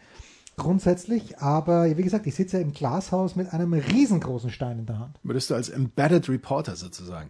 Grundsätzlich, 0.56 1.38
aber 1.38 1.86
wie 1.97 2.02
gesagt, 2.02 2.26
ich 2.26 2.34
sitze 2.34 2.58
ja 2.58 2.63
im 2.63 2.73
Glashaus 2.73 3.36
mit 3.36 3.54
einem 3.54 3.73
riesengroßen 3.73 4.50
Stein 4.50 4.80
in 4.80 4.86
der 4.88 4.97
Hand. 4.97 5.19
Würdest 5.21 5.52
du 5.52 5.54
als 5.56 5.69
Embedded 5.69 6.28
Reporter 6.30 6.76
sozusagen 6.76 7.30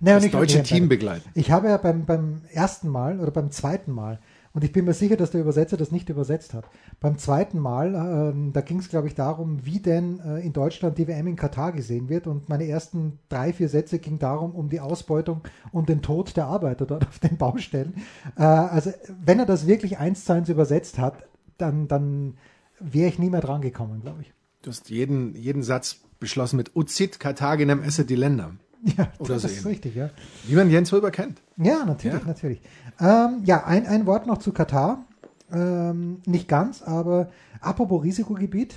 Naja, 0.00 0.18
das 0.18 0.30
deutsche 0.32 0.64
Team 0.64 0.88
begleiten? 0.88 1.28
Ich 1.34 1.52
habe 1.52 1.68
ja 1.68 1.76
beim, 1.76 2.06
beim 2.06 2.42
ersten 2.52 2.88
Mal 2.88 3.20
oder 3.20 3.30
beim 3.30 3.52
zweiten 3.52 3.92
Mal, 3.92 4.18
und 4.56 4.64
ich 4.64 4.72
bin 4.72 4.86
mir 4.86 4.94
sicher, 4.94 5.18
dass 5.18 5.32
der 5.32 5.42
Übersetzer 5.42 5.76
das 5.76 5.92
nicht 5.92 6.08
übersetzt 6.08 6.54
hat, 6.54 6.64
beim 6.98 7.18
zweiten 7.18 7.58
Mal, 7.58 7.94
ähm, 7.94 8.54
da 8.54 8.62
ging 8.62 8.78
es, 8.78 8.88
glaube 8.88 9.06
ich, 9.06 9.14
darum, 9.14 9.66
wie 9.66 9.80
denn 9.80 10.18
äh, 10.20 10.38
in 10.38 10.54
Deutschland 10.54 10.96
die 10.96 11.06
WM 11.06 11.26
in 11.26 11.36
Katar 11.36 11.72
gesehen 11.72 12.08
wird. 12.08 12.26
Und 12.26 12.48
meine 12.48 12.66
ersten 12.66 13.18
drei, 13.28 13.52
vier 13.52 13.68
Sätze 13.68 13.98
ging 13.98 14.18
darum, 14.18 14.54
um 14.54 14.70
die 14.70 14.80
Ausbeutung 14.80 15.42
und 15.72 15.90
den 15.90 16.00
Tod 16.00 16.38
der 16.38 16.46
Arbeiter 16.46 16.86
dort 16.86 17.06
auf 17.06 17.18
den 17.18 17.36
Baustellen. 17.36 18.02
Äh, 18.38 18.44
also, 18.44 18.94
wenn 19.22 19.38
er 19.38 19.44
das 19.44 19.66
wirklich 19.66 19.98
eins 19.98 20.24
zu 20.24 20.32
eins 20.32 20.48
übersetzt 20.48 20.98
hat, 20.98 21.26
dann, 21.58 21.86
dann 21.86 22.38
wäre 22.80 23.10
ich 23.10 23.18
nie 23.18 23.28
mehr 23.28 23.42
dran 23.42 23.60
gekommen, 23.60 24.00
glaube 24.00 24.22
ich. 24.22 24.32
Du 24.62 24.70
hast 24.70 24.88
jeden, 24.88 25.36
jeden 25.36 25.64
Satz 25.64 26.00
beschlossen 26.18 26.56
mit 26.56 26.74
Uzit 26.74 27.20
Kartaginem 27.20 27.82
esse 27.82 28.06
die 28.06 28.16
Länder. 28.16 28.54
Ja, 28.96 29.08
Oder 29.18 29.34
das 29.34 29.42
so 29.42 29.48
ist 29.48 29.66
richtig, 29.66 29.94
ja. 29.96 30.10
Wie 30.44 30.54
man 30.54 30.70
Jens 30.70 30.92
Röber 30.92 31.10
kennt. 31.10 31.40
Ja, 31.56 31.84
natürlich, 31.84 32.20
Ja. 32.20 32.26
natürlich. 32.26 32.60
Ähm, 33.00 33.42
ja, 33.44 33.64
ein, 33.64 33.86
ein 33.86 34.06
Wort 34.06 34.26
noch 34.26 34.38
zu 34.38 34.52
Katar. 34.52 35.04
Ähm, 35.52 36.20
nicht 36.26 36.48
ganz, 36.48 36.82
aber 36.82 37.30
apropos 37.60 38.02
Risikogebiet. 38.02 38.76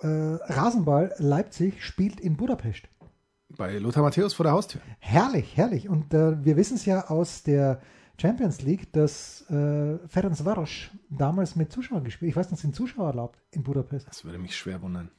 Äh, 0.00 0.06
Rasenball 0.06 1.14
Leipzig 1.18 1.84
spielt 1.84 2.20
in 2.20 2.36
Budapest. 2.36 2.82
Bei 3.56 3.76
Lothar 3.78 4.02
Matthäus 4.02 4.32
vor 4.34 4.44
der 4.44 4.52
Haustür. 4.52 4.80
Herrlich, 4.98 5.56
herrlich. 5.56 5.88
Und 5.88 6.14
äh, 6.14 6.42
wir 6.44 6.56
wissen 6.56 6.76
es 6.76 6.86
ja 6.86 7.08
aus 7.08 7.42
der 7.42 7.80
Champions 8.20 8.62
League, 8.62 8.92
dass 8.92 9.42
äh, 9.50 9.98
Ferencvaros 10.08 10.88
damals 11.10 11.56
mit 11.56 11.72
Zuschauern 11.72 12.04
gespielt. 12.04 12.30
Ich 12.30 12.36
weiß 12.36 12.50
nicht, 12.50 12.60
sind 12.60 12.74
Zuschauer 12.74 13.08
erlaubt 13.08 13.38
in 13.50 13.62
Budapest? 13.62 14.06
Das 14.08 14.24
würde 14.24 14.38
mich 14.38 14.56
schwer 14.56 14.80
wundern. 14.82 15.10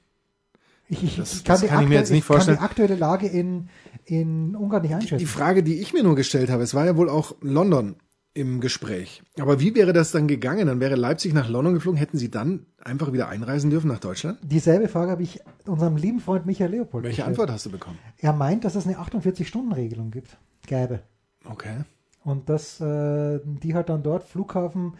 Ich, 0.87 1.03
ich, 1.03 1.15
Das- 1.17 1.43
kann, 1.43 1.59
das 1.61 1.69
kann 1.69 1.83
ich 1.83 1.89
mir 1.89 1.95
jetzt 1.95 2.09
nicht 2.09 2.19
ich 2.19 2.27
kann 2.27 2.35
vorstellen. 2.37 2.57
die 2.57 2.63
aktuelle 2.63 2.95
Lage 2.95 3.27
in, 3.27 3.69
in 4.11 4.55
Ungarn 4.55 4.81
nicht 4.81 4.93
einschätzen. 4.93 5.19
Die 5.19 5.25
Frage, 5.25 5.63
die 5.63 5.79
ich 5.79 5.93
mir 5.93 6.03
nur 6.03 6.15
gestellt 6.15 6.49
habe, 6.49 6.63
es 6.63 6.73
war 6.73 6.85
ja 6.85 6.97
wohl 6.97 7.09
auch 7.09 7.35
London 7.41 7.95
im 8.33 8.61
Gespräch. 8.61 9.23
Aber 9.39 9.59
wie 9.59 9.73
wäre 9.75 9.93
das 9.93 10.11
dann 10.11 10.27
gegangen? 10.27 10.67
Dann 10.67 10.79
wäre 10.79 10.95
Leipzig 10.95 11.33
nach 11.33 11.49
London 11.49 11.73
geflogen. 11.73 11.97
Hätten 11.97 12.17
Sie 12.17 12.29
dann 12.29 12.65
einfach 12.83 13.13
wieder 13.13 13.29
einreisen 13.29 13.69
dürfen 13.69 13.87
nach 13.87 13.99
Deutschland? 13.99 14.39
Dieselbe 14.43 14.87
Frage 14.87 15.11
habe 15.11 15.23
ich 15.23 15.39
unserem 15.65 15.95
lieben 15.95 16.19
Freund 16.19 16.45
Michael 16.45 16.71
Leopold 16.71 17.03
Welche 17.03 17.17
gestellt. 17.17 17.27
Antwort 17.29 17.51
hast 17.51 17.65
du 17.65 17.71
bekommen? 17.71 17.97
Er 18.17 18.33
meint, 18.33 18.63
dass 18.63 18.75
es 18.75 18.85
eine 18.85 18.99
48-Stunden-Regelung 18.99 20.11
gibt. 20.11 20.37
Gäbe. 20.67 21.01
Okay. 21.45 21.83
Und 22.23 22.49
dass 22.49 22.79
äh, 22.79 23.39
die 23.43 23.73
halt 23.73 23.89
dann 23.89 24.03
dort 24.03 24.23
Flughafen, 24.23 24.93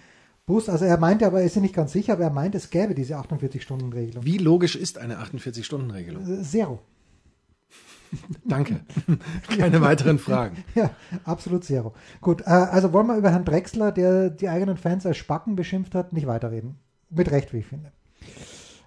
Bus, 0.45 0.69
also 0.69 0.85
er 0.85 0.97
meinte 0.97 1.25
aber, 1.25 1.39
er 1.39 1.45
ist 1.45 1.53
sich 1.53 1.61
nicht 1.61 1.75
ganz 1.75 1.93
sicher, 1.93 2.13
aber 2.13 2.23
er 2.23 2.31
meint, 2.31 2.55
es 2.55 2.69
gäbe 2.69 2.95
diese 2.95 3.17
48-Stunden-Regelung. 3.17 4.25
Wie 4.25 4.37
logisch 4.37 4.75
ist 4.75 4.97
eine 4.97 5.19
48-Stunden-Regelung? 5.19 6.41
Äh, 6.41 6.43
Zero. 6.43 6.79
Danke. 8.45 8.81
Keine 9.57 9.81
weiteren 9.81 10.19
Fragen. 10.19 10.63
Ja, 10.75 10.91
absolut 11.25 11.63
zero. 11.63 11.93
Gut, 12.19 12.41
äh, 12.41 12.49
also 12.49 12.93
wollen 12.93 13.07
wir 13.07 13.17
über 13.17 13.31
Herrn 13.31 13.45
Drexler, 13.45 13.91
der 13.91 14.29
die 14.29 14.49
eigenen 14.49 14.77
Fans 14.77 15.05
als 15.05 15.17
Spacken 15.17 15.55
beschimpft 15.55 15.95
hat, 15.95 16.13
nicht 16.13 16.27
weiterreden. 16.27 16.77
Mit 17.09 17.31
Recht, 17.31 17.53
wie 17.53 17.57
ich 17.57 17.67
finde. 17.67 17.91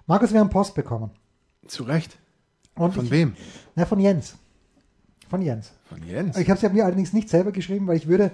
Markus, 0.07 0.33
wir 0.33 0.39
haben 0.39 0.49
Post 0.49 0.75
bekommen. 0.75 1.11
Zu 1.67 1.83
Recht. 1.83 2.17
Und 2.75 2.93
Von 2.93 3.05
ich, 3.05 3.11
wem? 3.11 3.35
Na, 3.75 3.85
von 3.85 3.99
Jens. 3.99 4.35
Von 5.29 5.41
Jens. 5.41 5.71
Von 5.85 6.03
Jens. 6.05 6.37
Ich 6.37 6.49
habe 6.49 6.57
es 6.57 6.61
ja 6.61 6.69
mir 6.69 6.85
allerdings 6.85 7.13
nicht 7.13 7.29
selber 7.29 7.51
geschrieben, 7.51 7.87
weil 7.87 7.97
ich 7.97 8.07
würde, 8.07 8.31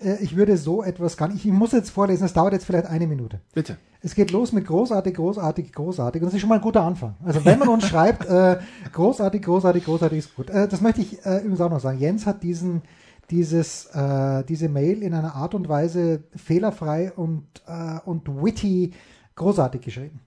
äh, 0.00 0.16
ich 0.22 0.36
würde 0.36 0.56
so 0.56 0.82
etwas 0.82 1.16
gar 1.16 1.28
nicht. 1.28 1.44
Ich 1.44 1.52
muss 1.52 1.72
jetzt 1.72 1.90
vorlesen, 1.90 2.24
es 2.24 2.32
dauert 2.32 2.52
jetzt 2.52 2.66
vielleicht 2.66 2.86
eine 2.86 3.06
Minute. 3.06 3.40
Bitte. 3.54 3.78
Es 4.06 4.14
geht 4.14 4.30
los 4.30 4.52
mit 4.52 4.68
großartig, 4.68 5.14
großartig, 5.14 5.72
großartig. 5.72 6.22
Und 6.22 6.26
das 6.26 6.34
ist 6.34 6.40
schon 6.40 6.48
mal 6.48 6.54
ein 6.54 6.60
guter 6.60 6.84
Anfang. 6.84 7.16
Also 7.24 7.44
wenn 7.44 7.58
man 7.58 7.66
uns 7.66 7.86
schreibt, 7.88 8.24
äh, 8.24 8.58
großartig, 8.92 9.42
großartig, 9.42 9.84
großartig 9.84 10.18
ist 10.20 10.36
gut. 10.36 10.48
Äh, 10.48 10.68
das 10.68 10.80
möchte 10.80 11.00
ich 11.00 11.26
äh, 11.26 11.38
übrigens 11.38 11.60
auch 11.60 11.70
noch 11.70 11.80
sagen. 11.80 11.98
Jens 11.98 12.24
hat 12.24 12.44
diesen, 12.44 12.82
dieses, 13.30 13.86
äh, 13.86 14.44
diese 14.44 14.68
Mail 14.68 15.02
in 15.02 15.12
einer 15.12 15.34
Art 15.34 15.56
und 15.56 15.68
Weise 15.68 16.22
fehlerfrei 16.36 17.10
und, 17.16 17.48
äh, 17.66 17.98
und 18.04 18.28
witty 18.28 18.92
großartig 19.34 19.80
geschrieben. 19.80 20.20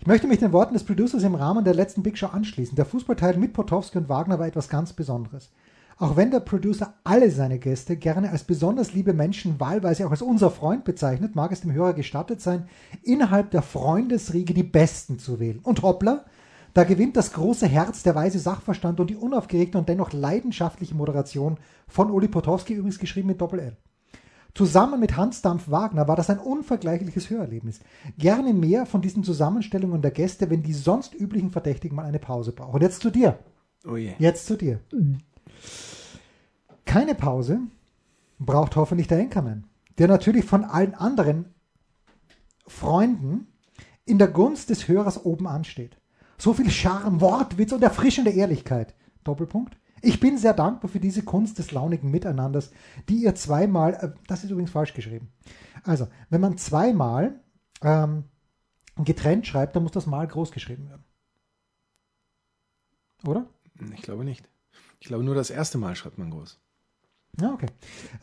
Ich 0.00 0.08
möchte 0.08 0.26
mich 0.26 0.40
den 0.40 0.52
Worten 0.52 0.74
des 0.74 0.82
Producers 0.82 1.22
im 1.22 1.36
Rahmen 1.36 1.64
der 1.64 1.74
letzten 1.74 2.02
Big 2.02 2.18
Show 2.18 2.26
anschließen. 2.26 2.74
Der 2.74 2.86
Fußballteil 2.86 3.36
mit 3.36 3.52
Potowski 3.52 3.98
und 3.98 4.08
Wagner 4.08 4.40
war 4.40 4.48
etwas 4.48 4.68
ganz 4.68 4.94
Besonderes. 4.94 5.52
Auch 5.98 6.16
wenn 6.16 6.30
der 6.30 6.40
Producer 6.40 6.94
alle 7.04 7.30
seine 7.30 7.58
Gäste 7.58 7.96
gerne 7.96 8.30
als 8.30 8.44
besonders 8.44 8.92
liebe 8.92 9.12
Menschen, 9.12 9.60
wahlweise 9.60 10.06
auch 10.06 10.10
als 10.10 10.22
unser 10.22 10.50
Freund 10.50 10.84
bezeichnet, 10.84 11.34
mag 11.36 11.52
es 11.52 11.60
dem 11.60 11.72
Hörer 11.72 11.92
gestattet 11.92 12.40
sein, 12.40 12.68
innerhalb 13.02 13.50
der 13.50 13.62
Freundesriege 13.62 14.54
die 14.54 14.62
Besten 14.62 15.18
zu 15.18 15.38
wählen. 15.38 15.60
Und 15.62 15.82
hoppla, 15.82 16.24
da 16.74 16.84
gewinnt 16.84 17.16
das 17.16 17.32
große 17.32 17.66
Herz, 17.66 18.02
der 18.02 18.14
weise 18.14 18.38
Sachverstand 18.38 18.98
und 18.98 19.10
die 19.10 19.16
unaufgeregte 19.16 19.76
und 19.76 19.88
dennoch 19.88 20.12
leidenschaftliche 20.12 20.94
Moderation 20.94 21.58
von 21.86 22.10
Uli 22.10 22.28
Potowski, 22.28 22.74
übrigens 22.74 22.98
geschrieben 22.98 23.28
mit 23.28 23.40
Doppel-L. 23.40 23.76
Zusammen 24.54 25.00
mit 25.00 25.16
Hans 25.16 25.40
Dampf 25.40 25.70
Wagner 25.70 26.08
war 26.08 26.16
das 26.16 26.28
ein 26.28 26.38
unvergleichliches 26.38 27.30
Hörerlebnis. 27.30 27.80
Gerne 28.18 28.52
mehr 28.52 28.84
von 28.84 29.00
diesen 29.00 29.24
Zusammenstellungen 29.24 30.02
der 30.02 30.10
Gäste, 30.10 30.50
wenn 30.50 30.62
die 30.62 30.74
sonst 30.74 31.14
üblichen 31.14 31.50
Verdächtigen 31.50 31.96
mal 31.96 32.04
eine 32.04 32.18
Pause 32.18 32.52
brauchen. 32.52 32.74
Und 32.74 32.82
jetzt 32.82 33.00
zu 33.00 33.10
dir. 33.10 33.38
Oh 33.86 33.96
je. 33.96 34.12
Jetzt 34.18 34.46
zu 34.46 34.56
dir. 34.56 34.80
Keine 36.84 37.14
Pause 37.14 37.60
braucht 38.38 38.76
hoffentlich 38.76 39.08
der 39.08 39.18
Enkermann, 39.18 39.64
der 39.98 40.08
natürlich 40.08 40.44
von 40.44 40.64
allen 40.64 40.94
anderen 40.94 41.54
Freunden 42.66 43.46
in 44.04 44.18
der 44.18 44.28
Gunst 44.28 44.70
des 44.70 44.88
Hörers 44.88 45.24
oben 45.24 45.46
ansteht. 45.46 45.96
So 46.38 46.54
viel 46.54 46.70
Charme, 46.70 47.20
Wortwitz 47.20 47.72
und 47.72 47.82
erfrischende 47.82 48.30
Ehrlichkeit. 48.30 48.94
Doppelpunkt. 49.24 49.76
Ich 50.00 50.18
bin 50.18 50.36
sehr 50.36 50.52
dankbar 50.52 50.90
für 50.90 50.98
diese 50.98 51.22
Kunst 51.22 51.58
des 51.58 51.70
launigen 51.70 52.10
Miteinanders, 52.10 52.72
die 53.08 53.22
ihr 53.22 53.36
zweimal, 53.36 53.94
äh, 53.94 54.10
das 54.26 54.42
ist 54.42 54.50
übrigens 54.50 54.72
falsch 54.72 54.94
geschrieben. 54.94 55.32
Also, 55.84 56.08
wenn 56.28 56.40
man 56.40 56.58
zweimal 56.58 57.40
ähm, 57.82 58.24
getrennt 58.96 59.46
schreibt, 59.46 59.76
dann 59.76 59.84
muss 59.84 59.92
das 59.92 60.06
Mal 60.06 60.26
groß 60.26 60.50
geschrieben 60.50 60.88
werden. 60.88 61.04
Oder? 63.24 63.46
Ich 63.94 64.02
glaube 64.02 64.24
nicht. 64.24 64.48
Ich 65.02 65.08
glaube, 65.08 65.24
nur 65.24 65.34
das 65.34 65.50
erste 65.50 65.78
Mal 65.78 65.96
schreibt 65.96 66.18
man 66.18 66.30
groß. 66.30 66.60
Ja, 67.40 67.52
okay. 67.52 67.66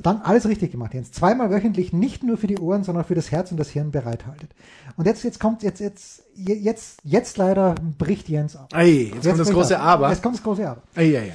Dann 0.02 0.22
alles 0.22 0.48
richtig 0.48 0.72
gemacht, 0.72 0.94
Jens. 0.94 1.12
Zweimal 1.12 1.50
wöchentlich 1.52 1.92
nicht 1.92 2.24
nur 2.24 2.38
für 2.38 2.48
die 2.48 2.58
Ohren, 2.58 2.86
sondern 2.86 3.04
für 3.04 3.16
das 3.16 3.32
Herz 3.32 3.52
und 3.52 3.58
das 3.58 3.70
Hirn 3.70 3.92
bereithaltet. 3.92 4.52
Und 4.96 5.06
jetzt, 5.06 5.26
jetzt 5.26 5.42
kommt, 5.42 5.62
jetzt, 5.62 5.82
jetzt, 5.82 6.24
jetzt, 6.36 7.02
jetzt 7.04 7.36
leider 7.36 7.76
bricht 7.98 8.30
Jens 8.30 8.56
ab. 8.56 8.70
Ey, 8.74 9.12
jetzt, 9.14 9.28
kommt 9.28 9.40
das 9.42 9.52
große 9.52 9.78
ab. 9.78 9.86
Aber. 9.86 10.10
Jetzt 10.10 10.24
kommt 10.24 10.36
das 10.36 10.44
große 10.44 10.70
Aber. 10.70 10.82
Ey, 10.96 11.14
ey, 11.18 11.30
ey. 11.32 11.34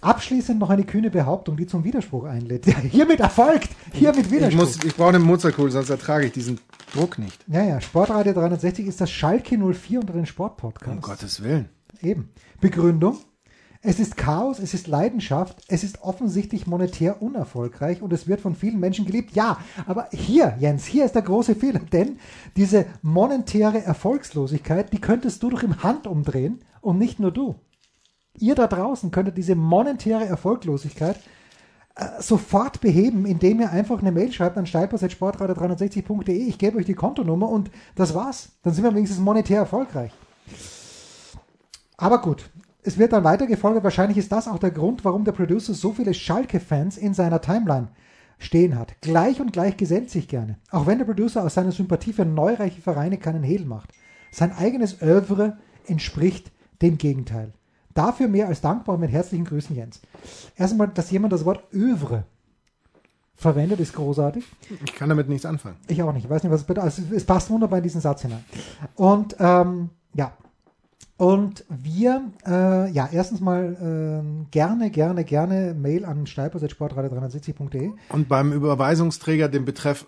Abschließend 0.00 0.58
noch 0.58 0.70
eine 0.70 0.82
kühne 0.82 1.08
Behauptung, 1.08 1.56
die 1.56 1.68
zum 1.68 1.84
Widerspruch 1.84 2.24
einlädt. 2.24 2.66
Hiermit 2.90 3.20
erfolgt! 3.20 3.68
Hiermit 3.92 4.26
Ich, 4.26 4.32
Widerspruch. 4.32 4.60
muss, 4.60 4.82
ich 4.82 4.96
brauche 4.96 5.10
eine 5.10 5.20
Mozartkuhl, 5.20 5.70
sonst 5.70 5.90
ertrage 5.90 6.26
ich 6.26 6.32
diesen 6.32 6.58
Druck 6.92 7.18
nicht. 7.18 7.44
ja, 7.46 7.62
ja, 7.62 7.80
Sportradio 7.80 8.32
360 8.32 8.88
ist 8.88 9.00
das 9.00 9.12
Schalke 9.12 9.56
04 9.56 10.00
unter 10.00 10.14
den 10.14 10.26
Sportpodcasts. 10.26 10.92
Um 10.96 11.00
Gottes 11.00 11.44
Willen. 11.44 11.68
Eben. 12.02 12.30
Begründung. 12.60 13.18
Es 13.86 14.00
ist 14.00 14.16
Chaos, 14.16 14.60
es 14.60 14.72
ist 14.72 14.86
Leidenschaft, 14.86 15.58
es 15.68 15.84
ist 15.84 16.00
offensichtlich 16.00 16.66
monetär 16.66 17.20
unerfolgreich 17.20 18.00
und 18.00 18.14
es 18.14 18.26
wird 18.26 18.40
von 18.40 18.54
vielen 18.54 18.80
Menschen 18.80 19.04
geliebt. 19.04 19.36
Ja, 19.36 19.58
aber 19.86 20.08
hier, 20.10 20.56
Jens, 20.58 20.86
hier 20.86 21.04
ist 21.04 21.14
der 21.14 21.20
große 21.20 21.54
Fehler, 21.54 21.80
denn 21.80 22.18
diese 22.56 22.86
monetäre 23.02 23.82
Erfolgslosigkeit, 23.82 24.90
die 24.90 25.02
könntest 25.02 25.42
du 25.42 25.50
doch 25.50 25.62
im 25.62 25.82
Handumdrehen 25.82 26.64
und 26.80 26.96
nicht 26.96 27.20
nur 27.20 27.30
du. 27.30 27.56
Ihr 28.38 28.54
da 28.54 28.68
draußen 28.68 29.10
könntet 29.10 29.36
diese 29.36 29.54
monetäre 29.54 30.24
Erfolglosigkeit 30.24 31.20
äh, 31.94 32.22
sofort 32.22 32.80
beheben, 32.80 33.26
indem 33.26 33.60
ihr 33.60 33.70
einfach 33.70 34.00
eine 34.00 34.12
Mail 34.12 34.32
schreibt 34.32 34.56
an 34.56 34.64
steilpass.sportradio360.de. 34.64 36.34
Ich 36.34 36.56
gebe 36.56 36.78
euch 36.78 36.86
die 36.86 36.94
Kontonummer 36.94 37.50
und 37.50 37.70
das 37.96 38.14
war's. 38.14 38.48
Dann 38.62 38.72
sind 38.72 38.82
wir 38.82 38.94
wenigstens 38.94 39.20
monetär 39.20 39.58
erfolgreich. 39.58 40.12
Aber 41.98 42.22
gut, 42.22 42.50
es 42.84 42.98
wird 42.98 43.12
dann 43.12 43.24
weiter 43.24 43.46
gefolgt. 43.46 43.82
Wahrscheinlich 43.82 44.18
ist 44.18 44.30
das 44.30 44.46
auch 44.46 44.58
der 44.58 44.70
Grund, 44.70 45.04
warum 45.04 45.24
der 45.24 45.32
Producer 45.32 45.74
so 45.74 45.92
viele 45.92 46.14
Schalke-Fans 46.14 46.98
in 46.98 47.14
seiner 47.14 47.40
Timeline 47.40 47.88
stehen 48.38 48.78
hat. 48.78 49.00
Gleich 49.00 49.40
und 49.40 49.52
gleich 49.52 49.76
gesellt 49.76 50.10
sich 50.10 50.28
gerne. 50.28 50.58
Auch 50.70 50.86
wenn 50.86 50.98
der 50.98 51.06
Producer 51.06 51.44
aus 51.44 51.54
seiner 51.54 51.72
Sympathie 51.72 52.12
für 52.12 52.26
neureiche 52.26 52.82
Vereine 52.82 53.16
keinen 53.16 53.42
Hehl 53.42 53.64
macht. 53.64 53.90
Sein 54.30 54.52
eigenes 54.52 55.00
Övre 55.00 55.56
entspricht 55.86 56.52
dem 56.82 56.98
Gegenteil. 56.98 57.52
Dafür 57.94 58.28
mehr 58.28 58.48
als 58.48 58.60
dankbar 58.60 58.96
und 58.96 59.00
mit 59.00 59.12
herzlichen 59.12 59.44
Grüßen, 59.44 59.74
Jens. 59.74 60.00
Erstmal, 60.56 60.88
dass 60.88 61.10
jemand 61.10 61.32
das 61.32 61.44
Wort 61.44 61.62
Övre 61.72 62.24
verwendet, 63.34 63.80
ist 63.80 63.94
großartig. 63.94 64.44
Ich 64.84 64.94
kann 64.94 65.08
damit 65.08 65.28
nichts 65.28 65.46
anfangen. 65.46 65.76
Ich 65.86 66.02
auch 66.02 66.12
nicht. 66.12 66.24
Ich 66.24 66.30
weiß 66.30 66.42
nicht, 66.42 66.52
was 66.52 66.62
es 66.62 66.66
bedeutet. 66.66 66.98
Also, 66.98 67.14
es 67.14 67.24
passt 67.24 67.50
wunderbar 67.50 67.78
in 67.78 67.84
diesen 67.84 68.00
Satz 68.00 68.22
hinein. 68.22 68.44
Und 68.96 69.36
ähm, 69.38 69.90
ja. 70.14 70.32
Und 71.24 71.64
wir, 71.70 72.30
äh, 72.46 72.90
ja, 72.90 73.08
erstens 73.10 73.40
mal 73.40 73.76
ähm, 73.80 74.46
gerne, 74.50 74.90
gerne, 74.90 75.24
gerne 75.24 75.72
Mail 75.74 76.04
an 76.04 76.26
steilpass.sportradio360.de. 76.26 77.92
Und 78.10 78.28
beim 78.28 78.52
Überweisungsträger 78.52 79.48
den 79.48 79.64
Betreff 79.64 80.06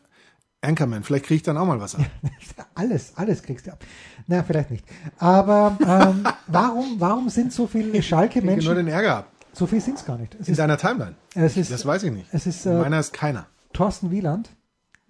Anchorman. 0.61 1.05
Vielleicht 1.05 1.24
kriege 1.26 1.37
ich 1.37 1.42
dann 1.42 1.57
auch 1.57 1.64
mal 1.66 1.81
was 1.81 1.94
ab. 1.94 2.02
alles, 2.74 3.12
alles 3.16 3.42
kriegst 3.42 3.66
du 3.66 3.72
ab. 3.72 3.85
Na, 4.26 4.42
vielleicht 4.42 4.70
nicht. 4.70 4.85
Aber 5.18 5.79
ähm, 5.81 6.24
warum, 6.48 6.96
warum 6.98 7.29
sind 7.31 7.52
so 7.52 7.66
viele 7.66 7.85
Ich 7.85 7.92
kriege 7.92 7.98
nur 7.98 8.02
Schalke-Menschen? 8.02 8.74
den 8.76 8.88
Ärger 8.88 9.16
ab. 9.18 9.31
So 9.52 9.66
viel 9.66 9.81
sind 9.81 9.96
es 9.96 10.05
gar 10.05 10.18
nicht. 10.18 10.35
Es 10.35 10.48
In 10.48 10.52
ist, 10.52 10.59
deiner 10.59 10.76
Timeline. 10.76 11.14
es 11.35 11.57
ist 11.57 11.70
Das 11.72 11.87
weiß 11.87 12.02
ich 12.02 12.12
nicht. 12.12 12.26
es 12.33 12.46
ist 12.46 12.66
äh, 12.66 12.74
meiner 12.74 13.00
ist 13.00 13.14
keiner. 13.14 13.46
Thorsten 13.72 14.11
Wieland, 14.11 14.50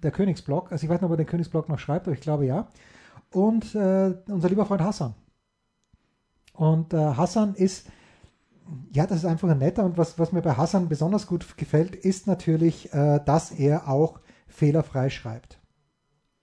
der 0.05 0.13
Königsblock. 0.13 0.71
Also 0.71 0.85
ich 0.85 0.91
weiß 0.91 1.01
nicht, 1.01 1.07
ob 1.07 1.11
er 1.11 1.17
den 1.17 1.27
Königsblock 1.27 1.69
noch 1.69 1.81
schreibt, 1.81 2.07
aber 2.07 2.15
ich 2.15 2.21
glaube 2.23 2.47
ja. 2.47 2.69
Und 3.33 3.75
äh, 3.75 4.15
unser 4.29 4.49
lieber 4.49 4.67
Freund 4.67 4.83
Hassan. 4.83 5.15
Und 6.57 6.95
äh, 6.95 6.97
Hassan 6.97 7.55
ist, 7.55 7.87
ja, 8.93 9.07
das 9.07 9.19
ist 9.19 9.25
einfach 9.25 9.49
ein 9.49 9.59
netter. 9.59 9.85
Und 9.85 9.99
was, 9.99 10.19
was 10.19 10.33
mir 10.33 10.43
bei 10.43 10.53
Hassan 10.53 10.89
besonders 10.89 11.27
gut 11.27 11.57
gefällt, 11.57 11.95
ist 11.95 12.27
natürlich, 12.27 12.93
äh, 12.93 13.21
dass 13.25 13.53
er 13.53 13.89
auch 13.89 14.21
fehlerfrei 14.49 15.11
schreibt. 15.11 15.61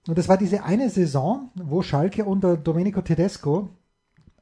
Und 0.06 0.18
das 0.18 0.28
war 0.28 0.36
diese 0.36 0.64
eine 0.64 0.90
Saison, 0.90 1.50
wo 1.54 1.82
Schalke 1.82 2.24
unter 2.24 2.56
Domenico 2.56 3.00
Tedesco 3.00 3.70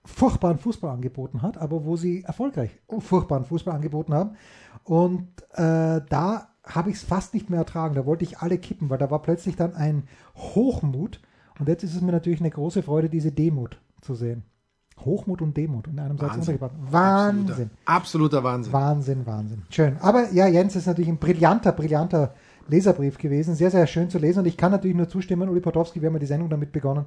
furchtbaren 0.04 0.58
Fußball 0.58 0.90
angeboten 0.90 1.42
hat, 1.42 1.56
aber 1.56 1.84
wo 1.84 1.96
sie 1.96 2.22
erfolgreich 2.22 2.70
furchtbaren 2.98 3.44
Fußball 3.44 3.74
angeboten 3.74 4.12
haben. 4.12 4.36
Und 4.82 5.28
äh, 5.52 6.00
da 6.08 6.48
habe 6.64 6.90
ich 6.90 6.96
es 6.96 7.02
fast 7.02 7.34
nicht 7.34 7.50
mehr 7.50 7.60
ertragen. 7.60 7.94
Da 7.94 8.04
wollte 8.06 8.24
ich 8.24 8.38
alle 8.38 8.58
kippen, 8.58 8.90
weil 8.90 8.98
da 8.98 9.10
war 9.10 9.22
plötzlich 9.22 9.56
dann 9.56 9.74
ein 9.74 10.08
Hochmut. 10.36 11.20
Und 11.58 11.68
jetzt 11.68 11.84
ist 11.84 11.94
es 11.94 12.02
mir 12.02 12.12
natürlich 12.12 12.40
eine 12.40 12.50
große 12.50 12.82
Freude, 12.82 13.08
diese 13.08 13.30
Demut 13.30 13.80
zu 14.00 14.14
sehen. 14.14 14.44
Hochmut 15.04 15.42
und 15.42 15.56
Demut 15.56 15.86
in 15.88 15.98
einem 15.98 16.18
Satz 16.18 16.36
Wahnsinn. 16.36 16.54
untergebracht. 16.54 16.92
Wahnsinn. 16.92 17.70
Absoluter, 17.84 18.38
absoluter 18.38 18.44
Wahnsinn. 18.44 18.72
Wahnsinn, 18.72 19.26
Wahnsinn. 19.26 19.62
Schön. 19.70 19.96
Aber 20.00 20.30
ja, 20.32 20.46
Jens 20.46 20.76
ist 20.76 20.86
natürlich 20.86 21.08
ein 21.10 21.18
brillanter, 21.18 21.72
brillanter 21.72 22.34
Leserbrief 22.68 23.18
gewesen. 23.18 23.54
Sehr, 23.54 23.70
sehr 23.70 23.86
schön 23.86 24.10
zu 24.10 24.18
lesen. 24.18 24.40
Und 24.40 24.46
ich 24.46 24.56
kann 24.56 24.70
natürlich 24.72 24.96
nur 24.96 25.08
zustimmen, 25.08 25.48
Uli 25.48 25.60
Potowski, 25.60 26.00
wir 26.00 26.06
haben 26.08 26.14
ja 26.14 26.20
die 26.20 26.26
Sendung 26.26 26.48
damit 26.50 26.72
begonnen. 26.72 27.06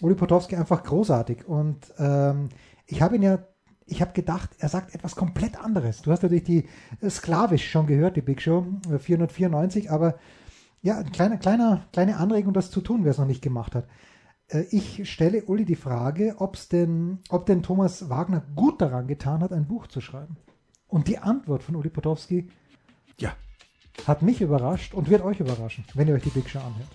Uli 0.00 0.14
Potowski 0.14 0.56
einfach 0.56 0.82
großartig. 0.82 1.46
Und 1.46 1.92
ähm, 1.98 2.48
ich 2.86 3.02
habe 3.02 3.16
ihn 3.16 3.22
ja, 3.22 3.38
ich 3.86 4.00
habe 4.00 4.12
gedacht, 4.12 4.50
er 4.58 4.68
sagt 4.68 4.94
etwas 4.94 5.14
komplett 5.14 5.62
anderes. 5.62 6.02
Du 6.02 6.10
hast 6.10 6.22
natürlich 6.22 6.44
die 6.44 6.64
äh, 7.00 7.10
sklavisch 7.10 7.70
schon 7.70 7.86
gehört, 7.86 8.16
die 8.16 8.22
Big 8.22 8.40
Show, 8.42 8.66
äh, 8.92 8.98
494, 8.98 9.90
aber 9.90 10.14
Ja, 10.82 10.98
eine 10.98 11.10
kleine, 11.10 11.38
kleine, 11.38 11.82
kleine 11.92 12.16
Anregung, 12.16 12.52
das 12.52 12.70
zu 12.70 12.80
tun, 12.80 13.04
wer 13.04 13.10
es 13.10 13.18
noch 13.18 13.26
nicht 13.26 13.42
gemacht 13.42 13.74
hat. 13.74 13.86
Äh, 14.48 14.64
Ich 14.70 15.10
stelle 15.10 15.44
Uli 15.44 15.64
die 15.64 15.76
Frage, 15.76 16.36
ob's 16.38 16.68
denn, 16.68 17.18
ob 17.30 17.46
denn 17.46 17.62
Thomas 17.62 18.08
Wagner 18.08 18.42
gut 18.54 18.80
daran 18.80 19.06
getan 19.06 19.40
hat, 19.40 19.52
ein 19.52 19.66
Buch 19.66 19.86
zu 19.86 20.00
schreiben. 20.00 20.36
Und 20.88 21.08
die 21.08 21.18
Antwort 21.18 21.62
von 21.62 21.74
Uli 21.76 21.88
Potowski 21.90 22.48
Ja. 23.18 23.34
hat 24.06 24.22
mich 24.22 24.40
überrascht 24.40 24.94
und 24.94 25.08
wird 25.10 25.22
euch 25.22 25.40
überraschen, 25.40 25.84
wenn 25.94 26.08
ihr 26.08 26.14
euch 26.14 26.22
die 26.22 26.30
Big 26.30 26.48
Show 26.48 26.60
anhört. 26.60 26.88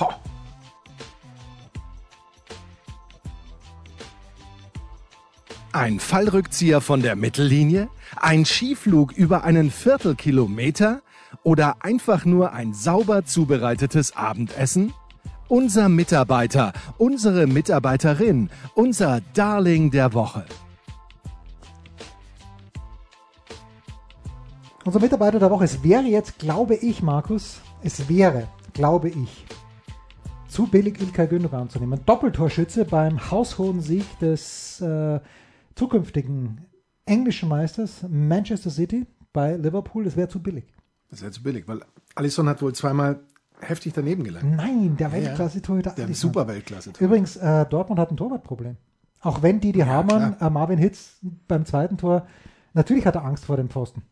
Ho. 0.00 0.08
Ein 5.72 6.00
Fallrückzieher 6.00 6.80
von 6.80 7.02
der 7.02 7.14
Mittellinie? 7.14 7.88
Ein 8.16 8.44
Skiflug 8.44 9.12
über 9.12 9.44
einen 9.44 9.70
Viertelkilometer? 9.70 11.02
Oder 11.42 11.84
einfach 11.84 12.24
nur 12.24 12.52
ein 12.52 12.72
sauber 12.74 13.24
zubereitetes 13.24 14.16
Abendessen? 14.16 14.92
Unser 15.48 15.88
Mitarbeiter, 15.88 16.74
unsere 16.98 17.46
Mitarbeiterin, 17.46 18.50
unser 18.74 19.22
Darling 19.32 19.90
der 19.90 20.12
Woche. 20.12 20.44
Unser 24.84 25.00
Mitarbeiter 25.00 25.38
der 25.38 25.50
Woche, 25.50 25.64
es 25.64 25.82
wäre 25.82 26.02
jetzt, 26.02 26.38
glaube 26.38 26.74
ich, 26.74 27.02
Markus, 27.02 27.62
es 27.82 28.10
wäre, 28.10 28.46
glaube 28.74 29.08
ich, 29.08 29.46
zu 30.48 30.66
billig 30.66 31.00
Ilkay 31.00 31.26
Gündogan 31.26 31.70
zu 31.70 31.78
nehmen. 31.78 32.00
Doppeltorschütze 32.04 32.84
beim 32.84 33.30
haushohen 33.30 33.80
Sieg 33.80 34.04
des 34.18 34.82
äh, 34.82 35.18
zukünftigen 35.74 36.66
englischen 37.06 37.48
Meisters 37.48 38.04
Manchester 38.06 38.68
City 38.68 39.06
bei 39.32 39.56
Liverpool, 39.56 40.04
das 40.04 40.14
wäre 40.14 40.28
zu 40.28 40.42
billig. 40.42 40.74
Das 41.08 41.22
wäre 41.22 41.32
zu 41.32 41.42
billig, 41.42 41.66
weil 41.66 41.80
Alisson 42.16 42.50
hat 42.50 42.60
wohl 42.60 42.74
zweimal 42.74 43.20
heftig 43.60 43.92
daneben 43.92 44.24
gelangt. 44.24 44.56
Nein, 44.56 44.96
der 44.96 45.12
Weltklasse-Torhüter. 45.12 45.90
Der 45.90 46.04
Alisson. 46.06 46.30
super 46.30 46.46
Weltklasse. 46.48 46.92
Übrigens, 46.98 47.36
äh, 47.36 47.66
Dortmund 47.66 47.98
hat 48.00 48.10
ein 48.10 48.16
Torwartproblem. 48.16 48.76
Auch 49.20 49.42
wenn 49.42 49.60
Didi 49.60 49.80
Hamann, 49.80 50.36
klar. 50.36 50.48
äh, 50.48 50.52
Marvin 50.52 50.78
Hitz 50.78 51.18
beim 51.48 51.64
zweiten 51.64 51.96
Tor, 51.96 52.26
natürlich 52.74 53.04
hat 53.06 53.16
er 53.16 53.24
Angst 53.24 53.44
vor 53.44 53.56
dem 53.56 53.68
Pfosten. 53.68 54.02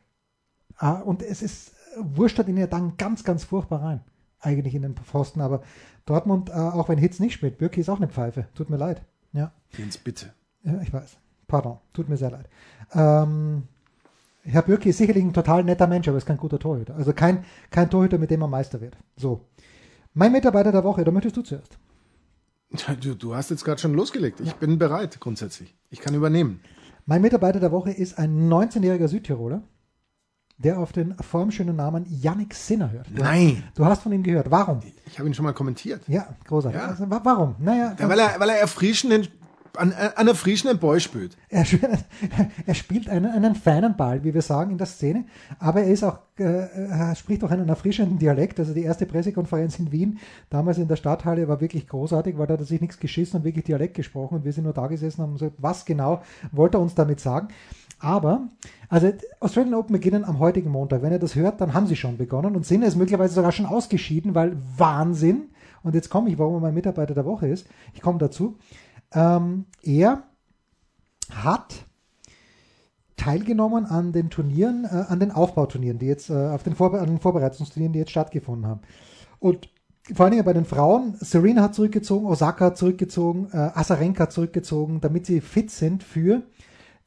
Ah, 0.78 0.94
und 1.00 1.22
es 1.22 1.42
ist, 1.42 1.70
äh, 1.96 2.00
wurscht 2.02 2.38
ihn 2.40 2.56
ja 2.56 2.66
dann 2.66 2.96
ganz, 2.96 3.24
ganz 3.24 3.44
furchtbar 3.44 3.82
rein. 3.82 4.00
Eigentlich 4.40 4.74
in 4.74 4.82
den 4.82 4.96
Pfosten. 4.96 5.40
Aber 5.40 5.62
Dortmund, 6.04 6.50
äh, 6.50 6.54
auch 6.54 6.88
wenn 6.88 6.98
Hitz 6.98 7.20
nicht 7.20 7.34
spielt, 7.34 7.58
Birki 7.58 7.80
ist 7.80 7.88
auch 7.88 7.96
eine 7.96 8.08
Pfeife. 8.08 8.46
Tut 8.54 8.68
mir 8.70 8.76
leid. 8.76 9.02
Ja, 9.32 9.52
Jens, 9.76 9.98
bitte. 9.98 10.32
ja 10.62 10.80
ich 10.82 10.92
weiß. 10.92 11.16
Pardon, 11.46 11.78
tut 11.92 12.08
mir 12.08 12.16
sehr 12.16 12.30
leid. 12.30 12.48
Ähm, 12.92 13.64
Herr 14.46 14.62
Birki 14.62 14.90
ist 14.90 14.98
sicherlich 14.98 15.24
ein 15.24 15.32
total 15.32 15.64
netter 15.64 15.86
Mensch, 15.86 16.06
aber 16.08 16.16
ist 16.18 16.26
kein 16.26 16.36
guter 16.36 16.58
Torhüter. 16.58 16.94
Also 16.96 17.12
kein, 17.12 17.44
kein 17.70 17.90
Torhüter, 17.90 18.18
mit 18.18 18.30
dem 18.30 18.40
man 18.40 18.50
Meister 18.50 18.80
wird. 18.80 18.96
So. 19.16 19.40
Mein 20.14 20.32
Mitarbeiter 20.32 20.72
der 20.72 20.84
Woche, 20.84 21.04
da 21.04 21.10
möchtest 21.10 21.36
du 21.36 21.42
zuerst. 21.42 21.78
Du, 23.00 23.14
du 23.14 23.34
hast 23.34 23.50
jetzt 23.50 23.64
gerade 23.64 23.80
schon 23.80 23.94
losgelegt. 23.94 24.40
Ich 24.40 24.54
bin 24.54 24.78
bereit 24.78 25.20
grundsätzlich. 25.20 25.74
Ich 25.90 26.00
kann 26.00 26.14
übernehmen. 26.14 26.60
Mein 27.06 27.22
Mitarbeiter 27.22 27.60
der 27.60 27.70
Woche 27.72 27.90
ist 27.92 28.18
ein 28.18 28.48
19-jähriger 28.50 29.08
Südtiroler, 29.08 29.62
der 30.58 30.78
auf 30.80 30.92
den 30.92 31.14
formschönen 31.18 31.76
Namen 31.76 32.06
Yannick 32.08 32.54
Sinner 32.54 32.90
hört. 32.90 33.06
Du, 33.14 33.22
Nein. 33.22 33.62
Du 33.74 33.84
hast 33.84 34.02
von 34.02 34.12
ihm 34.12 34.22
gehört. 34.22 34.50
Warum? 34.50 34.80
Ich 35.06 35.18
habe 35.18 35.28
ihn 35.28 35.34
schon 35.34 35.44
mal 35.44 35.52
kommentiert. 35.52 36.02
Ja, 36.08 36.34
großartig. 36.46 36.80
Ja. 36.80 36.88
Also, 36.88 37.08
wa- 37.10 37.20
warum? 37.22 37.54
Naja, 37.58 37.94
Ja, 37.98 38.08
weil 38.08 38.18
er, 38.18 38.40
weil 38.40 38.48
er 38.50 38.56
erfrischenden, 38.60 39.28
an, 39.76 39.92
an 39.92 40.12
einer 40.16 40.34
frischenden 40.34 40.78
Boy 40.78 41.00
spielt. 41.00 41.36
er, 41.48 41.64
spielt- 41.64 42.04
er 42.66 42.74
spielt 42.74 43.08
einen, 43.08 43.30
einen 43.30 43.54
feinen 43.54 43.96
Ball, 43.96 44.24
wie 44.24 44.34
wir 44.34 44.42
sagen 44.42 44.72
in 44.72 44.78
der 44.78 44.86
Szene, 44.86 45.24
aber 45.58 45.82
er 45.82 45.90
ist 45.90 46.02
auch, 46.04 46.18
äh, 46.38 47.14
spricht 47.14 47.42
auch 47.44 47.50
einen 47.50 47.68
erfrischenden 47.68 48.18
Dialekt. 48.18 48.58
Also 48.58 48.74
die 48.74 48.82
erste 48.82 49.06
Pressekonferenz 49.06 49.78
in 49.78 49.92
Wien, 49.92 50.18
damals 50.50 50.78
in 50.78 50.88
der 50.88 50.96
Stadthalle, 50.96 51.48
war 51.48 51.60
wirklich 51.60 51.86
großartig, 51.88 52.36
weil 52.38 52.46
da 52.46 52.54
hat 52.54 52.60
er 52.60 52.66
sich 52.66 52.80
nichts 52.80 52.98
geschissen 52.98 53.38
und 53.38 53.44
wirklich 53.44 53.64
Dialekt 53.64 53.94
gesprochen 53.94 54.36
und 54.36 54.44
wir 54.44 54.52
sind 54.52 54.64
nur 54.64 54.72
da 54.72 54.86
gesessen 54.86 55.20
und 55.20 55.26
haben 55.28 55.34
gesagt, 55.34 55.54
was 55.58 55.84
genau 55.84 56.22
wollte 56.52 56.78
er 56.78 56.80
uns 56.82 56.94
damit 56.94 57.20
sagen? 57.20 57.48
Aber, 57.98 58.48
also 58.90 59.10
Australian 59.40 59.74
Open 59.74 59.94
beginnen 59.94 60.24
am 60.24 60.38
heutigen 60.38 60.70
Montag. 60.70 61.00
Wenn 61.00 61.12
ihr 61.12 61.18
das 61.18 61.34
hört, 61.34 61.62
dann 61.62 61.72
haben 61.72 61.86
sie 61.86 61.96
schon 61.96 62.18
begonnen 62.18 62.54
und 62.54 62.66
sind 62.66 62.82
es 62.82 62.94
möglicherweise 62.94 63.34
sogar 63.34 63.52
schon 63.52 63.64
ausgeschieden, 63.64 64.34
weil 64.34 64.56
Wahnsinn. 64.76 65.44
Und 65.82 65.94
jetzt 65.94 66.10
komme 66.10 66.28
ich, 66.28 66.38
warum 66.38 66.54
er 66.54 66.60
mein 66.60 66.74
Mitarbeiter 66.74 67.14
der 67.14 67.24
Woche 67.24 67.48
ist. 67.48 67.66
Ich 67.94 68.02
komme 68.02 68.18
dazu. 68.18 68.56
Ähm, 69.12 69.66
er 69.82 70.24
hat 71.30 71.86
teilgenommen 73.16 73.86
an 73.86 74.12
den 74.12 74.30
Turnieren, 74.30 74.84
äh, 74.84 75.04
an 75.08 75.20
den 75.20 75.32
Aufbauturnieren, 75.32 75.98
die 75.98 76.06
jetzt, 76.06 76.30
äh, 76.30 76.48
auf 76.48 76.62
den, 76.62 76.74
Vorbe 76.74 77.00
an 77.00 77.06
den 77.06 77.18
Vorbereitungsturnieren, 77.20 77.92
die 77.92 77.98
jetzt 77.98 78.10
stattgefunden 78.10 78.66
haben. 78.66 78.80
Und 79.38 79.68
vor 80.14 80.30
Dingen 80.30 80.44
bei 80.44 80.52
den 80.52 80.64
Frauen, 80.64 81.16
Serena 81.20 81.62
hat 81.62 81.74
zurückgezogen, 81.74 82.26
Osaka 82.26 82.66
hat 82.66 82.78
zurückgezogen, 82.78 83.48
äh, 83.52 83.70
Azarenka 83.74 84.24
hat 84.24 84.32
zurückgezogen, 84.32 85.00
damit 85.00 85.26
sie 85.26 85.40
fit 85.40 85.70
sind 85.70 86.04
für 86.04 86.42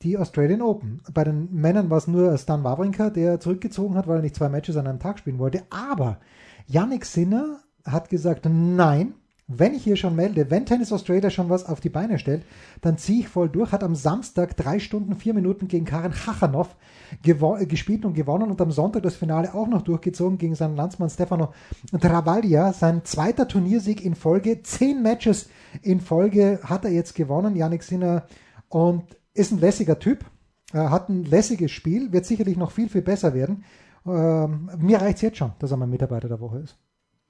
die 0.02 0.18
Australian 0.18 0.62
Open. 0.62 1.02
Bei 1.14 1.24
den 1.24 1.54
Männern 1.54 1.90
war 1.90 1.98
es 1.98 2.08
nur 2.08 2.38
Stan 2.38 2.64
Wawrinka, 2.64 3.10
der 3.10 3.40
zurückgezogen 3.40 3.96
hat, 3.96 4.08
weil 4.08 4.18
er 4.18 4.22
nicht 4.22 4.36
zwei 4.36 4.50
Matches 4.50 4.78
an 4.78 4.88
einem 4.88 5.00
Tag 5.00 5.20
spielen 5.20 5.40
wollte. 5.40 5.64
Aber 5.70 6.20
Yannick 6.68 7.06
Sinner 7.06 7.60
hat 7.86 8.10
gesagt, 8.10 8.46
nein, 8.50 9.14
wenn 9.52 9.74
ich 9.74 9.84
hier 9.84 9.96
schon 9.96 10.16
melde, 10.16 10.52
wenn 10.52 10.68
Tennis 10.68 10.94
Australia 10.94 11.32
schon 11.32 11.50
was 11.50 11.66
auf 11.66 11.80
die 11.80 11.90
Beine 11.90 12.20
stellt, 12.20 12.46
dann 12.82 13.00
ziehe 13.00 13.22
ich 13.22 13.28
voll 13.28 13.50
durch. 13.50 13.72
Hat 13.72 13.84
am 13.84 13.96
Samstag 13.96 14.56
drei 14.56 14.78
Stunden, 14.78 15.16
vier 15.16 15.34
Minuten 15.34 15.68
gegen 15.68 15.86
Karen 15.86 16.14
Chachanov 16.14 16.76
gewo- 17.24 17.58
äh, 17.58 17.66
gespielt 17.66 18.06
und 18.06 18.14
gewonnen 18.14 18.52
und 18.52 18.62
am 18.62 18.72
Sonntag 18.72 19.02
das 19.02 19.16
Finale 19.16 19.56
auch 19.56 19.68
noch 19.68 19.82
durchgezogen 19.82 20.38
gegen 20.38 20.54
seinen 20.54 20.76
Landsmann 20.76 21.10
Stefano 21.10 21.52
Travaglia. 22.00 22.74
Sein 22.74 23.04
zweiter 23.06 23.48
Turniersieg 23.48 24.06
in 24.06 24.14
Folge, 24.14 24.62
zehn 24.62 25.02
Matches 25.02 25.50
in 25.82 26.00
Folge 26.00 26.60
hat 26.64 26.86
er 26.86 26.92
jetzt 26.92 27.16
gewonnen, 27.16 27.56
Yannick 27.56 27.82
Sinner, 27.82 28.28
und 28.68 29.04
ist 29.34 29.52
ein 29.52 29.60
lässiger 29.60 29.98
Typ, 29.98 30.26
hat 30.72 31.10
ein 31.10 31.24
lässiges 31.24 31.72
Spiel, 31.72 32.12
wird 32.12 32.26
sicherlich 32.28 32.56
noch 32.56 32.70
viel, 32.70 32.88
viel 32.88 33.02
besser 33.02 33.34
werden. 33.34 33.64
Ähm, 34.06 34.70
mir 34.78 35.02
reicht 35.02 35.16
es 35.16 35.22
jetzt 35.24 35.38
schon, 35.38 35.54
dass 35.58 35.72
er 35.72 35.78
mein 35.78 35.90
Mitarbeiter 35.90 36.28
der 36.28 36.40
Woche 36.40 36.60
ist. 36.60 36.78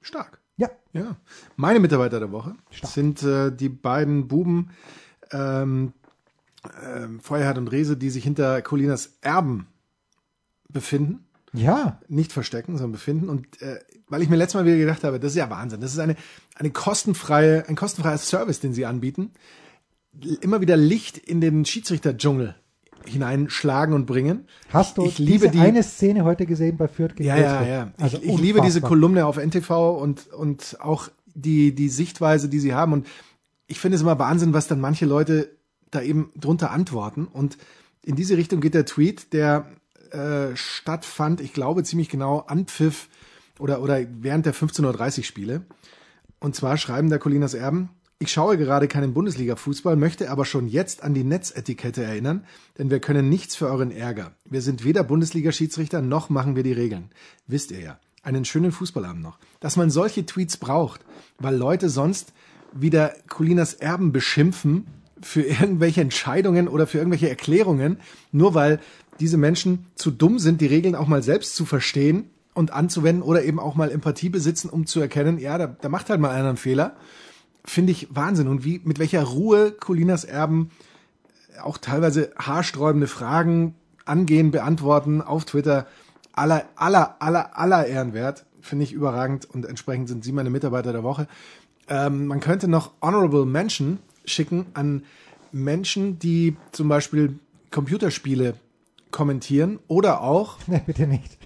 Stark. 0.02 0.42
Ja, 0.60 0.70
Ja. 0.92 1.16
Meine 1.56 1.80
Mitarbeiter 1.80 2.18
der 2.20 2.32
Woche 2.32 2.54
Stark. 2.70 2.92
sind 2.92 3.22
äh, 3.22 3.50
die 3.50 3.68
beiden 3.70 4.28
Buben 4.28 4.70
ähm, 5.32 5.92
ähm, 6.84 7.20
Feuerherd 7.20 7.56
und 7.58 7.68
Rese, 7.68 7.96
die 7.96 8.10
sich 8.10 8.22
hinter 8.24 8.60
Colinas 8.62 9.16
Erben 9.22 9.66
befinden. 10.68 11.24
ja, 11.52 11.98
Nicht 12.08 12.32
verstecken, 12.32 12.76
sondern 12.76 12.92
befinden. 12.92 13.28
Und 13.28 13.60
äh, 13.62 13.80
weil 14.08 14.22
ich 14.22 14.28
mir 14.28 14.36
letztes 14.36 14.60
Mal 14.60 14.66
wieder 14.66 14.76
gedacht 14.76 15.02
habe, 15.04 15.18
das 15.18 15.32
ist 15.32 15.36
ja 15.38 15.48
Wahnsinn. 15.50 15.80
Das 15.80 15.92
ist 15.92 15.98
eine, 15.98 16.16
eine 16.56 16.70
kostenfreie, 16.70 17.66
ein 17.68 17.76
kostenfreier 17.76 18.18
Service, 18.18 18.60
den 18.60 18.74
sie 18.74 18.84
anbieten. 18.84 19.30
Immer 20.42 20.60
wieder 20.60 20.76
Licht 20.76 21.16
in 21.16 21.40
den 21.40 21.64
Schiedsrichterdschungel 21.64 22.54
hineinschlagen 23.06 23.94
und 23.94 24.06
bringen. 24.06 24.46
Hast 24.70 24.98
du 24.98 25.06
ich 25.06 25.18
liebe 25.18 25.48
diese 25.48 25.50
die, 25.50 25.60
eine 25.60 25.82
Szene 25.82 26.24
heute 26.24 26.46
gesehen 26.46 26.76
bei 26.76 26.88
Fürth 26.88 27.16
gegen 27.16 27.28
ja, 27.28 27.36
ja, 27.36 27.66
ja. 27.66 27.92
Also 27.98 28.18
ich, 28.18 28.28
ich 28.28 28.38
liebe 28.38 28.60
diese. 28.60 28.80
Kolumne 28.80 29.26
auf 29.26 29.36
NTV 29.36 29.70
und, 30.00 30.32
und 30.32 30.76
auch 30.80 31.08
die, 31.34 31.74
die 31.74 31.88
Sichtweise, 31.88 32.48
die 32.48 32.60
sie 32.60 32.74
haben. 32.74 32.92
Und 32.92 33.06
ich 33.66 33.78
finde 33.78 33.96
es 33.96 34.02
immer 34.02 34.18
Wahnsinn, 34.18 34.52
was 34.52 34.66
dann 34.66 34.80
manche 34.80 35.06
Leute 35.06 35.56
da 35.90 36.02
eben 36.02 36.32
drunter 36.36 36.70
antworten. 36.70 37.26
Und 37.26 37.58
in 38.04 38.16
diese 38.16 38.36
Richtung 38.36 38.60
geht 38.60 38.74
der 38.74 38.86
Tweet, 38.86 39.32
der 39.32 39.66
äh, 40.10 40.56
stattfand, 40.56 41.40
ich 41.40 41.52
glaube 41.52 41.84
ziemlich 41.84 42.08
genau, 42.08 42.40
Anpfiff 42.40 43.08
oder, 43.58 43.82
oder 43.82 44.00
während 44.20 44.46
der 44.46 44.54
15.30 44.54 45.18
Uhr 45.18 45.24
Spiele. 45.24 45.62
Und 46.40 46.56
zwar 46.56 46.76
schreiben 46.76 47.10
der 47.10 47.18
Colinas 47.18 47.54
Erben, 47.54 47.90
ich 48.22 48.30
schaue 48.30 48.58
gerade 48.58 48.86
keinen 48.86 49.14
Bundesliga-Fußball, 49.14 49.96
möchte 49.96 50.30
aber 50.30 50.44
schon 50.44 50.68
jetzt 50.68 51.02
an 51.02 51.14
die 51.14 51.24
Netzetikette 51.24 52.04
erinnern, 52.04 52.44
denn 52.76 52.90
wir 52.90 53.00
können 53.00 53.30
nichts 53.30 53.56
für 53.56 53.66
euren 53.66 53.90
Ärger. 53.90 54.32
Wir 54.44 54.60
sind 54.60 54.84
weder 54.84 55.02
Bundesliga-Schiedsrichter 55.02 56.02
noch 56.02 56.28
machen 56.28 56.54
wir 56.54 56.62
die 56.62 56.74
Regeln. 56.74 57.10
Wisst 57.46 57.70
ihr 57.70 57.80
ja. 57.80 57.98
Einen 58.22 58.44
schönen 58.44 58.72
Fußballabend 58.72 59.22
noch. 59.22 59.38
Dass 59.60 59.78
man 59.78 59.88
solche 59.88 60.26
Tweets 60.26 60.58
braucht, 60.58 61.00
weil 61.38 61.56
Leute 61.56 61.88
sonst 61.88 62.34
wieder 62.74 63.14
Colinas 63.30 63.72
Erben 63.72 64.12
beschimpfen 64.12 64.86
für 65.22 65.40
irgendwelche 65.40 66.02
Entscheidungen 66.02 66.68
oder 66.68 66.86
für 66.86 66.98
irgendwelche 66.98 67.30
Erklärungen, 67.30 68.00
nur 68.32 68.52
weil 68.52 68.80
diese 69.18 69.38
Menschen 69.38 69.86
zu 69.94 70.10
dumm 70.10 70.38
sind, 70.38 70.60
die 70.60 70.66
Regeln 70.66 70.94
auch 70.94 71.06
mal 71.06 71.22
selbst 71.22 71.56
zu 71.56 71.64
verstehen 71.64 72.28
und 72.52 72.70
anzuwenden 72.70 73.22
oder 73.22 73.42
eben 73.44 73.58
auch 73.58 73.76
mal 73.76 73.90
Empathie 73.90 74.28
besitzen, 74.28 74.68
um 74.68 74.84
zu 74.84 75.00
erkennen, 75.00 75.38
ja, 75.38 75.56
da, 75.56 75.68
da 75.68 75.88
macht 75.88 76.10
halt 76.10 76.20
mal 76.20 76.30
einer 76.30 76.50
einen 76.50 76.58
Fehler. 76.58 76.98
Finde 77.64 77.92
ich 77.92 78.08
Wahnsinn. 78.10 78.48
Und 78.48 78.64
wie, 78.64 78.80
mit 78.84 78.98
welcher 78.98 79.22
Ruhe 79.22 79.72
Colinas 79.72 80.24
Erben 80.24 80.70
auch 81.62 81.78
teilweise 81.78 82.32
haarsträubende 82.38 83.06
Fragen 83.06 83.74
angehen, 84.04 84.50
beantworten 84.50 85.20
auf 85.22 85.44
Twitter. 85.44 85.86
Aller, 86.32 86.64
aller, 86.76 87.16
aller, 87.20 87.58
aller 87.58 87.86
Ehrenwert. 87.86 88.44
Finde 88.60 88.84
ich 88.84 88.92
überragend 88.92 89.46
und 89.46 89.66
entsprechend 89.66 90.08
sind 90.08 90.24
Sie 90.24 90.32
meine 90.32 90.50
Mitarbeiter 90.50 90.92
der 90.92 91.02
Woche. 91.02 91.26
Ähm, 91.88 92.26
man 92.26 92.40
könnte 92.40 92.68
noch 92.68 92.92
Honorable 93.02 93.46
Mention 93.46 93.98
schicken 94.24 94.66
an 94.74 95.02
Menschen, 95.52 96.18
die 96.18 96.56
zum 96.72 96.88
Beispiel 96.88 97.38
Computerspiele 97.70 98.54
kommentieren 99.10 99.78
oder 99.88 100.20
auch 100.22 100.58
Nee, 100.66 100.82
bitte 100.86 101.06
nicht. 101.06 101.38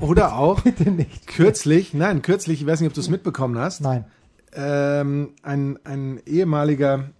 Oder 0.00 0.36
auch 0.36 0.60
Bitte 0.64 0.90
nicht. 0.90 1.26
kürzlich, 1.26 1.94
nein, 1.94 2.20
kürzlich, 2.22 2.60
ich 2.60 2.66
weiß 2.66 2.80
nicht, 2.80 2.88
ob 2.88 2.94
du 2.94 3.00
es 3.00 3.08
mitbekommen 3.08 3.56
hast, 3.58 3.80
Nein. 3.80 4.04
Ähm, 4.52 5.34
ein, 5.42 5.78
ein 5.84 6.20
ehemaliger 6.26 7.10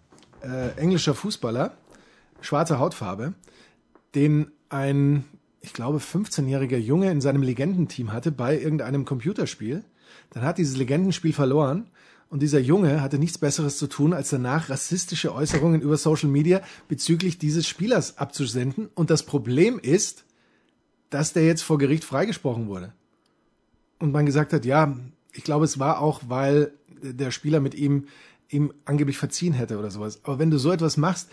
äh, 0.43 0.71
englischer 0.77 1.15
Fußballer, 1.15 1.75
schwarze 2.41 2.79
Hautfarbe, 2.79 3.35
den 4.15 4.51
ein, 4.69 5.25
ich 5.61 5.73
glaube, 5.73 5.99
15-jähriger 5.99 6.79
Junge 6.79 7.11
in 7.11 7.21
seinem 7.21 7.43
Legendenteam 7.43 8.13
hatte 8.13 8.33
bei 8.33 8.59
irgendeinem 8.59 9.05
Computerspiel. 9.05 9.85
Dann 10.31 10.45
hat 10.45 10.59
dieses 10.59 10.77
Legendenspiel 10.77 11.33
verloren 11.33 11.89
und 12.31 12.43
dieser 12.43 12.61
Junge 12.61 13.03
hatte 13.03 13.19
nichts 13.19 13.39
Besseres 13.39 13.77
zu 13.77 13.89
tun, 13.89 14.13
als 14.13 14.31
danach 14.31 14.71
rassistische 14.71 15.35
Äußerungen 15.35 15.81
über 15.81 15.97
Social 15.97 16.29
Media 16.29 16.61
bezüglich 16.89 17.39
dieses 17.39 17.67
Spielers 17.67 18.19
abzusenden. 18.19 18.89
Und 18.95 19.11
das 19.11 19.25
Problem 19.25 19.81
ist, 19.81 20.25
dass 21.11 21.33
der 21.33 21.45
jetzt 21.45 21.63
vor 21.63 21.79
Gericht 21.79 22.05
freigesprochen 22.05 22.69
wurde. 22.69 22.93
Und 23.99 24.13
man 24.13 24.27
gesagt 24.27 24.53
hat, 24.53 24.65
ja, 24.65 24.97
ich 25.33 25.43
glaube, 25.43 25.65
es 25.65 25.79
war 25.81 26.01
auch, 26.01 26.23
weil 26.29 26.73
der 27.03 27.31
Spieler 27.31 27.61
mit 27.61 27.75
ihm 27.75 28.07
ihm 28.53 28.73
angeblich 28.85 29.19
verziehen 29.19 29.53
hätte 29.53 29.79
oder 29.79 29.91
sowas. 29.91 30.21
Aber 30.25 30.39
wenn 30.39 30.51
du 30.51 30.59
so 30.59 30.73
etwas 30.73 30.97
machst, 30.97 31.31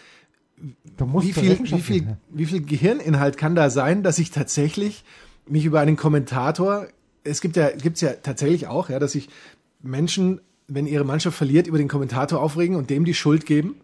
wie 0.97 1.33
viel, 1.33 1.59
wie, 1.59 1.81
viel, 1.81 2.17
wie 2.29 2.45
viel 2.45 2.61
Gehirninhalt 2.61 3.37
kann 3.37 3.55
da 3.55 3.69
sein, 3.69 4.03
dass 4.03 4.17
ich 4.17 4.31
tatsächlich 4.31 5.03
mich 5.47 5.65
über 5.65 5.79
einen 5.79 5.97
Kommentator, 5.97 6.87
es 7.23 7.41
gibt 7.41 7.55
ja, 7.55 7.69
gibt's 7.69 8.01
ja 8.01 8.13
tatsächlich 8.13 8.67
auch, 8.67 8.89
ja, 8.89 8.99
dass 8.99 9.11
sich 9.11 9.29
Menschen, 9.81 10.41
wenn 10.67 10.87
ihre 10.87 11.03
Mannschaft 11.03 11.37
verliert, 11.37 11.67
über 11.67 11.77
den 11.77 11.87
Kommentator 11.87 12.41
aufregen 12.41 12.75
und 12.75 12.89
dem 12.89 13.05
die 13.05 13.13
Schuld 13.13 13.45
geben. 13.45 13.75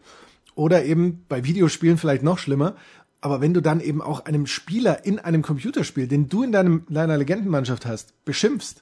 Oder 0.56 0.86
eben 0.86 1.26
bei 1.30 1.44
Videospielen 1.44 1.98
vielleicht 1.98 2.24
noch 2.24 2.38
schlimmer. 2.38 2.76
Aber 3.22 3.42
wenn 3.42 3.54
du 3.54 3.62
dann 3.62 3.80
eben 3.80 4.02
auch 4.02 4.26
einem 4.26 4.46
Spieler 4.46 5.06
in 5.06 5.18
einem 5.18 5.42
Computerspiel, 5.42 6.08
den 6.08 6.30
du 6.30 6.44
in 6.44 6.52
deinem, 6.52 6.86
deiner 6.90 7.18
Legendenmannschaft 7.18 7.86
hast, 7.86 8.14
beschimpfst, 8.26 8.82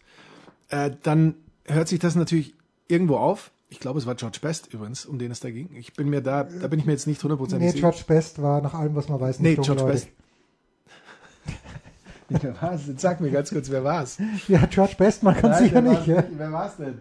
äh, 0.69 0.91
dann 1.03 1.35
hört 1.65 1.87
sich 1.87 1.99
das 1.99 2.15
natürlich 2.15 2.55
irgendwo 2.91 3.15
auf. 3.17 3.51
Ich 3.69 3.79
glaube, 3.79 3.99
es 3.99 4.05
war 4.05 4.15
George 4.15 4.39
Best 4.41 4.73
übrigens, 4.73 5.05
um 5.05 5.17
den 5.17 5.31
es 5.31 5.39
da 5.39 5.49
ging. 5.49 5.69
Ich 5.75 5.93
bin 5.93 6.09
mir 6.09 6.21
da, 6.21 6.43
da 6.43 6.67
bin 6.67 6.77
ich 6.79 6.85
mir 6.85 6.91
jetzt 6.91 7.07
nicht 7.07 7.23
hundertprozentig 7.23 7.67
Nee, 7.67 7.71
sicher. 7.71 7.89
George 7.89 8.03
Best 8.05 8.41
war 8.41 8.61
nach 8.61 8.73
allem, 8.73 8.95
was 8.95 9.07
man 9.07 9.19
weiß, 9.19 9.39
Nee, 9.39 9.49
nicht 9.51 9.55
George 9.63 9.79
dunkelhäutig. 9.79 10.07
Best. 10.07 10.20
Wer 12.41 12.61
war's? 12.61 12.87
Jetzt 12.87 13.01
sag 13.01 13.19
mir 13.21 13.29
ganz 13.31 13.49
kurz, 13.51 13.69
wer 13.69 13.83
war's? 13.83 14.17
Ja, 14.47 14.65
George 14.69 14.95
Best, 14.97 15.23
man 15.23 15.35
kann 15.35 15.53
sicher 15.55 15.81
nicht. 15.81 16.07
Ja. 16.07 16.23
Wer 16.37 16.51
war's 16.51 16.77
denn? 16.77 16.99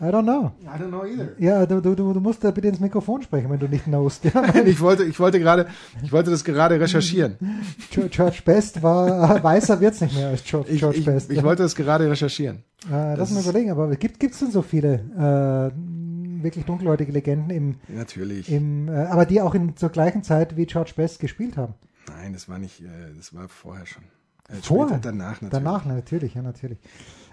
I 0.00 0.04
don't 0.04 0.22
know. 0.22 0.52
I 0.62 0.80
don't 0.80 0.88
know 0.88 1.04
either. 1.04 1.28
Ja, 1.38 1.66
du, 1.66 1.80
du, 1.80 1.94
du 1.94 2.20
musst 2.20 2.42
da 2.44 2.50
bitte 2.50 2.68
ins 2.68 2.80
Mikrofon 2.80 3.22
sprechen, 3.22 3.50
wenn 3.50 3.58
du 3.58 3.68
nicht 3.68 3.84
knowst. 3.84 4.24
Ja. 4.24 4.42
Ich 4.64 4.80
wollte, 4.80 5.04
ich 5.04 5.18
wollte 5.20 5.38
gerade, 5.40 5.66
ich 6.02 6.12
wollte 6.12 6.30
das 6.30 6.44
gerade 6.44 6.78
recherchieren. 6.80 7.36
Ge- 7.90 8.08
George 8.08 8.40
Best 8.44 8.82
war, 8.82 9.36
äh, 9.38 9.42
weißer 9.42 9.80
wird's 9.80 10.00
nicht 10.00 10.14
mehr 10.16 10.28
als 10.28 10.44
George, 10.44 10.70
Ich, 10.70 10.80
George 10.80 10.98
ich, 10.98 11.04
Best. 11.04 11.30
ich 11.30 11.42
wollte 11.42 11.62
das 11.62 11.74
gerade 11.74 12.08
recherchieren. 12.10 12.64
äh, 12.90 13.14
lass 13.16 13.28
das 13.28 13.32
mal 13.32 13.42
überlegen, 13.42 13.70
aber 13.70 13.94
gibt 13.96 14.18
gibt's 14.20 14.38
denn 14.38 14.50
so 14.50 14.62
viele 14.62 15.72
äh, 15.76 16.42
wirklich 16.42 16.64
dunkelhäutige 16.64 17.12
Legenden 17.12 17.50
im, 17.50 17.74
Natürlich. 17.88 18.50
im 18.50 18.88
äh, 18.88 18.92
aber 19.06 19.26
die 19.26 19.40
auch 19.40 19.54
in 19.54 19.76
zur 19.76 19.90
gleichen 19.90 20.22
Zeit 20.22 20.56
wie 20.56 20.66
George 20.66 20.92
Best 20.96 21.20
gespielt 21.20 21.56
haben? 21.56 21.74
Nein, 22.08 22.32
das 22.32 22.48
war 22.48 22.58
nicht, 22.58 22.80
äh, 22.80 22.86
das 23.16 23.34
war 23.34 23.48
vorher 23.48 23.86
schon. 23.86 24.02
Äh, 24.52 24.62
Vorher? 24.62 24.98
Danach 24.98 25.40
natürlich. 25.40 25.50
Danach, 25.50 25.84
na, 25.86 25.94
natürlich, 25.94 26.34
ja, 26.34 26.42
natürlich. 26.42 26.78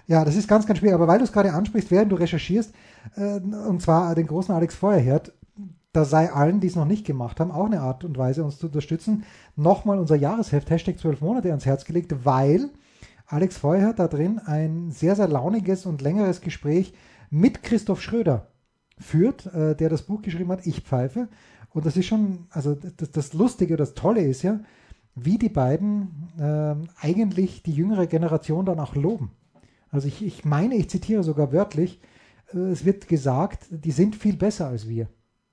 Ja, 0.08 0.26
das 0.26 0.36
ist 0.36 0.48
ganz, 0.48 0.66
ganz 0.66 0.80
schwierig. 0.80 0.96
Aber 0.96 1.08
weil 1.08 1.20
du 1.20 1.24
es 1.24 1.32
gerade 1.32 1.54
ansprichst, 1.54 1.92
während 1.92 2.12
du 2.12 2.16
recherchierst, 2.16 2.74
äh, 3.16 3.40
und 3.40 3.82
zwar 3.82 4.16
den 4.16 4.28
großen 4.28 4.54
Alex 4.54 4.76
Feuerherd, 4.76 5.34
da 5.92 6.06
sei 6.06 6.32
allen, 6.32 6.60
die 6.60 6.68
es 6.68 6.76
noch 6.76 6.86
nicht 6.86 7.06
gemacht 7.06 7.40
haben, 7.40 7.52
auch 7.52 7.66
eine 7.66 7.82
Art 7.82 8.04
und 8.04 8.18
Weise, 8.18 8.44
uns 8.44 8.60
zu 8.60 8.68
unterstützen, 8.68 9.24
nochmal 9.56 10.00
unser 10.00 10.16
Jahresheft, 10.16 10.70
Hashtag 10.70 11.00
12 11.00 11.22
Monate 11.22 11.50
ans 11.50 11.66
Herz 11.66 11.86
gelegt, 11.86 12.14
weil 12.24 12.70
Alex 13.26 13.58
Feuerherd 13.58 14.00
da 14.00 14.08
drin 14.08 14.40
ein 14.40 14.92
sehr, 14.92 15.16
sehr 15.16 15.28
launiges 15.28 15.86
und 15.86 16.02
längeres 16.02 16.42
Gespräch 16.42 16.94
mit 17.30 17.64
Christoph 17.64 18.02
Schröder 18.02 18.48
führt, 18.98 19.46
äh, 19.48 19.76
der 19.76 19.90
das 19.90 20.04
Buch 20.04 20.22
geschrieben 20.22 20.52
hat, 20.52 20.66
Ich 20.66 20.82
pfeife. 20.82 21.28
Und 21.72 21.86
das 21.86 21.96
ist 21.96 22.08
schon, 22.08 22.48
also 22.50 22.76
das, 22.76 23.12
das 23.12 23.34
Lustige, 23.34 23.78
das 23.78 23.94
Tolle 23.94 24.22
ist 24.22 24.42
ja, 24.42 24.60
wie 25.26 25.38
die 25.38 25.50
beiden 25.50 26.30
ähm, 26.40 26.88
eigentlich 27.00 27.62
die 27.64 27.74
jüngere 27.74 28.08
Generation 28.08 28.66
dann 28.66 28.80
auch 28.80 28.96
loben. 28.96 29.32
Also 29.92 30.08
ich, 30.08 30.24
ich 30.24 30.46
meine, 30.46 30.76
ich 30.76 30.90
zitiere 30.90 31.24
sogar 31.24 31.52
wörtlich, 31.52 32.00
äh, 32.54 32.58
es 32.58 32.86
wird 32.86 33.08
gesagt, 33.08 33.66
die 33.72 33.92
sind 33.92 34.16
viel 34.16 34.38
besser 34.38 34.68
als 34.68 34.88
wir 34.88 35.08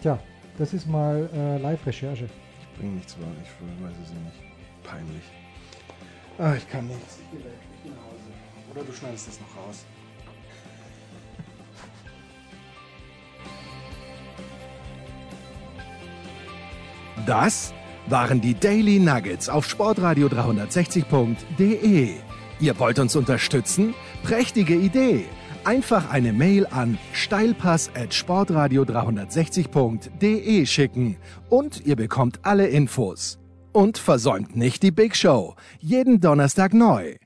Tja, 0.00 0.18
das 0.56 0.72
ist 0.72 0.86
mal 0.86 1.28
äh, 1.34 1.58
Live-Recherche. 1.58 2.30
Ich 2.78 2.82
bringe 2.82 2.96
nichts 2.98 3.18
wahr, 3.18 3.26
ich 3.42 3.84
weiß 3.84 3.96
es 4.04 4.10
nicht. 4.10 4.84
Peinlich. 4.84 5.24
Ah, 6.38 6.54
ich 6.54 6.70
kann 6.70 6.86
nichts. 6.86 7.18
Ich 7.24 7.30
gehe 7.32 7.44
weg, 7.44 7.58
ich 7.74 7.82
gehe 7.82 7.92
nach 7.92 8.04
Hause. 8.04 8.30
Oder 8.70 8.84
du 8.84 8.92
schneidest 8.92 9.26
das 9.26 9.40
noch 9.40 9.56
raus. 9.56 9.84
Das 17.26 17.74
waren 18.06 18.40
die 18.40 18.54
Daily 18.54 19.00
Nuggets 19.00 19.48
auf 19.48 19.68
Sportradio 19.68 20.28
360.de. 20.28 22.14
Ihr 22.60 22.78
wollt 22.78 23.00
uns 23.00 23.16
unterstützen? 23.16 23.92
Prächtige 24.22 24.76
Idee! 24.76 25.26
Einfach 25.64 26.10
eine 26.10 26.32
Mail 26.32 26.66
an 26.66 26.98
steilpass 27.12 27.90
at 27.94 28.14
sportradio 28.14 28.82
360.de 28.84 30.66
schicken 30.66 31.16
und 31.50 31.84
ihr 31.86 31.96
bekommt 31.96 32.40
alle 32.42 32.68
Infos. 32.68 33.38
Und 33.72 33.98
versäumt 33.98 34.56
nicht 34.56 34.82
die 34.82 34.90
Big 34.90 35.14
Show. 35.14 35.54
Jeden 35.80 36.20
Donnerstag 36.20 36.72
neu. 36.72 37.16